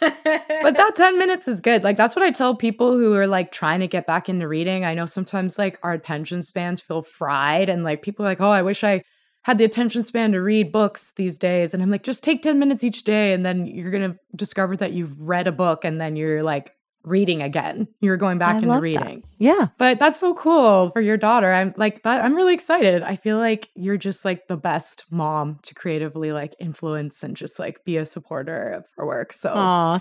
but 0.00 0.76
that 0.76 0.92
10 0.96 1.18
minutes 1.18 1.48
is 1.48 1.60
good. 1.60 1.84
Like 1.84 1.96
that's 1.96 2.14
what 2.16 2.24
I 2.24 2.30
tell 2.30 2.54
people 2.54 2.92
who 2.96 3.14
are 3.14 3.26
like 3.26 3.52
trying 3.52 3.80
to 3.80 3.86
get 3.86 4.06
back 4.06 4.28
into 4.28 4.46
reading. 4.48 4.84
I 4.84 4.94
know 4.94 5.06
sometimes 5.06 5.58
like 5.58 5.78
our 5.82 5.92
attention 5.92 6.42
spans 6.42 6.80
feel 6.80 7.02
fried 7.02 7.68
and 7.68 7.84
like 7.84 8.02
people 8.02 8.24
are 8.24 8.28
like, 8.28 8.40
"Oh, 8.40 8.50
I 8.50 8.62
wish 8.62 8.84
I 8.84 9.02
had 9.48 9.58
the 9.58 9.64
attention 9.64 10.02
span 10.04 10.32
to 10.32 10.40
read 10.40 10.70
books 10.70 11.12
these 11.16 11.38
days." 11.38 11.74
And 11.74 11.82
I'm 11.82 11.90
like, 11.90 12.04
"Just 12.04 12.22
take 12.22 12.42
10 12.42 12.58
minutes 12.58 12.84
each 12.84 13.02
day 13.02 13.32
and 13.32 13.44
then 13.44 13.66
you're 13.66 13.90
going 13.90 14.12
to 14.12 14.18
discover 14.36 14.76
that 14.76 14.92
you've 14.92 15.18
read 15.20 15.46
a 15.48 15.52
book 15.52 15.84
and 15.84 16.00
then 16.00 16.14
you're 16.16 16.42
like 16.42 16.72
reading 17.04 17.42
again. 17.42 17.88
You're 18.00 18.16
going 18.18 18.38
back 18.38 18.54
I 18.54 18.56
into 18.56 18.68
love 18.68 18.76
that. 18.78 18.82
reading." 18.82 19.22
yeah. 19.38 19.68
But 19.78 19.98
that's 20.00 20.18
so 20.20 20.34
cool 20.34 20.90
for 20.90 21.00
your 21.00 21.16
daughter. 21.16 21.52
I'm 21.52 21.72
like 21.76 22.02
that 22.02 22.22
I'm 22.24 22.34
really 22.34 22.52
excited. 22.54 23.02
I 23.02 23.14
feel 23.16 23.38
like 23.38 23.68
you're 23.74 23.96
just 23.96 24.24
like 24.24 24.48
the 24.48 24.56
best 24.56 25.04
mom 25.10 25.58
to 25.62 25.74
creatively 25.74 26.32
like 26.32 26.54
influence 26.58 27.22
and 27.22 27.36
just 27.36 27.58
like 27.58 27.84
be 27.84 27.96
a 27.96 28.04
supporter 28.04 28.70
of 28.70 28.84
her 28.96 29.06
work. 29.06 29.32
So 29.32 29.50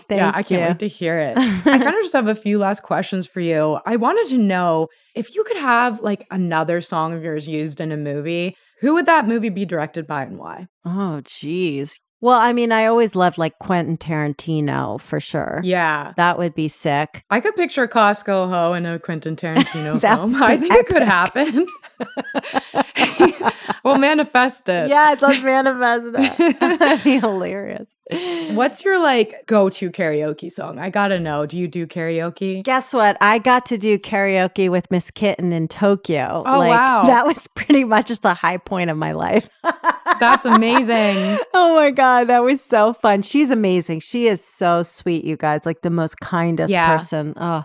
thank 0.10 0.20
yeah, 0.20 0.32
I 0.34 0.44
can't 0.44 0.62
you. 0.62 0.68
wait 0.68 0.80
to 0.80 0.88
hear 0.88 1.20
it. 1.20 1.38
I 1.38 1.62
kind 1.64 1.84
of 1.96 2.02
just 2.02 2.14
have 2.14 2.28
a 2.28 2.36
few 2.36 2.58
last 2.60 2.82
questions 2.82 3.28
for 3.28 3.40
you. 3.40 3.80
I 3.86 3.96
wanted 3.96 4.28
to 4.30 4.38
know 4.40 4.88
if 5.16 5.36
you 5.36 5.44
could 5.44 5.58
have 5.58 6.02
like 6.02 6.26
another 6.32 6.82
song 6.82 7.14
of 7.14 7.24
yours 7.24 7.48
used 7.48 7.80
in 7.80 7.92
a 7.92 7.98
movie, 7.98 8.56
who 8.80 8.94
would 8.94 9.06
that 9.06 9.28
movie 9.28 9.50
be 9.50 9.66
directed 9.66 10.08
by 10.08 10.24
and 10.24 10.38
why? 10.38 10.68
Oh, 10.86 11.22
geez. 11.24 12.00
Well, 12.20 12.40
I 12.40 12.52
mean, 12.52 12.72
I 12.72 12.88
always 12.88 13.16
loved 13.16 13.38
like 13.38 13.60
Quentin 13.60 13.96
Tarantino 13.96 15.00
for 15.00 15.20
sure. 15.20 15.62
Yeah. 15.64 16.14
That 16.18 16.40
would 16.40 16.56
be 16.56 16.68
sick. 16.68 17.24
I 17.30 17.40
could 17.40 17.56
picture 17.56 17.88
Costco 17.88 18.50
Ho 18.50 18.74
in 18.74 18.88
a 18.88 18.98
Quentin 18.98 19.36
Tarantino 19.38 20.02
film. 20.02 20.42
I 20.42 20.58
think 20.58 20.74
it 20.74 20.88
could 20.88 21.04
happen. 21.04 21.68
well, 23.84 24.00
manifest 24.00 24.68
it. 24.68 24.90
Yes, 24.90 25.22
let's 25.22 25.44
manifest 25.44 26.12
that. 26.14 26.78
That'd 26.80 27.04
be 27.04 27.20
hilarious. 27.20 27.88
What's 28.10 28.86
your 28.86 29.00
like 29.00 29.46
go-to 29.48 29.92
karaoke 29.92 30.50
song? 30.50 30.80
I 30.80 30.90
gotta 30.90 31.20
know. 31.20 31.46
Do 31.46 31.60
you 31.60 31.68
do 31.68 31.86
karaoke? 31.86 32.64
Guess 32.64 32.94
what? 32.94 33.18
I 33.20 33.38
got 33.40 33.66
to 33.68 33.78
do 33.78 34.00
karaoke 34.00 34.70
with 34.70 34.90
Miss 34.90 35.12
Kittin 35.12 35.52
in 35.52 35.68
Tokyo. 35.68 36.44
Oh, 36.46 36.60
wow. 36.68 37.04
That 37.08 37.26
was 37.28 37.48
pretty 37.48 37.84
much 37.84 38.08
the 38.20 38.34
high 38.34 38.58
point 38.58 38.90
of 38.90 38.98
my 38.98 39.12
life. 39.12 39.50
That's 40.20 40.46
amazing. 40.46 41.38
oh 41.54 41.76
my 41.76 41.92
God. 41.92 42.26
That 42.30 42.44
was 42.44 42.62
so 42.62 42.94
fun. 42.94 43.22
She's 43.24 43.52
amazing. 43.52 44.00
She 44.00 44.28
is 44.28 44.44
so 44.44 44.84
sweet, 44.84 45.26
you 45.26 45.36
guys. 45.36 45.66
Like 45.66 45.82
the 45.82 45.90
most 45.90 46.20
kindest 46.22 46.72
Yeah. 46.72 46.92
person. 46.94 47.34
Oh, 47.36 47.64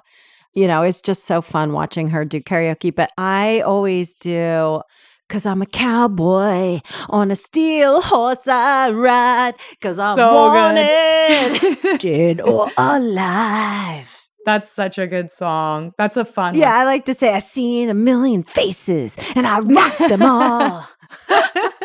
you 0.55 0.66
know, 0.66 0.82
it's 0.82 1.01
just 1.01 1.24
so 1.24 1.40
fun 1.40 1.72
watching 1.72 2.09
her 2.09 2.24
do 2.24 2.40
karaoke. 2.40 2.95
But 2.95 3.11
I 3.16 3.61
always 3.61 4.14
do. 4.14 4.82
Cause 5.33 5.47
I'm 5.47 5.62
a 5.62 5.66
cowboy 5.66 6.80
on 7.09 7.30
a 7.30 7.35
steel 7.35 8.03
horse 8.03 8.47
I 8.47 8.91
ride. 8.91 9.55
Cause 9.80 9.99
I'm 9.99 10.14
So 10.14 10.30
wanted, 10.30 11.99
dead 12.01 12.43
or 12.43 12.68
alive. 12.76 14.28
That's 14.45 14.70
such 14.70 14.99
a 14.99 15.07
good 15.07 15.30
song. 15.30 15.95
That's 15.97 16.18
a 16.18 16.26
fun 16.26 16.55
Yeah, 16.55 16.76
I 16.76 16.85
like 16.85 17.07
to 17.07 17.14
say 17.14 17.33
I've 17.33 17.45
seen 17.45 17.89
a 17.89 17.95
million 17.95 18.43
faces 18.43 19.16
and 19.35 19.47
I 19.47 19.61
rock 19.61 19.97
them 19.97 20.20
all. 20.20 20.87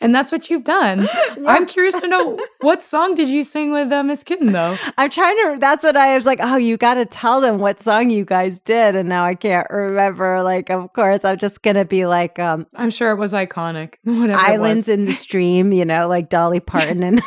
And 0.00 0.14
that's 0.14 0.32
what 0.32 0.48
you've 0.48 0.64
done. 0.64 1.08
I'm 1.46 1.66
curious 1.66 2.00
to 2.00 2.08
know 2.08 2.38
what 2.60 2.82
song 2.82 3.14
did 3.14 3.28
you 3.28 3.44
sing 3.44 3.70
with 3.70 3.92
uh, 3.92 4.02
Miss 4.02 4.22
Kittin 4.22 4.52
though? 4.52 4.76
I'm 4.96 5.10
trying 5.10 5.36
to. 5.36 5.58
That's 5.60 5.84
what 5.84 5.96
I 5.96 6.14
was 6.14 6.24
like. 6.24 6.38
Oh, 6.42 6.56
you 6.56 6.76
got 6.76 6.94
to 6.94 7.04
tell 7.04 7.40
them 7.40 7.58
what 7.58 7.80
song 7.80 8.10
you 8.10 8.24
guys 8.24 8.58
did, 8.60 8.96
and 8.96 9.08
now 9.08 9.24
I 9.24 9.34
can't 9.34 9.68
remember. 9.68 10.42
Like, 10.42 10.70
of 10.70 10.92
course, 10.94 11.24
I'm 11.24 11.38
just 11.38 11.62
gonna 11.62 11.84
be 11.84 12.06
like, 12.06 12.38
um, 12.38 12.66
I'm 12.74 12.90
sure 12.90 13.10
it 13.10 13.16
was 13.16 13.32
iconic. 13.32 13.94
Whatever 14.04 14.38
"Islands 14.38 14.88
in 14.88 15.04
the 15.04 15.12
Stream," 15.12 15.72
you 15.72 15.84
know, 15.84 16.08
like 16.08 16.30
Dolly 16.30 16.60
Parton, 16.60 17.02
and 17.02 17.20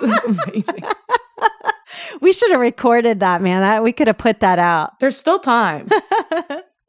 was. 0.00 0.10
That's 0.10 0.24
amazing. 0.24 0.84
we 2.20 2.32
should 2.32 2.50
have 2.50 2.60
recorded 2.60 3.20
that, 3.20 3.42
man. 3.42 3.62
That 3.62 3.84
we 3.84 3.92
could 3.92 4.08
have 4.08 4.18
put 4.18 4.40
that 4.40 4.58
out. 4.58 4.98
There's 4.98 5.16
still 5.16 5.38
time. 5.38 5.88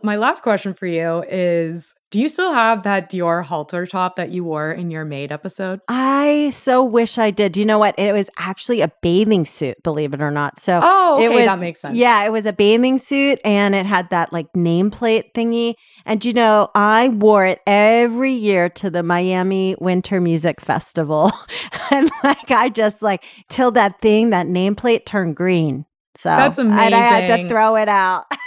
My 0.04 0.16
last 0.16 0.43
question 0.43 0.74
for 0.74 0.86
you 0.86 1.24
is 1.30 1.93
Do 2.10 2.20
you 2.20 2.30
still 2.30 2.54
have 2.54 2.84
that 2.84 3.12
Dior 3.12 3.43
halter 3.43 3.86
top 3.86 4.16
that 4.16 4.32
you 4.32 4.43
wore 4.43 4.72
in 4.72 4.91
your 4.91 5.06
maid 5.06 5.32
episode? 5.32 5.82
I 5.88 6.52
so 6.54 6.84
wish 6.84 7.18
I 7.18 7.32
did. 7.32 7.56
You 7.58 7.66
know 7.66 7.80
what? 7.80 7.97
It 7.97 8.14
was 8.14 8.30
actually 8.38 8.82
a 8.82 8.91
bathing 9.02 9.45
suit, 9.45 9.82
believe 9.84 10.14
it 10.14 10.22
or 10.22 10.32
not. 10.32 10.60
So 10.60 10.80
Oh, 10.82 11.22
it 11.22 11.28
okay, 11.28 11.36
was, 11.36 11.45
that 11.45 11.60
makes 11.60 11.82
sense. 11.82 11.97
Yeah, 11.97 12.24
it 12.26 12.32
was 12.32 12.45
a 12.45 12.54
bathing 12.54 12.97
suit 12.97 13.39
and 13.43 13.76
it 13.76 13.86
had 13.86 14.10
that 14.10 14.34
like 14.34 14.52
nameplate 14.54 15.34
thingy. 15.34 15.76
And 16.06 16.24
you 16.24 16.34
know, 16.34 16.70
I 16.76 17.10
wore 17.10 17.45
it 17.45 17.60
every 17.68 18.34
year 18.34 18.70
to 18.70 18.89
the 18.89 19.04
Miami 19.04 19.76
Winter 19.80 20.20
Music 20.20 20.62
Festival. 20.62 21.32
and 21.91 22.10
like 22.24 22.52
I 22.52 22.70
just 22.70 23.02
like 23.02 23.24
till 23.49 23.72
that 23.72 24.02
thing, 24.02 24.32
that 24.32 24.47
nameplate 24.47 25.06
turned 25.06 25.36
green. 25.36 25.86
So 26.16 26.30
That's 26.30 26.58
amazing. 26.58 26.86
And 26.86 26.95
I 26.95 26.99
had 26.99 27.38
to 27.38 27.47
throw 27.47 27.78
it 27.78 27.88
out. 27.88 28.26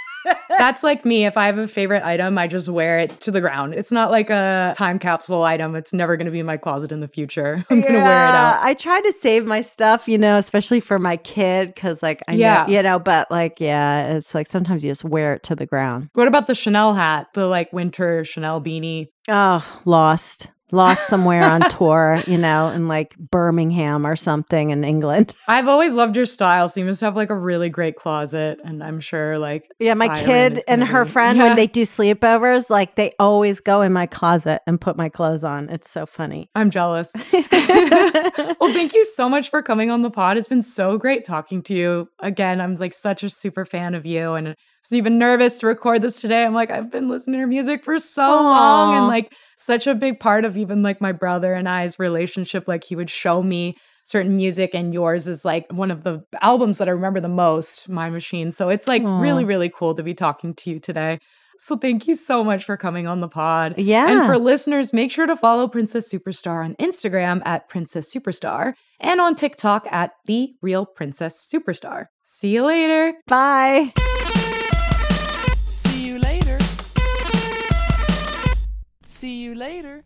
That's 0.48 0.82
like 0.82 1.04
me. 1.04 1.26
If 1.26 1.36
I 1.36 1.46
have 1.46 1.58
a 1.58 1.66
favorite 1.66 2.02
item, 2.04 2.38
I 2.38 2.46
just 2.46 2.68
wear 2.68 2.98
it 2.98 3.18
to 3.20 3.30
the 3.30 3.40
ground. 3.40 3.74
It's 3.74 3.92
not 3.92 4.10
like 4.10 4.30
a 4.30 4.74
time 4.76 4.98
capsule 4.98 5.42
item. 5.42 5.74
It's 5.74 5.92
never 5.92 6.16
going 6.16 6.26
to 6.26 6.30
be 6.30 6.38
in 6.40 6.46
my 6.46 6.56
closet 6.56 6.92
in 6.92 7.00
the 7.00 7.08
future. 7.08 7.64
I'm 7.70 7.80
going 7.80 7.92
to 7.94 8.00
wear 8.00 8.28
it 8.28 8.34
out. 8.34 8.58
I 8.62 8.74
try 8.74 9.00
to 9.00 9.12
save 9.12 9.46
my 9.46 9.60
stuff, 9.60 10.08
you 10.08 10.16
know, 10.18 10.38
especially 10.38 10.80
for 10.80 10.98
my 10.98 11.16
kid, 11.16 11.74
because 11.74 12.02
like 12.02 12.22
I 12.28 12.34
Yeah. 12.34 12.64
know, 12.66 12.72
you 12.72 12.82
know, 12.82 12.98
but 12.98 13.30
like 13.30 13.60
yeah, 13.60 14.14
it's 14.14 14.34
like 14.34 14.46
sometimes 14.46 14.84
you 14.84 14.90
just 14.90 15.04
wear 15.04 15.34
it 15.34 15.42
to 15.44 15.54
the 15.56 15.66
ground. 15.66 16.08
What 16.14 16.28
about 16.28 16.46
the 16.46 16.54
Chanel 16.54 16.94
hat, 16.94 17.28
the 17.34 17.46
like 17.46 17.72
winter 17.72 18.24
Chanel 18.24 18.60
beanie? 18.60 19.08
Oh, 19.28 19.64
lost. 19.84 20.48
Lost 20.74 21.06
somewhere 21.06 21.42
on 21.44 21.60
tour, 21.70 22.20
you 22.26 22.36
know, 22.36 22.68
in 22.68 22.88
like 22.88 23.16
Birmingham 23.16 24.04
or 24.06 24.16
something 24.16 24.70
in 24.70 24.82
England. 24.82 25.32
I've 25.48 25.68
always 25.68 25.94
loved 25.94 26.16
your 26.16 26.26
style. 26.26 26.68
So 26.68 26.80
you 26.80 26.86
must 26.86 27.00
have 27.00 27.14
like 27.14 27.30
a 27.30 27.38
really 27.38 27.68
great 27.70 27.96
closet. 27.96 28.58
And 28.64 28.82
I'm 28.82 28.98
sure 29.00 29.38
like. 29.38 29.70
Yeah, 29.78 29.94
my 29.94 30.08
Siren 30.08 30.24
kid 30.24 30.62
and 30.66 30.82
her 30.84 31.04
be- 31.04 31.10
friend, 31.12 31.38
Yeah. 31.38 31.44
when 31.48 31.56
they 31.56 31.66
do 31.68 31.82
sleepovers, 31.82 32.70
like 32.70 32.96
they 32.96 33.12
always 33.18 33.60
go 33.60 33.82
in 33.82 33.92
my 33.92 34.06
closet 34.06 34.62
and 34.66 34.80
put 34.80 34.96
my 34.96 35.08
clothes 35.08 35.44
on. 35.44 35.68
It's 35.70 35.90
so 35.90 36.06
funny. 36.06 36.50
I'm 36.54 36.70
jealous. 36.70 37.14
well, 37.32 38.72
thank 38.72 38.94
you 38.94 39.04
so 39.04 39.28
much 39.28 39.50
for 39.50 39.62
coming 39.62 39.90
on 39.90 40.02
the 40.02 40.10
pod. 40.10 40.36
It's 40.36 40.48
been 40.48 40.62
so 40.62 40.98
great 40.98 41.24
talking 41.24 41.62
to 41.62 41.74
you. 41.74 42.08
Again, 42.20 42.60
I'm 42.60 42.74
like 42.76 42.92
such 42.92 43.22
a 43.22 43.30
super 43.30 43.64
fan 43.64 43.94
of 43.94 44.04
you 44.06 44.34
and 44.34 44.48
I 44.48 44.54
was 44.82 44.92
even 44.92 45.18
nervous 45.18 45.58
to 45.60 45.66
record 45.66 46.02
this 46.02 46.20
today. 46.20 46.44
I'm 46.44 46.52
like, 46.54 46.70
I've 46.70 46.90
been 46.90 47.08
listening 47.08 47.34
to 47.34 47.38
your 47.38 47.46
music 47.48 47.84
for 47.84 47.98
so 47.98 48.22
long 48.42 48.96
and 48.96 49.06
like 49.06 49.32
such 49.56 49.86
a 49.86 49.94
big 49.94 50.20
part 50.20 50.44
of 50.44 50.56
even 50.56 50.82
like 50.82 51.00
my 51.00 51.12
brother 51.12 51.54
and 51.54 51.68
I's 51.68 51.98
relationship. 51.98 52.68
Like 52.68 52.84
he 52.84 52.96
would 52.96 53.10
show 53.10 53.42
me 53.42 53.76
certain 54.04 54.36
music, 54.36 54.74
and 54.74 54.92
yours 54.92 55.26
is 55.28 55.44
like 55.44 55.66
one 55.72 55.90
of 55.90 56.04
the 56.04 56.24
albums 56.42 56.78
that 56.78 56.88
I 56.88 56.92
remember 56.92 57.20
the 57.20 57.28
most, 57.28 57.88
My 57.88 58.10
Machine. 58.10 58.52
So 58.52 58.68
it's 58.68 58.86
like 58.86 59.02
Aw. 59.02 59.20
really, 59.20 59.44
really 59.44 59.70
cool 59.70 59.94
to 59.94 60.02
be 60.02 60.14
talking 60.14 60.54
to 60.54 60.70
you 60.70 60.78
today. 60.78 61.18
So 61.58 61.76
thank 61.76 62.06
you 62.06 62.14
so 62.14 62.42
much 62.42 62.64
for 62.64 62.76
coming 62.76 63.06
on 63.06 63.20
the 63.20 63.28
pod. 63.28 63.74
Yeah. 63.78 64.10
And 64.10 64.26
for 64.26 64.36
listeners, 64.38 64.92
make 64.92 65.10
sure 65.10 65.26
to 65.26 65.36
follow 65.36 65.68
Princess 65.68 66.12
Superstar 66.12 66.64
on 66.64 66.74
Instagram 66.76 67.42
at 67.44 67.68
Princess 67.68 68.12
Superstar 68.12 68.74
and 69.00 69.20
on 69.20 69.34
TikTok 69.34 69.86
at 69.90 70.12
The 70.26 70.54
Real 70.62 70.84
Princess 70.84 71.48
Superstar. 71.52 72.06
See 72.22 72.54
you 72.54 72.66
later. 72.66 73.14
Bye. 73.26 73.92
See 79.24 79.36
you 79.40 79.54
later. 79.54 80.04